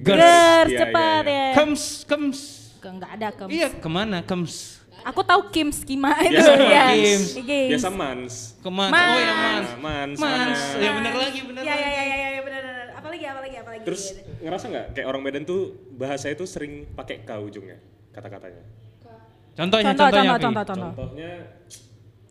Gers. 0.00 0.16
Gers, 0.16 0.70
Iya, 0.70 0.78
cepat 0.80 1.24
iya, 1.26 1.34
ya. 1.34 1.46
kems, 1.54 1.82
kems. 2.06 2.38
Ke- 2.80 2.88
Nggak 2.90 3.10
ada 3.14 3.28
kems. 3.30 3.50
Iya 3.50 3.68
ke 3.70 3.88
mana 3.88 4.18
kems? 4.20 4.54
Aku 5.00 5.20
tahu 5.22 5.48
Kim 5.48 5.68
Skima 5.70 6.12
itu 6.20 6.36
Biasa 6.36 6.52
ya. 6.58 6.86
Kims. 6.92 7.24
Kims. 7.38 7.70
Biasa 7.70 7.88
mans. 7.90 8.34
Ke 8.58 8.68
mana? 8.68 8.90
Mans. 8.90 9.04
Oh 9.06 9.18
ya 9.18 9.32
mans. 9.32 9.68
Mans, 9.78 10.18
Mans. 10.18 10.18
mans. 10.18 10.60
Ya 10.76 10.90
bener 10.92 11.14
lagi, 11.14 11.40
bener 11.42 11.62
Ya 11.62 11.68
ya 11.68 11.76
lagi. 11.78 11.88
ya 11.90 12.02
ya 12.04 12.28
ya 12.30 12.40
benar 12.42 12.60
benar. 12.62 12.86
Apalagi 12.94 13.24
apalagi 13.26 13.56
apalagi. 13.56 13.82
Terus 13.82 14.02
ngerasa 14.38 14.64
nggak 14.66 14.86
kayak 14.92 15.06
orang 15.06 15.22
Medan 15.22 15.44
tuh 15.44 15.60
bahasa 15.94 16.28
itu 16.28 16.44
sering 16.44 16.72
pakai 16.90 17.20
k 17.20 17.30
ujungnya 17.34 17.80
kata-katanya. 18.10 18.64
Contohnya, 19.50 19.92
contoh 19.92 20.04
contohnya, 20.06 20.30
contoh 20.30 20.40
contoh 20.40 20.64
contoh. 20.64 20.90
Contohnya, 20.94 21.32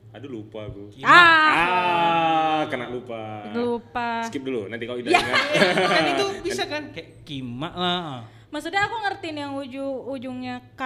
aduh 0.10 0.30
lupa 0.32 0.60
aku. 0.66 0.84
Ah, 1.00 1.50
Ah, 1.52 2.62
kena 2.66 2.86
lupa. 2.88 3.22
lupa. 3.52 4.08
Skip 4.26 4.42
dulu, 4.42 4.66
nanti 4.66 4.84
kalau 4.84 4.98
udah 4.98 5.10
Ya. 5.10 5.20
ingat. 5.20 5.42
kan 5.86 6.04
itu 6.08 6.26
bisa 6.42 6.64
kan 6.66 6.84
kayak 6.90 7.22
kimak 7.24 7.74
lah. 7.74 8.26
Maksudnya 8.50 8.82
aku 8.84 8.96
ngertiin 8.98 9.38
yang 9.38 9.54
ujung 9.54 10.10
ujungnya 10.10 10.62
K 10.74 10.84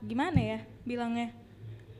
gimana 0.00 0.38
ya 0.40 0.58
bilangnya? 0.82 1.28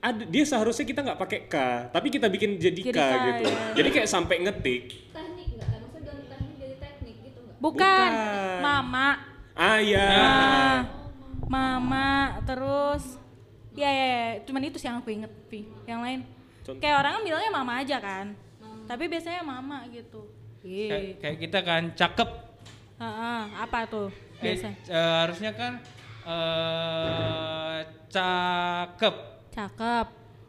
Ada, 0.02 0.26
dia 0.26 0.42
seharusnya 0.42 0.82
kita 0.82 0.98
nggak 0.98 1.14
pakai 1.14 1.40
k, 1.46 1.54
tapi 1.94 2.10
kita 2.10 2.26
bikin 2.26 2.58
jadi, 2.58 2.74
Jadi 2.74 2.90
k, 2.90 2.98
K, 2.98 3.14
gitu. 3.22 3.42
ya. 3.46 3.54
Jadi 3.78 3.88
kayak 3.94 4.08
sampai 4.10 4.42
ngetik. 4.42 4.82
Teknik 5.14 5.46
enggak 5.54 5.68
kan? 5.70 5.78
Maksudnya 5.78 6.10
ganti 6.10 6.26
teknik 6.26 6.54
jadi 6.58 6.74
teknik 6.82 7.16
gitu 7.22 7.38
enggak? 7.38 7.56
Bukan, 7.62 8.10
Bukan. 8.10 8.58
mama. 8.58 9.08
Ah 9.54 9.78
ya. 9.78 10.08
Ah, 10.10 10.78
mama 11.46 12.10
terus 12.42 13.04
ya 13.78 13.86
ya, 13.86 14.06
ya. 14.10 14.24
cuman 14.42 14.66
itu 14.66 14.76
sih 14.76 14.90
yang 14.90 14.98
aku 14.98 15.14
inget 15.14 15.30
Pi. 15.46 15.70
Yang 15.86 16.00
lain 16.02 16.20
Contoh. 16.66 16.80
kayak 16.82 16.96
orang 16.98 17.12
kan 17.14 17.22
bilangnya 17.22 17.52
mama 17.54 17.72
aja 17.78 17.96
kan. 18.02 18.26
Tapi 18.82 19.04
biasanya 19.06 19.46
mama 19.46 19.86
gitu. 19.86 20.26
Kayak, 20.58 20.98
Iya. 20.98 21.14
kayak 21.22 21.36
kita 21.38 21.58
kan 21.62 21.82
cakep. 21.94 22.28
Ah, 22.98 23.06
ah, 23.06 23.42
apa 23.62 23.86
tuh 23.86 24.10
Eh, 24.42 24.58
eh, 24.88 25.12
harusnya 25.22 25.50
kan 25.54 25.72
eh 26.22 27.78
cakep, 28.08 29.14
Cakep. 29.50 30.06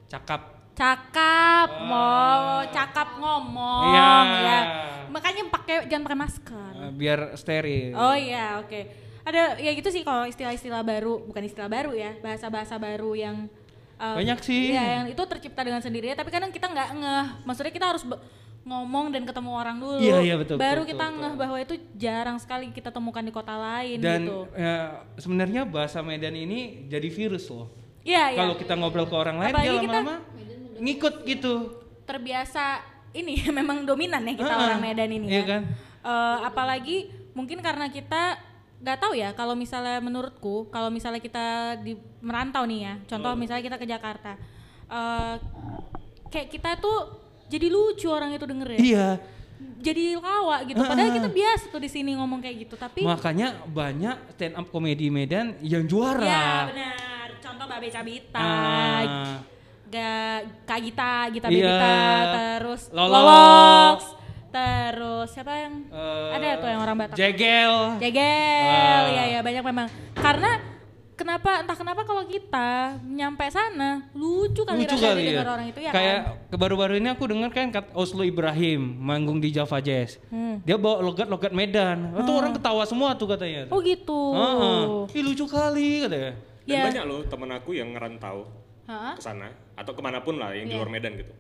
cakap. 0.10 0.42
Cakap, 0.74 1.70
mau 1.86 2.66
cakap 2.66 3.22
ngomong 3.22 3.94
Iya. 3.94 4.14
ya. 4.42 4.60
Makanya 5.06 5.46
pakai 5.46 5.86
jangan 5.86 6.04
pakai 6.10 6.18
masker. 6.18 6.72
Eh, 6.74 6.92
biar 6.92 7.20
steril. 7.38 7.94
Oh 7.94 8.18
iya, 8.18 8.58
oke. 8.58 8.82
Ada 9.22 9.62
ya 9.62 9.70
gitu 9.72 9.94
sih 9.94 10.02
kalau 10.02 10.26
istilah-istilah 10.26 10.82
baru, 10.82 11.22
bukan 11.24 11.46
istilah 11.46 11.70
baru 11.70 11.94
ya, 11.94 12.18
bahasa-bahasa 12.20 12.82
baru 12.82 13.14
yang 13.14 13.46
um, 14.02 14.16
Banyak 14.18 14.42
sih. 14.42 14.74
Iya, 14.74 14.84
yang 15.00 15.06
itu 15.14 15.22
tercipta 15.24 15.62
dengan 15.62 15.80
sendirinya, 15.80 16.18
tapi 16.18 16.34
kadang 16.34 16.50
kita 16.50 16.66
nggak 16.66 16.90
ngeh. 16.98 17.26
Maksudnya 17.46 17.70
kita 17.72 17.88
harus 17.94 18.04
be- 18.04 18.20
ngomong 18.64 19.12
dan 19.12 19.24
ketemu 19.24 19.52
orang 19.52 19.76
dulu. 19.76 20.00
Iya, 20.00 20.18
iya, 20.22 20.36
betul, 20.36 20.56
Baru 20.56 20.82
betul, 20.82 20.92
kita 20.92 21.06
betul, 21.06 21.20
ngeh 21.20 21.34
bahwa 21.36 21.58
itu 21.60 21.76
jarang 21.94 22.38
sekali 22.40 22.72
kita 22.72 22.90
temukan 22.90 23.20
di 23.20 23.30
kota 23.30 23.52
lain 23.54 24.00
Dan 24.00 24.24
gitu. 24.24 24.48
ya, 24.54 24.76
sebenarnya 25.16 25.62
bahasa 25.64 26.00
Medan 26.00 26.32
ini 26.32 26.60
jadi 26.88 27.08
virus 27.08 27.48
loh. 27.48 27.68
Iya, 28.02 28.32
iya. 28.32 28.40
Kalau 28.40 28.56
kita 28.56 28.74
ngobrol 28.74 29.04
ke 29.04 29.16
orang 29.16 29.38
lain, 29.38 29.52
Apalagi 29.52 29.68
dia 29.70 29.82
kita- 29.82 30.00
lama-lama 30.00 30.16
ngikut 30.76 31.16
gitu. 31.24 31.54
terbiasa 32.04 32.84
ini 33.14 33.40
memang 33.54 33.84
dominan 33.84 34.20
ya 34.22 34.34
kita 34.34 34.48
Heeh, 34.50 34.66
orang 34.66 34.80
Medan 34.82 35.08
ini 35.10 35.28
iya 35.30 35.40
ya. 35.40 35.44
kan? 35.46 35.62
Eh, 36.04 36.38
apalagi 36.44 36.98
mungkin 37.32 37.60
karena 37.60 37.88
kita 37.88 38.36
nggak 38.80 39.00
tahu 39.00 39.16
ya 39.16 39.32
kalau 39.32 39.56
misalnya 39.56 39.98
menurutku 39.98 40.68
kalau 40.68 40.92
misalnya 40.92 41.18
kita 41.18 41.46
di 41.80 41.96
merantau 42.20 42.68
nih 42.68 42.80
ya 42.82 42.94
contoh 43.08 43.32
misalnya 43.34 43.64
kita 43.64 43.78
ke 43.78 43.88
Jakarta 43.88 44.36
eh, 44.86 45.36
kayak 46.28 46.48
kita 46.50 46.76
tuh 46.76 47.23
jadi 47.54 47.68
lucu 47.68 48.08
orang 48.08 48.34
itu 48.34 48.44
denger 48.44 48.68
ya 48.74 48.80
Iya. 48.80 49.08
jadi 49.80 50.18
lawa 50.18 50.66
gitu 50.66 50.80
padahal 50.80 51.12
kita 51.14 51.30
biasa 51.30 51.64
tuh 51.68 51.78
di 51.78 51.88
sini 51.88 52.12
ngomong 52.14 52.40
kayak 52.40 52.56
gitu 52.62 52.76
tapi 52.76 53.02
Makanya 53.02 53.62
banyak 53.64 54.16
stand 54.32 54.56
up 54.56 54.68
komedi 54.68 55.08
Medan 55.08 55.54
yang 55.62 55.84
ya 55.84 55.88
juara. 55.88 56.68
benar 56.68 57.30
contoh 57.40 57.66
Babe 57.68 57.88
Cabita 57.88 58.42
Ah. 58.42 59.38
Ga, 59.86 60.42
Kak 60.66 60.80
Gita, 60.82 61.30
Gita 61.30 61.48
Iya. 61.48 61.54
Bebita, 61.54 61.94
terus 62.34 62.82
Lolox. 62.90 63.14
Lolox, 63.14 64.00
terus 64.50 65.28
siapa 65.30 65.54
yang 65.56 65.74
Eh, 65.86 66.30
ada 66.34 66.58
tuh 66.58 66.68
yang 66.68 66.82
orang 66.82 66.96
Batak? 66.98 67.14
Jegel. 67.16 67.74
Jegel, 67.98 69.04
Ah. 69.06 69.06
ya 69.08 69.24
ya 69.30 69.40
banyak 69.40 69.62
memang. 69.64 69.88
Karena 70.16 70.58
kenapa 71.14 71.62
entah 71.62 71.74
kenapa 71.74 72.02
kalau 72.02 72.24
kita 72.24 72.70
nyampe 73.04 73.46
sana 73.48 74.10
lucu 74.12 74.62
kali 74.62 74.82
Lucu 74.82 74.96
rasanya 74.96 75.14
kali 75.14 75.24
ya. 75.30 75.42
orang 75.46 75.68
itu 75.68 75.80
ya 75.80 75.92
Kayak 75.92 76.20
kan? 76.50 76.58
baru-baru 76.58 76.94
ini 76.98 77.08
aku 77.08 77.24
dengar 77.28 77.50
kan 77.50 77.70
kat 77.70 77.86
Oslo 77.94 78.22
Ibrahim 78.22 78.98
manggung 78.98 79.38
di 79.38 79.50
Java 79.50 79.78
Jazz. 79.78 80.18
Hmm. 80.28 80.60
Dia 80.62 80.76
bawa 80.76 81.02
logat-logat 81.02 81.52
Medan. 81.52 82.14
Itu 82.16 82.32
orang 82.32 82.52
ketawa 82.52 82.84
semua 82.84 83.14
tuh 83.14 83.30
katanya. 83.30 83.70
Oh 83.70 83.80
gitu. 83.80 84.34
Heeh. 84.34 84.82
Ih 85.12 85.24
lucu 85.24 85.46
kali 85.46 86.02
katanya. 86.02 86.34
Dan 86.64 86.74
Ya. 86.74 86.84
banyak 86.84 87.04
loh 87.04 87.20
temen 87.24 87.50
aku 87.52 87.72
yang 87.72 87.92
ngerantau 87.92 88.48
ke 88.88 89.22
sana 89.22 89.48
atau 89.74 89.92
ke 89.92 90.02
mana 90.02 90.20
pun 90.20 90.36
lah 90.36 90.52
yang 90.52 90.66
di 90.66 90.74
Iya. 90.74 90.80
luar 90.80 90.90
Medan 90.90 91.14
gitu. 91.14 91.34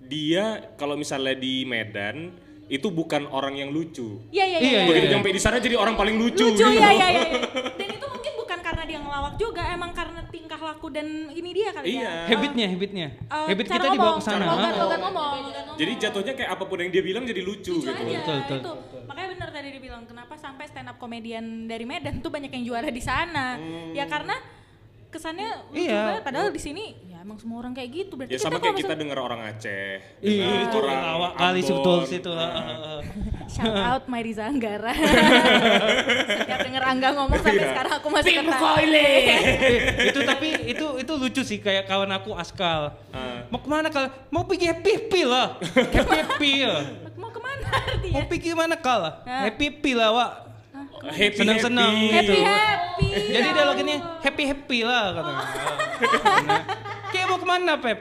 Dia 0.00 0.44
kalau 0.74 0.94
misalnya 0.94 1.32
di 1.32 1.64
Medan 1.64 2.32
itu 2.66 2.88
bukan 2.88 3.28
orang 3.28 3.54
yang 3.54 3.68
lucu. 3.68 4.24
Iya 4.28 4.44
iya 4.46 4.58
iya. 4.58 4.60
Iya, 4.60 4.68
iya. 4.74 4.88
Begitu 4.88 5.04
iya. 5.04 5.12
nyampe 5.14 5.28
di 5.30 5.38
sana 5.38 5.56
jadi 5.58 5.76
orang 5.76 5.94
paling 5.94 6.16
lucu. 6.16 6.44
Lucu 6.46 6.64
gitu. 6.64 6.74
ya 6.74 6.90
ya 6.90 7.08
karena 8.84 9.00
dia 9.00 9.00
ngelawak 9.00 9.34
juga, 9.40 9.62
emang 9.72 9.90
karena 9.96 10.20
tingkah 10.28 10.60
laku 10.60 10.86
dan 10.92 11.06
ini 11.32 11.50
dia 11.56 11.68
kali 11.72 11.84
Iya. 11.88 12.04
ya. 12.04 12.12
Habitnya, 12.28 12.66
habitnya. 12.68 13.06
Eh, 13.16 13.46
Habit 13.48 13.64
kita 13.66 13.80
dibawa 13.80 13.96
ngomong, 13.96 14.16
ke 14.20 14.24
sana. 14.28 14.44
Logat, 14.44 14.60
Heeh. 14.60 14.76
logat 14.76 15.00
ngomong, 15.00 15.32
logat 15.40 15.62
ngomong. 15.64 15.78
Jadi 15.80 15.92
jatuhnya 15.96 16.32
kayak 16.36 16.50
apa 16.52 16.64
pun 16.68 16.76
yang 16.78 16.90
dia 16.92 17.02
bilang 17.02 17.24
jadi 17.24 17.40
lucu, 17.40 17.72
Lucu 17.74 17.88
gitu. 17.88 18.02
aja, 18.04 18.18
Betul, 18.20 18.36
betul, 18.36 18.76
itu. 18.76 18.98
Makanya 19.08 19.28
benar 19.32 19.48
tadi 19.50 19.68
dibilang 19.72 20.02
kenapa 20.04 20.34
sampai 20.36 20.64
stand 20.68 20.88
up 20.90 20.96
komedian 20.98 21.44
dari 21.64 21.84
Medan 21.84 22.20
tuh 22.20 22.28
banyak 22.28 22.52
yang 22.52 22.64
juara 22.66 22.88
di 22.90 23.00
sana. 23.00 23.56
Ya 23.96 24.04
karena 24.04 24.36
kesannya 25.08 25.48
lucu 25.72 25.80
Iya. 25.80 26.00
banget 26.04 26.22
padahal 26.22 26.48
di 26.50 26.58
sini 26.58 26.84
ya 27.06 27.13
emang 27.24 27.40
semua 27.40 27.56
orang 27.58 27.72
kayak 27.72 27.90
gitu 27.90 28.12
berarti 28.14 28.30
Ya 28.30 28.38
sama 28.38 28.60
kayak 28.60 28.76
kita 28.76 28.92
denger 28.92 29.16
orang 29.16 29.40
Aceh, 29.42 29.96
denger 30.20 30.58
itu 30.62 30.76
orang 30.76 30.98
lawak 31.02 31.32
kali 31.34 31.60
sebetulnya 31.60 32.04
situ. 32.04 32.30
Heeh. 32.36 32.98
shout 33.46 33.72
out 33.74 34.04
My 34.12 34.20
Riza 34.20 34.44
Anggara 34.44 34.92
setiap 36.36 36.60
denger 36.60 36.84
Angga 36.84 37.08
ngomong 37.14 37.38
sampai 37.38 37.56
Iya. 37.56 37.68
sekarang 37.70 37.92
aku 37.96 38.08
masih 38.10 38.32
kena 38.36 38.56
Eh, 38.84 39.40
itu 40.04 40.20
tapi 40.22 40.48
itu 40.66 40.86
itu 40.98 41.12
lucu 41.14 41.42
sih 41.42 41.58
kayak 41.58 41.84
kawan 41.84 42.12
aku 42.12 42.34
Askal. 42.34 42.92
Ah. 43.08 43.48
Mau 43.48 43.56
ke 43.56 43.68
mana 43.68 43.88
kal? 43.88 44.12
Mau 44.28 44.44
pergi 44.44 44.68
happy 44.68 44.92
pill 45.06 45.30
lah. 45.30 45.56
Happy 46.04 46.60
ya. 46.60 46.84
mau 47.14 47.30
ke 47.30 47.38
mana 47.38 47.64
artinya 47.70 48.12
Mau 48.12 48.22
pergi 48.26 48.50
mana 48.52 48.76
kal? 48.76 49.00
Happy 49.24 49.66
pill 49.72 49.96
lah 49.96 50.10
wak. 50.12 50.30
happy 51.06 51.36
Senang-senang 51.36 51.92
happy. 51.92 52.10
happy 52.10 52.26
gitu. 52.26 52.34
happy 52.42 53.06
Jadi 53.06 53.28
ya 53.30 53.40
dia 53.42 53.52
Allah. 53.54 53.64
loginnya 53.70 53.96
happy 54.20 54.44
happy 54.46 54.78
lah 54.82 55.04
katanya. 55.12 55.44
Nah, 56.44 56.60
Kayak 57.14 57.26
mau 57.26 57.38
ke 57.38 57.46
mana 57.46 57.72
Pep? 57.78 57.98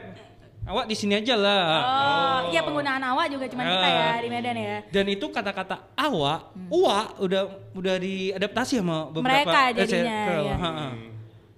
Awak 0.63 0.85
di 0.87 0.95
sini 0.95 1.13
aja 1.13 1.35
lah. 1.35 1.63
oh 1.75 2.39
iya 2.47 2.63
penggunaan 2.63 3.03
awak 3.03 3.27
juga 3.27 3.45
cuma 3.45 3.61
kita 3.61 3.83
ya 3.83 4.03
Ah. 4.07 4.17
di 4.17 4.27
Medan 4.27 4.55
ya 4.55 4.79
Dan 4.87 5.05
itu 5.07 5.27
kata-kata 5.27 5.75
awak, 5.93 6.39
uwa 6.67 7.11
udah 7.19 7.43
udah 7.73 7.95
diadaptasi 7.97 8.79
sama 8.79 9.05
beberapa 9.07 9.43
Mereka 9.43 9.59
eh, 9.61 9.71
jadinya, 9.77 10.19
circle. 10.23 10.41
ya. 10.41 10.55
Ha-ha. 10.57 10.87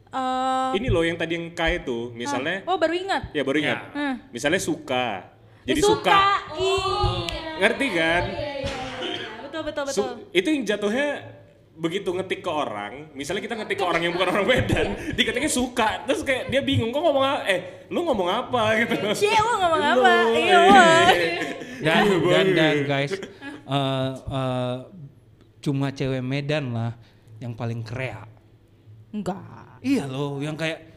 Eh, 0.09 0.69
Ini 0.75 0.87
loh 0.89 1.03
yang 1.03 1.15
tadi 1.15 1.33
yang 1.33 1.53
Kai 1.53 1.79
tuh, 1.79 2.09
misalnya, 2.11 2.65
oh 2.65 2.75
baru 2.75 2.91
ingat 2.93 3.29
ya 3.29 3.41
baru 3.41 3.57
ingat, 3.57 3.79
Hmm. 3.93 4.15
misalnya 4.31 4.57
suka, 4.57 5.27
jadi 5.63 5.77
Ya, 5.77 5.85
suka, 5.85 6.21
Iya. 6.57 7.49
ngerti 7.61 7.87
kan? 7.91 8.23
Betul 9.39 9.61
betul 9.63 9.83
betul. 9.85 10.01
Su- 10.01 10.17
itu 10.31 10.47
yang 10.49 10.63
jatuhnya 10.65 11.07
begitu 11.75 12.07
ngetik 12.09 12.39
ke 12.39 12.47
orang, 12.47 13.11
misalnya 13.11 13.43
kita 13.43 13.55
ngetik 13.55 13.75
ke 13.75 13.83
orang 13.83 13.99
yang 13.99 14.11
bukan 14.11 14.31
orang 14.31 14.47
Medan, 14.47 14.87
diketiknya 15.11 15.47
suka, 15.47 16.03
terus 16.03 16.23
kayak 16.23 16.47
dia 16.47 16.59
bingung, 16.59 16.89
kok 16.89 16.99
ngomong 16.99 17.19
apa? 17.21 17.43
Eh, 17.45 17.59
lu 17.87 17.99
ngomong 18.01 18.27
apa 18.27 18.61
gitu? 18.79 18.95
Cie, 19.13 19.35
lu 19.35 19.53
ngomong 19.59 19.83
apa? 19.83 20.11
Iya, 20.31 20.57
wah. 20.63 21.07
dan 21.75 22.01
Iya, 22.01 22.17
dan 22.23 22.45
dan 22.55 22.75
guys 22.85 23.11
eh, 23.11 24.09
eh, 24.15 24.75
cuma 25.59 25.91
cewek 25.91 26.21
Medan 26.21 26.71
lah 26.71 26.95
yang 27.37 27.51
paling 27.51 27.83
krea 27.83 28.23
Enggak. 29.11 29.43
iya 29.81 30.07
loh 30.07 30.39
yang 30.39 30.55
kayak 30.55 30.95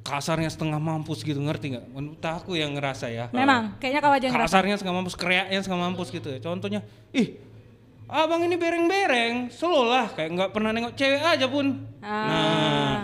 kasarnya 0.00 0.48
setengah 0.48 0.76
mampus 0.76 1.20
gitu 1.20 1.36
ngerti 1.38 1.76
nggak 1.76 1.86
menurut 1.90 2.20
aku 2.20 2.54
yang 2.54 2.72
ngerasa 2.72 3.08
ya 3.08 3.28
Memang, 3.32 3.76
kayaknya 3.76 4.00
kau 4.00 4.12
aja 4.12 4.20
yang 4.22 4.34
ngerasa. 4.36 4.52
kasarnya 4.52 4.74
setengah 4.76 4.96
mampus 4.96 5.16
kreaknya 5.16 5.58
setengah 5.60 5.80
mampus 5.82 6.08
gitu 6.08 6.28
ya 6.28 6.38
contohnya 6.40 6.80
ih 7.10 7.40
abang 8.06 8.42
ini 8.42 8.54
bereng-bereng 8.54 9.48
slow 9.48 9.88
lah 9.88 10.12
kayak 10.12 10.30
nggak 10.32 10.50
pernah 10.52 10.70
nengok 10.70 10.94
cewek 10.94 11.22
aja 11.22 11.46
pun 11.48 11.66
nah 11.98 12.12
Ah. 12.14 12.98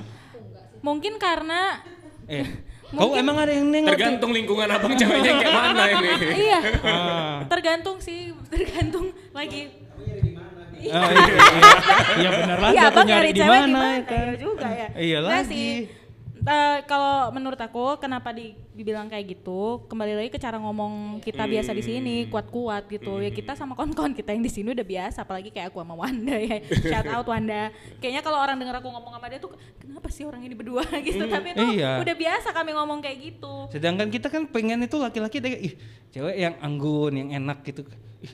Mungkin 0.81 1.21
karena 1.21 1.77
eh 2.25 2.49
kau 2.97 3.13
emang 3.13 3.37
ada 3.37 3.53
yang 3.53 3.69
nengok 3.69 3.95
Tergantung 3.95 4.33
lingkungan 4.33 4.65
abang 4.67 4.97
ceweknya 4.97 5.33
kayak 5.37 5.53
mana 5.53 5.85
ini. 5.87 6.11
iya. 6.49 6.59
Ah. 6.83 7.37
Tergantung 7.47 8.01
sih, 8.01 8.33
tergantung 8.49 9.13
lagi. 9.31 9.69
Ah, 10.89 11.07
iya, 11.13 11.21
iya. 11.21 11.43
Iya, 12.21 12.29
benar 12.33 12.59
lagi 12.59 12.75
Iya, 12.75 12.83
abang 12.89 13.07
nyari 13.07 13.31
di 13.31 13.43
mana 13.45 13.81
kan. 14.01 14.25
Iya 14.25 14.35
juga 14.41 14.69
ya. 14.73 14.89
Iya 14.97 15.19
Nggak 15.21 15.43
lagi. 15.45 15.53
sih. 15.53 15.71
Eh, 16.41 16.78
kalau 16.88 17.28
menurut 17.36 17.61
aku 17.61 18.01
kenapa 18.01 18.32
di- 18.32 18.57
dibilang 18.72 19.12
kayak 19.12 19.36
gitu 19.36 19.84
kembali 19.93 20.16
lagi 20.16 20.30
ke 20.32 20.41
cara 20.41 20.57
ngomong 20.57 21.20
kita 21.20 21.45
biasa 21.45 21.76
di 21.76 21.84
sini 21.84 22.16
kuat-kuat 22.32 22.88
gitu. 22.88 23.20
Ya 23.20 23.28
kita 23.28 23.53
sama 23.53 23.76
kawan-kawan 23.76 24.16
kita 24.16 24.32
yang 24.32 24.41
di 24.41 24.49
sini 24.49 24.72
udah 24.72 24.86
biasa 24.86 25.28
apalagi 25.28 25.53
kayak 25.53 25.68
aku 25.68 25.84
sama 25.84 25.93
Wanda 26.01 26.36
ya. 26.41 26.64
Shout 26.91 27.09
out 27.12 27.28
Wanda. 27.28 27.68
Kayaknya 28.01 28.22
kalau 28.24 28.38
orang 28.41 28.57
denger 28.57 28.80
aku 28.80 28.88
ngomong 28.88 29.12
sama 29.12 29.26
dia 29.28 29.41
tuh 29.43 29.53
kenapa 29.76 30.09
sih 30.09 30.24
orang 30.24 30.41
ini 30.41 30.57
berdua? 30.57 30.84
gitu. 31.09 31.24
Tapi 31.28 31.53
itu 31.53 31.64
iya. 31.76 32.01
udah 32.01 32.14
biasa 32.16 32.49
kami 32.57 32.70
ngomong 32.72 32.99
kayak 33.05 33.18
gitu. 33.20 33.53
Sedangkan 33.68 34.09
kita 34.09 34.32
kan 34.32 34.49
pengen 34.49 34.80
itu 34.80 34.97
laki-laki 34.97 35.45
ih 35.45 35.74
cewek 36.09 36.36
yang 36.41 36.55
anggun, 36.64 37.20
yang 37.20 37.28
enak 37.45 37.61
gitu. 37.68 37.84
Ih, 38.24 38.32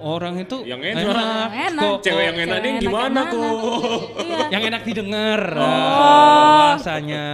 orang 0.00 0.34
itu 0.36 0.56
Yang 0.62 0.80
enak. 0.92 1.48
enak. 1.50 1.82
Kok, 1.82 1.96
Cewek 2.00 2.14
kok- 2.14 2.24
yang 2.24 2.36
enak 2.40 2.58
enak 2.58 2.80
gimana 2.80 3.20
yang 3.20 3.28
kok? 3.28 4.00
iya 4.18 4.38
yang 4.48 4.62
enak 4.64 4.82
didengar 4.82 5.40
Oh. 5.52 5.64
bahasanya. 6.72 7.26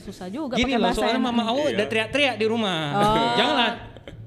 susah 0.00 0.26
juga 0.26 0.58
Gini 0.58 0.74
pakai 0.74 0.82
loh, 0.82 0.90
soalnya 0.92 1.14
yang- 1.14 1.22
mama 1.24 1.42
awak 1.44 1.62
Iya. 1.64 1.72
udah 1.72 1.86
teriak-teriak 1.86 2.34
di 2.34 2.46
rumah. 2.46 2.80
Oh. 2.92 3.32
Janganlah 3.32 3.70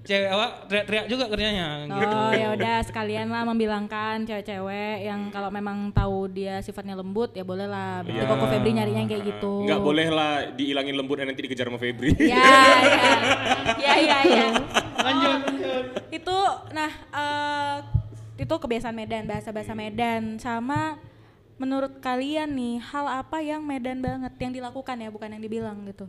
cewek 0.02 0.30
awak 0.30 0.50
teriak-teriak 0.66 1.06
juga 1.06 1.26
kerjanya. 1.28 1.68
gitu. 1.84 2.16
Oh 2.16 2.32
ya 2.32 2.48
udah 2.54 2.76
sekalian 2.80 3.28
lah 3.28 3.44
membilangkan 3.44 4.24
cewek-cewek 4.24 5.04
yang 5.04 5.28
kalau 5.30 5.50
memang 5.50 5.92
tahu 5.92 6.30
dia 6.30 6.62
sifatnya 6.62 6.94
lembut 6.94 7.34
ya 7.34 7.42
boleh 7.42 7.66
lah. 7.66 8.00
Berarti 8.02 8.16
Iya. 8.18 8.30
Koko 8.30 8.46
Febri 8.48 8.72
nyarinya 8.72 9.02
yang 9.02 9.12
kayak 9.12 9.24
gitu. 9.28 9.54
Nggak 9.64 9.82
boleh 9.82 10.08
lah 10.10 10.34
dihilangin 10.50 10.96
lembut 10.96 11.18
dan 11.18 11.28
nanti 11.28 11.42
dikejar 11.42 11.68
sama 11.68 11.76
Febri. 11.78 12.16
Ya 12.16 12.40
ya 13.76 13.94
ya 13.94 13.96
ya 14.00 14.18
ya. 14.24 14.48
Lanjut. 14.98 15.40
Itu 16.10 16.38
nah 16.72 16.92
eh, 16.92 17.76
itu 18.36 18.52
kebiasaan 18.52 18.96
Medan 18.96 19.26
bahasa-bahasa 19.26 19.72
Medan 19.72 20.36
sama 20.38 21.00
menurut 21.56 22.04
kalian 22.04 22.52
nih 22.52 22.84
hal 22.84 23.08
apa 23.24 23.40
yang 23.40 23.64
Medan 23.64 24.04
banget 24.04 24.34
yang 24.38 24.52
dilakukan 24.52 24.96
ya 25.00 25.08
bukan 25.08 25.30
yang 25.32 25.42
dibilang 25.42 25.78
gitu. 25.88 26.06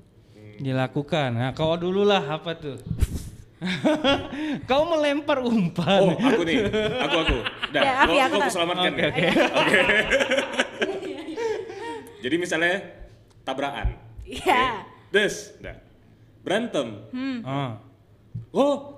Dilakukan. 0.57 1.37
Nah, 1.37 1.51
kau 1.53 1.77
dulu 1.77 2.03
lah 2.03 2.25
apa 2.25 2.57
tuh? 2.57 2.81
kau 4.71 4.83
melempar 4.89 5.45
umpan. 5.45 6.01
Oh, 6.03 6.17
aku 6.17 6.43
nih. 6.45 6.65
Aku 7.05 7.17
aku. 7.23 7.39
Dah, 7.73 7.83
Ya, 7.85 7.93
aku 8.05 8.13
tak- 8.17 8.27
aku 8.33 8.51
selamatkan 8.53 8.93
Oke, 8.93 9.01
nih. 9.05 9.33
oke. 9.53 9.81
Jadi 12.25 12.37
misalnya 12.41 12.75
tabrakan. 13.45 13.95
Iya. 14.27 14.83
Oke. 14.83 15.15
Des, 15.15 15.35
dah. 15.63 15.77
Berantem. 16.43 16.89
Ah. 17.45 17.79
Oh, 18.51 18.96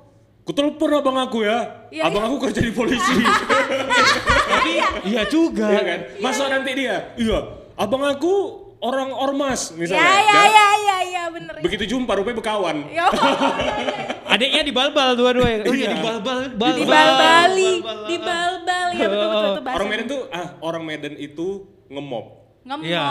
kutelepon 0.49 0.91
abang 0.97 1.21
aku 1.21 1.45
ya. 1.45 1.85
Iya, 1.93 2.09
abang 2.09 2.25
aku 2.25 2.49
kerja 2.49 2.65
di 2.65 2.73
polisi. 2.73 3.21
Tapi 4.49 4.71
iya 5.05 5.23
juga. 5.29 5.69
Iya 5.69 5.83
kan? 5.85 6.01
Masa 6.25 6.49
nanti 6.49 6.71
dia, 6.73 7.13
iya, 7.21 7.39
abang 7.77 8.01
aku 8.01 8.33
orang 8.81 9.13
ormas 9.13 9.77
misalnya. 9.77 10.01
Ya 10.01 10.17
ya 10.25 10.33
kan? 10.33 10.49
ya 10.49 10.69
ya 10.73 10.99
ya 11.05 11.25
bener. 11.29 11.55
Begitu 11.61 11.85
jumpa 11.93 12.17
rupanya 12.17 12.41
bekawan. 12.41 12.77
Yo, 12.89 13.05
Adiknya 14.33 14.63
dibalbal 14.65 15.09
dua-duanya. 15.21 15.69
Oh 15.69 15.75
iya 15.77 15.85
Iya. 15.85 15.91
dibalbal. 16.01 16.39
di 16.49 16.57
Balbali, 16.57 16.85
Balbal. 16.89 18.07
di 18.09 18.17
Balbal 18.17 18.87
ya 18.97 19.07
betul 19.09 19.29
betul 19.29 19.53
itu. 19.53 19.69
Orang 19.69 19.89
Medan 19.89 20.07
tuh, 20.09 20.21
ah 20.33 20.47
orang 20.65 20.83
Medan 20.85 21.15
itu 21.21 21.49
ngemop. 21.93 22.27
ngemop. 22.65 22.85
Iya. 22.89 23.05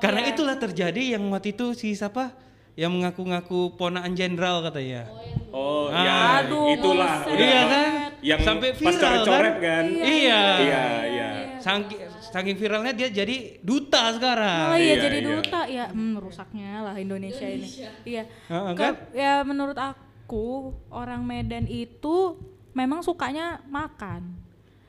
Karena 0.00 0.20
ya. 0.24 0.28
itulah 0.32 0.56
terjadi 0.56 1.02
yang 1.16 1.24
waktu 1.32 1.52
itu 1.52 1.72
si 1.76 1.92
siapa 1.92 2.32
yang 2.76 2.92
mengaku-ngaku 2.96 3.76
ponakan 3.76 4.12
jenderal 4.16 4.64
katanya. 4.64 5.08
Oh 5.12 5.41
Ah. 5.52 6.00
ya, 6.00 6.16
Aduh, 6.40 6.72
itulah. 6.72 7.16
udah. 7.24 7.36
Iya 7.36 7.60
kan? 7.62 7.90
Yang 8.22 8.40
Sampai 8.42 8.68
pas 8.72 8.78
viral 8.78 8.96
coret-coret 8.96 9.54
kan? 9.54 9.60
kan. 9.60 9.84
Iya. 9.84 10.42
Iya, 10.58 10.84
iya. 11.04 11.28
Saking, 11.58 11.98
saking 12.24 12.56
viralnya 12.56 12.92
dia 12.92 13.08
jadi 13.08 13.36
duta 13.60 14.16
sekarang. 14.16 14.66
Oh 14.72 14.76
iya, 14.76 14.84
Iya, 14.88 15.02
jadi 15.02 15.18
iya. 15.18 15.28
duta 15.28 15.60
ya. 15.66 15.84
Hmm, 15.88 16.14
rusaknya 16.16 16.70
lah 16.82 16.94
Indonesia, 16.96 17.44
ini. 17.44 17.68
Iya. 18.02 18.24
Ke- 18.48 18.74
kan? 18.74 18.92
ya 19.12 19.42
menurut 19.42 19.76
aku 19.76 20.72
orang 20.88 21.22
Medan 21.22 21.64
itu 21.64 22.40
memang 22.72 23.04
sukanya 23.04 23.60
makan. 23.66 24.32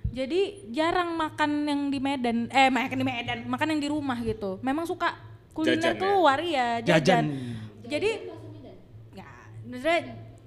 Jadi 0.09 0.70
jarang 0.70 1.14
makan 1.14 1.66
yang 1.66 1.82
di 1.89 1.97
Medan, 1.97 2.45
eh 2.47 2.70
makan 2.70 2.95
di 2.95 3.03
Medan, 3.03 3.39
makan 3.43 3.68
yang 3.68 3.82
di 3.82 3.89
rumah 3.89 4.18
gitu. 4.22 4.61
Memang 4.61 4.86
suka 4.86 5.18
kuliner 5.51 5.82
Jajan 5.82 5.93
ya? 5.93 5.99
keluar 5.99 6.38
ya, 6.39 6.68
jajan. 6.80 6.95
Jajan. 6.95 7.26
Jadi 7.84 8.11
ya, 9.11 9.30
maksudnya 9.68 9.99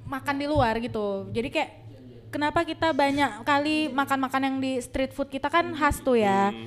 makan 0.07 0.34
di 0.38 0.46
luar 0.46 0.78
gitu. 0.78 1.26
Jadi 1.34 1.48
kayak 1.50 1.70
kenapa 2.30 2.62
kita 2.62 2.90
banyak 2.94 3.42
kali 3.42 3.90
makan-makan 3.90 4.42
yang 4.42 4.57
di 4.62 4.72
street 4.82 5.12
food 5.12 5.28
kita 5.30 5.50
kan 5.50 5.74
khas 5.74 6.00
tuh 6.00 6.18
ya. 6.18 6.50
Hmm. 6.54 6.66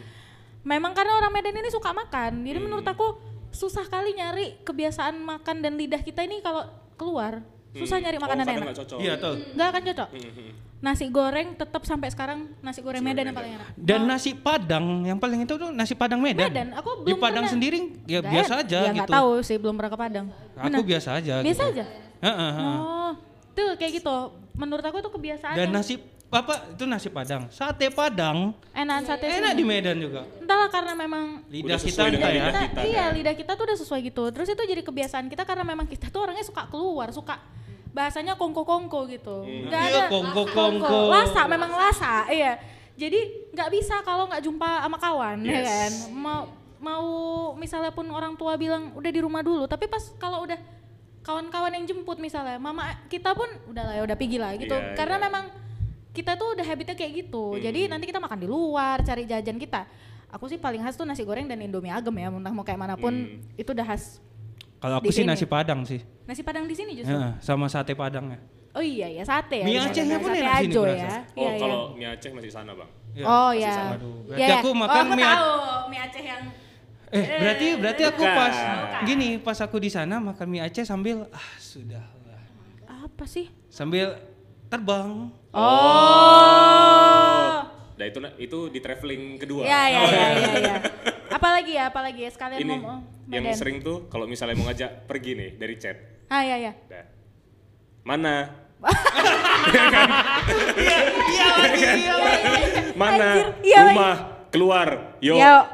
Memang 0.64 0.92
karena 0.92 1.16
orang 1.16 1.32
Medan 1.32 1.56
ini 1.56 1.72
suka 1.72 1.96
makan. 1.96 2.44
Jadi 2.44 2.60
menurut 2.60 2.84
aku 2.84 3.16
susah 3.50 3.88
kali 3.88 4.14
nyari 4.14 4.60
kebiasaan 4.62 5.18
makan 5.18 5.64
dan 5.64 5.74
lidah 5.80 6.04
kita 6.04 6.22
ini 6.28 6.44
kalau 6.44 6.68
keluar. 7.00 7.42
Susah 7.70 8.02
nyari 8.02 8.18
makanan 8.18 8.46
oh, 8.46 8.54
enak. 8.60 8.68
cocok. 8.82 8.98
Iya 8.98 9.14
tuh. 9.22 9.34
Nggak 9.56 9.68
akan 9.72 9.82
cocok. 9.94 10.10
Hmm, 10.10 10.54
Nasi 10.80 11.06
goreng 11.12 11.60
tetap 11.60 11.84
sampai 11.84 12.08
sekarang 12.08 12.56
nasi 12.64 12.80
goreng 12.80 13.04
Medan 13.04 13.30
yang 13.30 13.36
paling 13.36 13.54
enak. 13.60 13.68
Dan 13.76 14.08
nasi 14.08 14.32
Padang 14.32 15.04
yang 15.04 15.20
paling 15.20 15.44
itu 15.44 15.54
tuh 15.60 15.70
nasi 15.76 15.92
Padang 15.92 16.24
Medan. 16.24 16.48
Medan, 16.50 16.72
aku 16.72 17.04
Di 17.04 17.14
belum 17.14 17.20
Padang 17.20 17.44
pernah. 17.46 17.52
sendiri 17.52 17.78
ya 18.08 18.24
Nggak 18.24 18.32
biasa 18.32 18.54
aja 18.64 18.80
ya, 18.80 18.90
gitu. 18.90 18.96
nggak 19.04 19.12
tahu 19.12 19.32
sih, 19.44 19.58
belum 19.60 19.76
pernah 19.76 19.92
ke 19.92 20.00
Padang. 20.00 20.26
Aku 20.56 20.72
Benar. 20.72 20.88
biasa 20.88 21.10
aja. 21.20 21.34
Biasa 21.44 21.64
gitu. 21.68 21.72
aja. 21.76 21.86
Heeh, 22.20 22.52
heeh. 22.58 22.80
Oh, 22.80 23.12
tuh 23.52 23.76
kayak 23.76 23.92
gitu. 23.96 24.16
Menurut 24.54 24.82
aku 24.82 25.00
itu 25.00 25.10
kebiasaan 25.10 25.56
Dan 25.56 25.70
nasi 25.70 25.96
apa 26.30 26.54
itu 26.70 26.84
nasi 26.84 27.10
Padang. 27.10 27.50
Sate 27.50 27.90
Padang 27.90 28.54
enak 28.70 29.02
sate 29.04 29.26
enak 29.26 29.50
sini. 29.50 29.58
di 29.58 29.64
Medan 29.64 29.98
juga. 29.98 30.22
Entahlah 30.38 30.70
karena 30.70 30.94
memang 30.94 31.42
Lidah 31.48 31.74
Udah 31.74 31.80
kita 31.80 32.02
entah 32.06 32.20
ya. 32.22 32.30
lidah 32.30 32.44
kita, 32.44 32.62
kita, 32.70 32.82
iya 32.86 33.04
kan? 33.04 33.16
lidah 33.16 33.34
kita 33.34 33.52
tuh 33.54 33.64
udah 33.66 33.78
sesuai 33.78 34.00
gitu. 34.04 34.24
Terus 34.30 34.48
itu 34.48 34.64
jadi 34.64 34.82
kebiasaan 34.82 35.26
kita 35.26 35.42
karena 35.42 35.64
memang 35.64 35.86
kita 35.86 36.08
tuh 36.08 36.22
orangnya 36.22 36.44
suka 36.44 36.68
keluar, 36.68 37.10
suka 37.10 37.42
bahasanya 37.90 38.36
kongko-kongko 38.36 39.10
gitu. 39.10 39.42
Nggak 39.42 39.82
Iya, 39.82 39.90
ada 39.90 40.02
kongko-kongko. 40.08 41.00
Lasa 41.10 41.42
memang 41.46 41.72
lasa, 41.72 42.30
iya. 42.30 42.62
Jadi 42.94 43.20
nggak 43.50 43.70
bisa 43.72 43.96
kalau 44.04 44.28
nggak 44.28 44.44
jumpa 44.44 44.70
sama 44.84 44.98
kawan, 44.98 45.38
ya 45.42 45.56
Yes. 45.56 45.66
kan. 45.66 45.92
Mau 46.14 46.42
mau 46.80 47.06
misalnya 47.56 47.90
pun 47.90 48.06
orang 48.08 48.36
tua 48.36 48.54
bilang 48.54 48.94
udah 48.94 49.10
di 49.10 49.18
rumah 49.18 49.42
dulu, 49.42 49.66
tapi 49.66 49.84
pas 49.86 50.14
kalau 50.16 50.44
udah 50.44 50.56
kawan-kawan 51.30 51.72
yang 51.78 51.86
jemput 51.86 52.18
misalnya, 52.18 52.58
mama 52.58 52.90
kita 53.06 53.38
pun 53.38 53.46
udah 53.70 53.84
lah 53.86 53.94
ya 53.94 54.02
udah 54.02 54.18
pergi 54.18 54.38
lah 54.42 54.58
gitu. 54.58 54.74
Iya, 54.74 54.98
Karena 54.98 55.22
iya. 55.22 55.26
memang 55.30 55.44
kita 56.10 56.34
tuh 56.34 56.58
udah 56.58 56.66
habitnya 56.66 56.98
kayak 56.98 57.12
gitu. 57.22 57.62
Jadi 57.62 57.86
nanti 57.86 58.10
kita 58.10 58.18
makan 58.18 58.42
di 58.42 58.48
luar, 58.50 59.06
cari 59.06 59.30
jajan 59.30 59.62
kita. 59.62 59.86
Aku 60.34 60.50
sih 60.50 60.58
paling 60.58 60.82
khas 60.82 60.98
tuh 60.98 61.06
nasi 61.06 61.22
goreng 61.22 61.46
dan 61.46 61.62
indomie 61.62 61.94
agem 61.94 62.14
ya, 62.18 62.34
entah 62.34 62.54
mau 62.54 62.66
kayak 62.66 62.82
mana 62.82 62.98
pun 62.98 63.14
itu 63.54 63.70
udah 63.70 63.86
khas. 63.86 64.18
Kalau 64.80 64.98
aku 64.98 65.14
sih 65.14 65.22
sini. 65.22 65.30
nasi 65.30 65.46
Padang 65.46 65.86
sih. 65.86 66.02
Nasi 66.26 66.42
padang 66.42 66.66
di 66.66 66.74
sini 66.74 66.98
justru. 66.98 67.14
Heeh, 67.14 67.38
sama 67.44 67.70
sate 67.70 67.94
Padang 67.94 68.32
ya. 68.34 68.40
Oh 68.74 68.84
iya 68.86 69.10
ya 69.10 69.24
sate 69.26 69.60
ya. 69.60 69.66
Mie. 69.66 69.82
Acehnya 69.82 70.18
pun 70.22 70.30
enak 70.30 70.62
sini 70.62 70.74
berasa. 70.78 70.94
ya. 70.96 71.10
Oh, 71.10 71.42
Iya, 71.42 71.50
iya. 71.50 71.60
kalau 71.60 71.80
mie 71.98 72.08
Aceh 72.14 72.32
masih 72.32 72.52
sana, 72.54 72.72
Bang. 72.78 72.90
Ya. 73.18 73.26
Oh 73.26 73.52
ya. 73.52 73.76
Aduh, 73.98 74.18
Iya, 74.30 74.46
iya. 74.46 74.56
aku 74.62 74.70
oh, 74.72 74.76
makan 74.78 75.04
aku 75.04 75.14
mie 75.18 75.26
tahu 75.26 75.54
mie 75.90 76.02
Aceh 76.06 76.24
yang 76.24 76.44
Eh, 77.10 77.26
berarti 77.42 77.68
berarti 77.82 78.04
aku 78.06 78.22
Bukan. 78.22 78.38
pas 78.38 78.56
gini, 79.02 79.42
pas 79.42 79.58
aku 79.58 79.82
di 79.82 79.90
sana 79.90 80.22
makan 80.22 80.46
mie 80.46 80.62
Aceh 80.62 80.86
sambil 80.86 81.26
ah 81.34 81.50
sudah 81.58 82.06
lah. 82.30 82.38
apa 82.86 83.26
sih? 83.26 83.50
Sambil 83.74 84.14
terbang. 84.70 85.34
Oh. 85.50 85.66
Nah 87.98 88.06
itu 88.06 88.22
itu 88.38 88.60
di 88.70 88.80
traveling 88.80 89.42
kedua. 89.42 89.66
Iya 89.66 89.82
iya 89.90 90.02
iya 90.06 90.28
iya 90.38 90.54
iya. 90.62 90.76
Apalagi 91.34 91.72
ya, 91.78 91.90
apalagi 91.90 92.22
ya 92.26 92.32
sekalian 92.34 92.60
Ini 92.62 92.78
ngomong 92.78 93.00
yang 93.30 93.46
sering 93.58 93.82
tuh 93.82 94.06
kalau 94.10 94.30
misalnya 94.30 94.54
mau 94.58 94.70
ngajak 94.70 95.10
pergi 95.10 95.34
nih 95.34 95.50
dari 95.58 95.76
chat. 95.82 95.98
Ah 96.30 96.42
iya 96.48 96.56
iya. 96.62 96.72
Nah, 96.78 97.06
mana? 98.06 98.36
Iya 101.30 101.48
lagi, 101.58 101.84
iya. 101.84 102.14
Mana? 102.96 103.30
Iya 103.60 103.80
Rumah, 103.92 104.16
keluar, 104.50 105.18
yo. 105.22 105.38
Yo. 105.38 105.56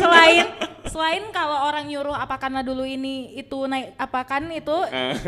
selain 0.00 0.46
selain 0.86 1.24
kalau 1.28 1.68
orang 1.68 1.84
nyuruh 1.86 2.16
apa 2.16 2.40
karena 2.40 2.64
dulu 2.64 2.86
ini 2.88 3.36
itu 3.36 3.68
naik 3.68 3.92
apa 4.00 4.20
kan 4.24 4.48
itu 4.48 4.76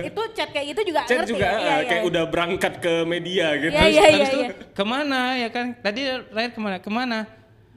itu 0.00 0.20
chat 0.32 0.48
kayak 0.48 0.66
gitu 0.74 0.80
juga. 0.94 1.04
Chat 1.04 1.22
ngerti 1.22 1.32
juga 1.36 1.46
ya? 1.46 1.58
iya. 1.60 1.76
kayak 1.84 2.02
udah 2.08 2.24
berangkat 2.24 2.72
ke 2.80 3.04
media 3.04 3.52
gitu. 3.60 3.76
Iya 3.76 3.86
iya 3.86 4.06
iya 4.08 4.24
itu 4.24 4.38
iya. 4.48 4.50
ke 4.72 4.84
mana 4.86 5.36
ya 5.36 5.48
kan? 5.52 5.76
Tadi 5.76 6.00
terakhir 6.32 6.50
ke 6.56 6.60
mana? 6.60 6.76
Ke 6.80 6.90
mana? 6.90 7.18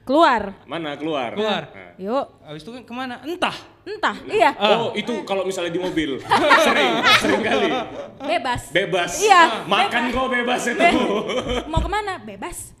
Keluar. 0.02 0.58
Mana 0.66 0.98
keluar? 0.98 1.30
Keluar. 1.38 1.70
Nah. 1.70 1.94
Yuk. 1.94 2.26
Habis 2.42 2.62
itu 2.66 2.70
kan 2.74 2.82
ke 2.82 2.94
mana? 2.94 3.14
Entah. 3.22 3.56
Entah. 3.86 4.16
Iya. 4.26 4.50
Oh, 4.58 4.90
itu 4.98 5.22
kalau 5.22 5.46
misalnya 5.46 5.70
di 5.70 5.78
mobil. 5.78 6.18
sering, 6.66 6.92
sering 7.22 7.42
kali. 7.42 7.70
Bebas. 8.18 8.62
Bebas. 8.74 9.10
Iya, 9.22 9.62
Makan 9.70 10.02
kok 10.10 10.26
bebas 10.26 10.62
itu. 10.66 10.88
Mau 11.70 11.78
ke 11.78 11.90
mana? 11.90 12.18
Bebas. 12.18 12.74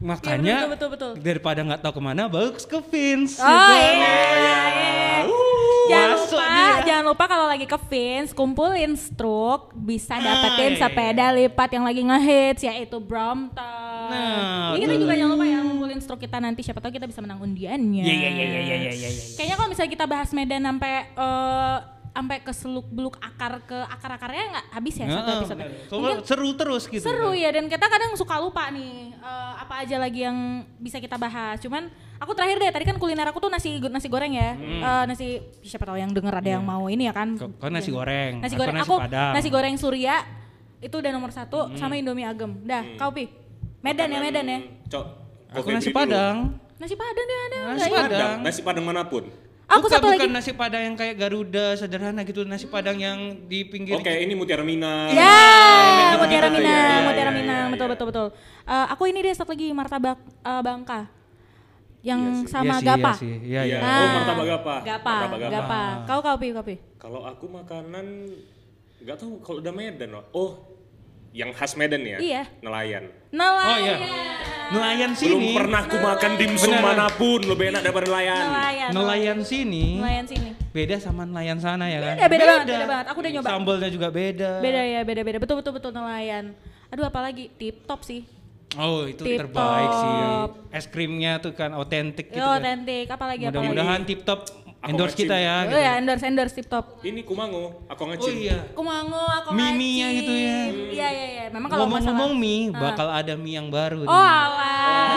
Makanya 0.00 0.64
betul, 0.64 0.88
betul, 0.88 1.12
betul. 1.12 1.12
daripada 1.20 1.60
nggak 1.60 1.84
tahu 1.84 2.00
ke 2.00 2.02
mana, 2.02 2.24
bagus 2.24 2.64
ke 2.64 2.80
Vince. 2.88 3.36
Oh 3.36 3.44
gitu. 3.44 3.74
iya. 3.76 4.56
iya. 4.72 5.59
Jangan 5.90 6.10
lupa, 6.16 6.46
dia. 6.46 6.86
jangan 6.86 7.04
lupa 7.10 7.24
kalau 7.26 7.46
lagi 7.50 7.66
ke 7.66 7.78
Vince, 7.90 8.30
kumpulin 8.32 8.92
stroke, 8.94 9.74
bisa 9.74 10.16
dapetin 10.16 10.78
iya, 10.78 10.80
sepeda 10.80 11.26
lipat 11.34 11.68
yang 11.74 11.84
lagi 11.84 12.02
ngehits 12.06 12.62
yaitu 12.64 12.96
Brompton. 13.02 14.08
Nah, 14.10 14.74
Ini 14.74 14.82
kita 14.86 14.94
juga 14.98 15.14
jangan 15.14 15.32
lupa 15.38 15.46
ya 15.46 15.58
ngumpulin 15.62 16.00
stroke 16.02 16.22
kita 16.22 16.38
nanti 16.42 16.60
siapa 16.66 16.82
tahu 16.82 16.90
kita 16.94 17.06
bisa 17.06 17.22
menang 17.22 17.38
undiannya. 17.42 18.02
Iya 18.02 18.14
iya 18.14 18.30
iya 18.30 18.44
iya 18.46 18.60
iya 18.60 18.92
iya. 18.94 19.08
iya. 19.10 19.24
Kayaknya 19.38 19.56
kalau 19.58 19.68
misalnya 19.70 19.92
kita 19.92 20.06
bahas 20.06 20.30
Medan 20.34 20.62
sampai 20.66 20.92
eh, 21.14 21.78
sampai 22.10 22.42
ke 22.42 22.52
seluk 22.52 22.86
beluk 22.90 23.14
akar 23.22 23.62
ke 23.64 23.78
akar 23.86 24.10
akarnya 24.18 24.44
nggak 24.50 24.66
habis 24.74 24.94
ya 24.98 25.06
satu 25.08 25.30
episode. 25.40 25.60
Mungkin 25.90 26.18
seru 26.26 26.50
terus 26.58 26.82
gitu. 26.90 27.04
seru 27.06 27.30
ya 27.32 27.54
dan 27.54 27.70
kita 27.70 27.86
kadang 27.86 28.12
suka 28.18 28.36
lupa 28.42 28.66
nih 28.68 29.14
eh, 29.14 29.52
apa 29.62 29.86
aja 29.86 29.96
lagi 29.96 30.26
yang 30.26 30.66
bisa 30.76 30.98
kita 30.98 31.14
bahas. 31.14 31.62
Cuman 31.62 31.86
aku 32.18 32.34
terakhir 32.34 32.58
deh 32.58 32.70
tadi 32.74 32.84
kan 32.84 32.96
kuliner 32.98 33.24
aku 33.30 33.38
tuh 33.38 33.50
nasi 33.50 33.78
nasi 33.78 34.10
goreng 34.10 34.34
ya. 34.34 34.58
Eh, 34.58 35.04
nasi 35.06 35.38
siapa 35.62 35.86
tahu 35.86 35.96
yang 35.96 36.10
denger 36.10 36.34
ada 36.34 36.50
yang 36.58 36.64
mau 36.66 36.90
ini 36.90 37.06
ya 37.06 37.14
kan. 37.14 37.38
Kau 37.38 37.70
nasi 37.70 37.94
goreng, 37.94 38.42
Nasi 38.42 38.54
aku 38.54 38.60
goreng 38.66 38.76
nasi 38.76 38.86
aku 38.90 38.96
Padang. 38.98 39.32
nasi 39.38 39.48
goreng 39.48 39.74
Surya 39.78 40.16
itu 40.80 40.94
udah 40.96 41.10
nomor 41.12 41.30
satu 41.30 41.72
sama 41.76 41.94
Indomie 41.94 42.24
Agem. 42.26 42.56
Dah, 42.64 42.82
kau 42.98 43.12
pi. 43.14 43.28
Medan 43.80 44.12
ya 44.12 44.18
Medan 44.20 44.44
ya. 44.44 44.58
Cok. 44.88 45.06
Aku 45.56 45.68
nasi 45.70 45.88
dulu. 45.90 45.98
Padang. 46.04 46.36
Nasi 46.80 46.94
Padang 46.96 47.24
deh 47.24 47.38
ada. 47.48 47.58
Nasi. 47.76 47.90
Padang, 47.92 48.32
nasi 48.40 48.60
Padang 48.64 48.84
mana 48.88 49.04
pun. 49.04 49.28
Aku 49.70 49.86
bukan, 49.86 49.94
satu 49.94 50.06
bukan 50.10 50.18
lagi. 50.26 50.34
nasi 50.34 50.50
Padang 50.50 50.82
yang 50.82 50.96
kayak 50.98 51.14
Garuda 51.14 51.78
sederhana 51.78 52.26
gitu, 52.26 52.42
nasi 52.42 52.66
Padang 52.66 52.98
yang 52.98 53.46
di 53.46 53.62
pinggir. 53.62 53.94
Oke, 53.94 54.10
ini 54.10 54.34
Mutiara 54.34 54.66
Minang. 54.66 55.14
Ya, 55.14 56.18
Mutiara 56.18 56.50
ya. 56.50 56.58
Minang, 56.58 56.66
Iya, 56.66 57.06
Mutiara 57.06 57.30
iya, 57.30 57.38
Minang, 57.38 57.64
iya, 57.64 57.72
betul 57.72 57.86
betul 57.88 58.06
betul. 58.10 58.26
Eh, 58.66 58.86
aku 58.90 59.02
ini 59.06 59.22
deh 59.22 59.30
satu 59.30 59.54
lagi 59.54 59.70
martabak 59.70 60.18
eh, 60.42 60.62
Bangka. 60.62 61.00
Yang 62.00 62.20
Iya 62.20 62.32
sih. 62.34 62.48
sama 62.48 62.64
Iya 62.66 62.74
sih, 62.74 62.86
Gapa. 62.88 63.10
Iya 63.12 63.20
sih, 63.20 63.34
iya 63.44 63.62
Iya. 63.62 63.78
iya. 63.78 63.94
Oh, 63.94 64.08
martabak 64.16 64.46
Gapa. 64.48 64.74
Gapa, 64.82 65.12
Martabak 65.14 65.38
Gapa. 65.38 65.54
Gapa. 65.54 65.80
Kau 66.02 66.20
kau 66.20 66.36
pi, 66.36 66.48
kau 66.50 66.64
pi. 66.66 66.74
Kalau 66.98 67.20
aku 67.22 67.44
makanan 67.46 68.06
nggak 69.00 69.16
tahu 69.16 69.32
kalau 69.38 69.58
udah 69.62 69.70
Medan. 69.70 70.10
Oh, 70.32 70.50
yang 71.30 71.54
khas 71.54 71.78
Medan 71.78 72.02
ya? 72.02 72.18
Iya. 72.18 72.42
Nelayan. 72.58 73.06
Nelayan. 73.30 73.70
Oh 73.70 73.78
iya. 73.78 73.96
Nelayan 74.70 75.10
Belum 75.12 75.42
sini. 75.42 75.50
pernah 75.52 75.82
aku 75.82 75.96
makan 75.98 76.32
dimsum 76.38 76.70
Beneran. 76.70 76.86
mana 76.86 77.06
pun 77.10 77.40
lebih 77.42 77.64
enak 77.68 77.82
daripada 77.82 78.06
nelayan. 78.06 78.38
Nelayan. 78.40 78.90
Nelayan 78.92 79.38
sini. 79.42 79.86
Nelayan 79.98 80.24
sini. 80.24 80.50
Beda 80.70 80.96
sama 80.96 81.22
nelayan 81.24 81.58
sana 81.58 81.84
ya 81.84 81.98
kan? 82.00 82.14
Beda, 82.16 82.28
beda 82.28 82.44
banget, 82.46 82.66
beda 82.68 82.86
banget. 82.86 83.06
Aku 83.10 83.18
udah 83.18 83.32
nyoba. 83.32 83.46
Sambalnya 83.48 83.90
juga 83.90 84.08
beda. 84.08 84.50
Beda 84.58 84.82
ya, 84.84 85.00
beda-beda. 85.02 85.38
Betul 85.38 85.56
betul 85.58 85.72
betul 85.74 85.90
nelayan. 85.90 86.54
Aduh 86.88 87.02
apalagi 87.02 87.50
tip 87.52 87.82
top 87.84 88.02
sih. 88.02 88.22
Oh 88.72 89.02
itu 89.02 89.26
Tip 89.26 89.42
terbaik 89.42 89.90
sih. 89.90 90.12
top. 90.14 90.50
Es 90.70 90.86
krimnya 90.86 91.42
tuh 91.42 91.50
kan 91.50 91.74
otentik 91.74 92.30
gitu 92.30 92.38
Yo, 92.38 92.46
kan. 92.46 92.62
otentik. 92.62 93.10
Apalagi 93.10 93.42
apalagi. 93.42 93.66
Mudah-mudahan 93.66 94.00
tip 94.04 94.22
top 94.22 94.46
Aku 94.80 94.88
endorse 94.90 95.12
ngacim. 95.12 95.22
kita 95.22 95.36
ya. 95.36 95.54
Oh 95.54 95.62
gitu. 95.66 95.78
ya, 95.78 95.92
endorse 95.94 96.24
endorse 96.24 96.54
tip 96.54 96.66
top. 96.66 96.84
Ini 97.00 97.20
kumango, 97.20 97.64
aku 97.84 98.00
Oh 98.00 98.06
ngacim. 98.08 98.32
iya. 98.34 98.58
Kumango, 98.72 99.20
aku 99.20 99.48
Mie-mie-nya 99.52 100.06
ngacim. 100.06 100.18
gitu 100.18 100.32
ya. 100.32 100.58
Iya 100.90 101.08
iya 101.10 101.26
iya. 101.28 101.44
Memang 101.50 101.68
kalau 101.68 101.84
Ngomong-ngomong 101.84 102.32
masalah- 102.32 102.40
mie, 102.40 102.70
Ah. 102.70 102.80
bakal 102.82 103.08
ada 103.10 103.34
mie 103.34 103.54
yang 103.54 103.68
baru. 103.68 104.00
Oh 104.00 104.06
nih. 104.06 104.40
alah. 104.40 105.08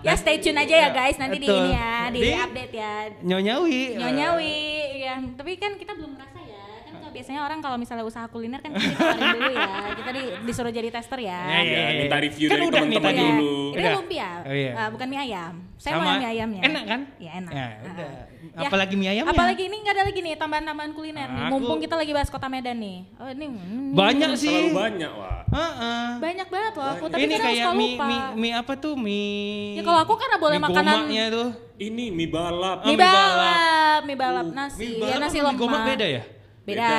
ya 0.00 0.14
stay 0.14 0.38
tune 0.38 0.56
aja 0.56 0.74
ya 0.78 0.88
guys 0.90 1.14
nanti 1.14 1.36
di 1.36 1.44
ini 1.44 1.70
ya, 1.70 1.94
di, 2.08 2.18
Di- 2.22 2.32
update 2.32 2.72
ya. 2.72 2.92
Nyonyawi. 3.20 3.80
Nyonyawi 3.96 4.54
ya. 5.02 5.14
Tapi 5.34 5.50
kan 5.56 5.72
kita 5.74 5.92
belum 5.92 6.14
merasa 6.14 6.38
ya. 6.40 6.64
Kan 6.90 6.98
kalau 7.00 7.12
biasanya 7.12 7.40
orang 7.40 7.58
kalau 7.60 7.76
misalnya 7.76 8.02
usaha 8.02 8.26
kuliner 8.26 8.58
kan 8.58 8.70
kita 8.72 8.90
ditawarin 8.90 9.26
dulu 9.32 9.50
ya. 9.52 9.70
Kita 9.94 10.10
di- 10.10 10.32
disuruh 10.42 10.72
jadi 10.72 10.88
tester 10.90 11.18
ya. 11.20 11.38
Ya, 11.40 11.58
ya, 11.58 11.62
Ya, 11.62 11.78
ya, 11.80 11.90
minta 11.96 12.16
ya. 12.16 12.22
review 12.22 12.46
Kan 12.46 12.56
dari 12.56 12.66
teman-teman. 12.68 13.12
Iya. 13.12 13.22
dulu. 13.30 13.54
Ini 13.70 13.78
Udah. 13.80 13.92
lumpia, 13.94 14.28
Oh, 14.40 14.52
iya. 14.52 14.72
Ah, 14.74 14.88
bukan 14.88 15.06
mie 15.06 15.20
ayam. 15.22 15.54
Saya 15.76 15.92
Sama- 15.94 16.04
mau 16.04 16.18
mie 16.18 16.28
ayamnya. 16.28 16.60
enak 16.62 16.84
kan? 16.84 17.00
Ya 17.16 17.30
enak. 17.36 17.52
Ya, 17.52 17.62
Ah. 17.62 17.72
udah. 17.86 18.10
Ya, 18.40 18.66
Apalagi 18.66 18.94
mie 18.96 19.10
ayamnya. 19.10 19.32
Apalagi 19.32 19.62
ini 19.62 19.76
nggak 19.78 19.94
ada 19.94 20.04
lagi 20.04 20.20
nih 20.20 20.34
tambahan-tambahan 20.34 20.90
kuliner 20.90 21.28
nih. 21.28 21.42
Aku- 21.42 21.52
Mumpung 21.54 21.78
kita 21.78 21.94
lagi 21.94 22.10
bahas 22.10 22.28
kota 22.28 22.46
Medan 22.46 22.76
nih. 22.76 22.98
Oh 23.16 23.28
ini 23.28 23.46
hmm, 23.46 23.92
Banyak 23.92 24.30
sih. 24.34 24.50
Terlalu 24.50 24.70
banyak, 24.74 25.10
wah. 25.12 25.38
Heeh. 25.50 26.06
banyak 26.20 26.48
banget 26.48 26.72
loh 26.74 26.88
aku. 26.88 27.04
Tapi 27.06 27.20
Ini 27.20 27.34
kayak 27.36 27.56
suka 27.60 27.72
mie, 27.72 27.90
lupa. 27.90 28.04
mie, 28.06 28.20
mie 28.36 28.52
apa 28.52 28.72
tuh 28.74 28.94
mie? 28.94 29.74
Ya, 29.74 29.82
kalau 29.82 30.00
aku 30.00 30.14
karena 30.14 30.36
boleh 30.36 30.56
mie 30.56 30.64
makanan- 30.64 31.06
tuh. 31.30 31.48
Ini 31.76 32.04
mie 32.10 32.28
balap. 32.28 32.78
Oh, 32.80 32.86
mie 32.86 32.92
mie 32.92 33.00
balap. 33.00 34.00
mie 34.02 34.16
balap 34.16 34.46
nasi, 34.50 34.80
Mie 34.80 34.90
ya 34.92 35.00
balap 35.06 35.20
nasi 35.22 35.36
sama 35.36 35.44
lemak. 35.46 35.52
mie 35.52 35.60
gomak 35.60 35.82
beda 35.86 36.06
ya? 36.06 36.22
Beda. 36.62 36.82
Beda. 36.82 36.94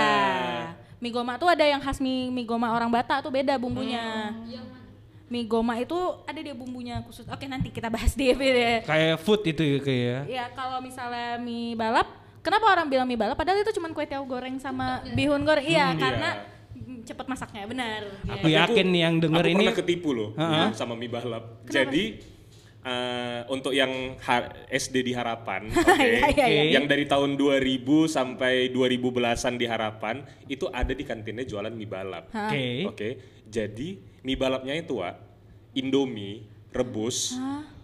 Mie 0.98 1.10
goma 1.10 1.34
tuh 1.36 1.50
ada 1.50 1.66
yang 1.66 1.82
khas 1.82 1.98
mie 1.98 2.30
mie 2.30 2.46
goma 2.46 2.70
orang 2.70 2.86
Batak 2.88 3.26
tuh 3.26 3.34
beda 3.34 3.58
bumbunya. 3.58 4.30
Mie 5.32 5.48
goma 5.48 5.80
itu 5.80 5.96
ada 6.28 6.38
dia 6.38 6.52
bumbunya 6.52 7.02
khusus. 7.02 7.26
Oke 7.26 7.48
nanti 7.48 7.72
kita 7.72 7.88
bahas 7.88 8.14
di 8.20 8.30
ya. 8.30 8.84
Kayak 8.84 9.18
food 9.18 9.42
itu 9.44 9.64
ya 9.64 9.80
kayak. 9.80 10.22
Ya 10.28 10.46
kalau 10.52 10.78
misalnya 10.78 11.40
mie 11.40 11.74
balap, 11.74 12.06
kenapa 12.42 12.68
orang 12.68 12.86
bilang 12.86 13.08
mie 13.08 13.18
balap? 13.18 13.34
Padahal 13.34 13.60
itu 13.60 13.74
cuma 13.74 13.90
kue 13.90 14.06
tiaw 14.06 14.22
goreng 14.22 14.60
sama 14.60 15.02
bihun 15.16 15.42
goreng. 15.42 15.64
Iya 15.64 15.90
Hmm, 15.90 15.98
karena 15.98 16.30
iya. 16.78 17.02
cepet 17.02 17.26
masaknya 17.26 17.64
benar. 17.66 18.02
Aku 18.28 18.46
Ya. 18.46 18.68
yakin 18.68 18.86
nih 18.88 19.02
yang 19.02 19.16
denger 19.18 19.42
aku 19.42 19.50
ini 19.50 19.64
pernah 19.66 19.78
ketipu 19.80 20.10
loh 20.12 20.30
Heeh. 20.38 20.68
sama 20.76 20.94
mie 20.94 21.10
balap. 21.10 21.66
Jadi 21.66 22.22
eh, 22.82 23.42
untuk 23.48 23.72
yang 23.72 24.18
SD 24.68 25.06
di 25.06 25.14
Harapan, 25.14 25.70
oke, 25.74 26.02
Iya, 26.02 26.34
iya, 26.34 26.46
iya. 26.48 26.64
yang 26.76 26.86
dari 26.86 27.06
tahun 27.06 27.38
2000 27.38 27.86
sampai 28.08 28.70
2000 28.70 28.98
belasan 29.14 29.56
di 29.56 29.66
Harapan 29.66 30.26
itu 30.46 30.66
ada 30.70 30.92
di 30.92 31.06
kantinnya 31.06 31.46
jualan 31.46 31.70
mie 31.70 31.86
balap. 31.86 32.30
Oke. 32.30 32.66
Oke, 32.90 33.10
jadi 33.46 33.90
mie 34.22 34.38
balapnya 34.38 34.74
itu 34.74 34.98
Wak, 34.98 35.16
Indomie 35.74 36.46
rebus, 36.72 37.36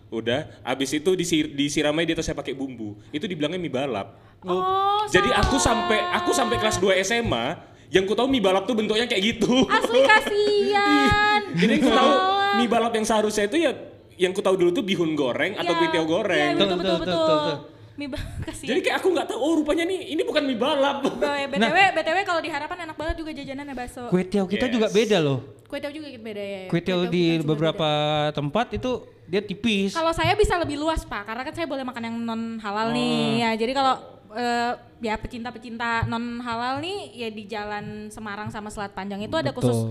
udah, 0.07 0.47
abis 0.63 0.95
itu 0.95 1.11
disir, 1.13 1.51
disiramai 1.51 2.07
di 2.07 2.15
atasnya 2.15 2.33
pakai 2.33 2.55
bumbu. 2.55 2.95
Itu 3.11 3.27
dibilangnya 3.27 3.59
mie 3.59 3.71
balap. 3.71 4.07
Oh, 4.45 5.01
Jadi 5.09 5.33
aku 5.33 5.57
sampai 5.57 5.97
aku 6.13 6.29
sampai 6.29 6.57
kelas 6.57 6.77
2 6.77 6.93
SMA, 7.01 7.57
yang 7.89 8.05
ku 8.05 8.13
tahu 8.13 8.29
mie 8.29 8.39
balap 8.39 8.63
tuh 8.63 8.75
bentuknya 8.75 9.05
kayak 9.05 9.35
gitu. 9.35 9.65
asli 9.67 9.99
kasihan. 10.03 11.41
Jadi 11.61 11.73
aku 11.79 11.89
tahu 11.89 12.11
mie 12.55 12.69
balap 12.69 12.93
yang 12.93 13.05
seharusnya 13.05 13.45
itu 13.45 13.57
ya 13.61 13.71
yang 14.17 14.31
ku 14.31 14.41
tahu 14.41 14.55
dulu 14.55 14.69
tuh 14.71 14.81
bihun 14.81 15.13
goreng 15.13 15.53
atau 15.53 15.69
Iya, 15.69 15.77
kue 15.77 15.87
tiaw 15.87 16.01
Iya 16.01 16.09
goreng. 16.09 16.49
betul 16.51 16.67
Betul, 16.67 16.77
betul 16.77 16.95
betul, 16.95 16.97
betul. 16.99 17.17
betul, 17.17 17.37
betul. 17.39 17.57
Mie. 17.97 18.13
Jadi 18.69 18.79
kayak 18.79 18.97
aku 18.99 19.07
nggak 19.09 19.25
tahu 19.25 19.39
oh 19.39 19.53
rupanya 19.55 19.83
nih 19.83 19.99
ini 20.07 20.21
bukan 20.21 20.43
mie 20.43 20.53
balap. 20.55 21.01
Boy, 21.01 21.17
Nah. 21.17 21.49
BTW, 21.49 21.77
BTW 21.95 22.17
kalau 22.23 22.41
di 22.41 22.49
harapan 22.49 22.77
enak 22.85 22.93
banget 22.95 23.15
juga 23.17 23.31
jajanannya 23.31 23.73
bakso. 23.73 24.03
kue 24.07 24.21
tiaw 24.21 24.45
kita 24.45 24.65
Yes. 24.65 24.73
juga 24.73 24.87
beda 24.87 25.17
loh. 25.17 25.39
Kue 25.65 25.77
tiaw 25.77 25.89
juga 25.89 26.07
beda 26.11 26.43
ya. 26.43 26.61
Kue 26.67 26.79
tiaw 26.79 26.99
di 27.05 27.41
beberapa 27.41 27.89
beda. 28.23 28.35
tempat 28.35 28.67
itu 28.71 28.91
dia 29.25 29.41
tipis. 29.41 29.91
Kalau 29.91 30.13
saya 30.13 30.33
bisa 30.33 30.55
lebih 30.55 30.77
luas 30.77 31.01
pak, 31.03 31.25
karena 31.25 31.41
kan 31.41 31.53
saya 31.53 31.65
boleh 31.65 31.81
makan 31.83 32.03
yang 32.03 32.15
non 32.19 32.41
halal 32.57 32.89
nih. 32.91 33.41
Ya, 33.41 33.51
jadi 33.55 33.73
kalau 33.73 33.93
eh, 34.29 34.71
ya 34.99 35.17
pecinta-pecinta 35.17 36.05
non 36.05 36.37
halal 36.39 36.77
nih 36.77 36.97
ya 37.15 37.29
di 37.29 37.43
Jalan 37.43 37.85
Semarang 38.07 38.47
sama 38.47 38.69
Selat 38.69 38.91
Panjang 38.91 39.19
itu 39.19 39.33
ada 39.33 39.49
khusus 39.49 39.89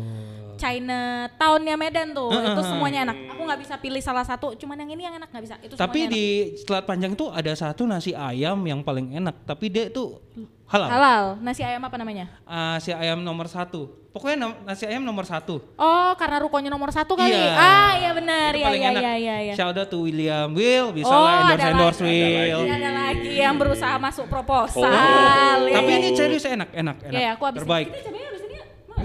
China 0.57 1.01
Townnya 1.35 1.77
Medan 1.77 2.11
tuh. 2.11 2.33
itu 2.33 2.61
semuanya 2.63 3.05
enak. 3.05 3.17
Aku 3.31 3.41
nggak 3.43 3.61
bisa 3.61 3.75
pilih 3.77 4.01
salah 4.01 4.23
satu, 4.23 4.53
cuman 4.55 4.77
yang 4.79 4.91
ini 4.91 5.03
yang 5.05 5.15
enak 5.15 5.29
nggak 5.29 5.45
bisa. 5.45 5.55
Itu 5.61 5.75
Tapi 5.75 6.01
di 6.07 6.25
Selat 6.57 6.85
Panjang 6.85 7.13
tuh 7.13 7.31
ada 7.31 7.53
satu 7.53 7.85
nasi 7.85 8.11
ayam 8.11 8.59
yang 8.63 8.81
paling 8.81 9.15
enak, 9.15 9.45
tapi 9.45 9.69
dia 9.69 9.87
tuh 9.87 10.19
halal. 10.67 10.87
enak. 10.87 10.97
halal. 10.97 11.23
Nasi 11.39 11.63
ayam 11.63 11.81
apa 11.81 11.97
namanya? 11.97 12.27
Ah, 12.43 12.77
si 12.77 12.91
ayam 12.91 13.21
nomor 13.21 13.47
satu. 13.47 14.09
Pokoknya 14.11 14.37
nom- 14.41 14.57
nasi 14.65 14.89
ayam 14.89 15.05
nomor 15.05 15.29
satu. 15.29 15.61
Oh, 15.77 16.13
karena 16.17 16.41
rukonya 16.41 16.73
nomor 16.73 16.89
satu 16.89 17.13
kali. 17.15 17.29
Iya. 17.31 17.53
Ah, 17.53 17.93
iya 17.95 18.11
benar. 18.11 18.51
Iya, 18.51 18.69
iya, 18.71 18.89
enak. 18.89 19.03
iya, 19.05 19.13
iya, 19.15 19.37
iya. 19.45 19.55
Shout 19.55 19.77
out 19.77 19.93
to 19.93 20.01
William 20.01 20.57
Will, 20.57 20.89
bisa 20.91 21.13
Oh, 21.13 21.21
lah 21.21 21.45
endorse 21.45 21.61
ada 21.61 21.69
endorse 21.71 22.01
lagi. 22.01 22.17
Will. 22.17 22.61
Ini 22.65 22.73
ada 22.73 22.91
lagi 22.97 23.33
yang 23.37 23.55
berusaha 23.61 23.95
masuk 24.01 24.25
proposal. 24.27 24.89
Oh. 24.89 25.69
Ya, 25.69 25.77
Tapi 25.77 25.91
ya, 25.93 25.97
ini 26.01 26.09
ya. 26.09 26.17
serius 26.17 26.45
enak, 26.49 26.73
enak, 26.73 26.97
enak. 27.05 27.13
Iya, 27.13 27.21
ya, 27.21 27.31
aku 27.37 27.45
habis 27.45 27.61
Terbaik. 27.61 27.87
Ini 27.93 28.21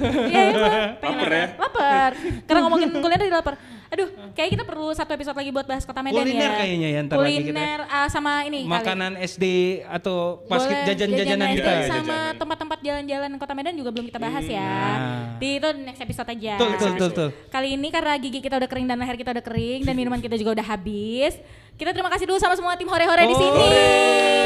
Iya, 0.02 0.41
iya, 0.41 0.52
gua 0.54 0.70
pengen 0.97 1.18
Laper 1.18 1.32
ya? 1.32 1.45
Lapar. 1.58 2.12
Karena 2.47 2.60
ngomongin 2.66 2.89
kuliner 2.91 3.20
jadi 3.22 3.34
lapar. 3.34 3.56
Aduh, 3.91 4.08
kayak 4.32 4.56
kita 4.56 4.64
perlu 4.64 4.88
satu 4.95 5.12
episode 5.12 5.36
lagi 5.36 5.52
buat 5.52 5.68
bahas 5.68 5.84
kota 5.84 5.99
Medan 5.99 6.24
Kuliner 6.24 6.47
ya. 6.47 6.60
kayaknya 6.64 6.89
ya, 6.95 6.99
ntar 7.04 7.20
lagi 7.20 7.43
kita. 7.43 7.52
Kuliner 7.52 7.80
ah, 7.91 8.08
sama 8.08 8.47
ini 8.47 8.64
kali. 8.64 8.72
Makanan 8.72 9.12
SD 9.20 9.45
atau 9.84 10.39
pas 10.47 10.64
jajan-jajanan 10.64 11.12
jajanan 11.20 11.47
kita. 11.52 11.72
SD 11.76 11.91
sama 11.91 11.99
Jajanan. 11.99 12.39
tempat-tempat 12.39 12.80
jalan-jalan 12.80 13.30
kota 13.36 13.52
Medan 13.52 13.76
juga 13.76 13.91
belum 13.91 14.08
kita 14.08 14.20
bahas 14.24 14.47
ya. 14.47 14.64
Nah. 14.64 15.36
Di 15.43 15.60
itu 15.60 15.70
next 15.84 16.02
episode 16.08 16.28
aja. 16.32 16.54
Betul, 16.56 16.70
betul, 16.72 16.89
betul, 16.95 17.10
betul. 17.12 17.30
Kali 17.52 17.68
ini 17.76 17.88
karena 17.91 18.14
gigi 18.16 18.39
kita 18.39 18.56
udah 18.64 18.70
kering 18.72 18.88
dan 18.88 18.95
leher 18.95 19.18
kita 19.20 19.32
udah 19.36 19.43
kering 19.43 19.80
dan 19.84 19.93
minuman 19.99 20.24
kita 20.24 20.39
juga 20.39 20.56
udah 20.56 20.66
habis. 20.72 21.36
Kita 21.76 21.91
terima 21.91 22.08
kasih 22.16 22.32
dulu 22.32 22.39
sama 22.39 22.56
semua 22.56 22.80
tim 22.80 22.88
hore-hore 22.88 23.28
di 23.28 23.36
sini. 23.36 23.68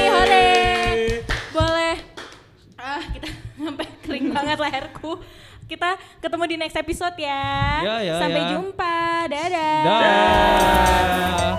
Hore. 0.09 0.49
Boleh. 1.53 1.95
Ah, 2.81 3.01
kita 3.13 3.29
sampai 3.61 3.85
kering 4.01 4.33
banget 4.33 4.57
leherku. 4.57 5.21
Kita 5.65 5.97
ketemu 6.21 6.43
di 6.45 6.55
next 6.61 6.77
episode 6.77 7.17
ya. 7.17 7.45
Ya, 7.81 7.95
ya, 8.05 8.15
Sampai 8.21 8.41
ya. 8.45 8.49
jumpa. 8.53 8.95
Dadah. 9.25 9.81
Dah. 9.81 11.53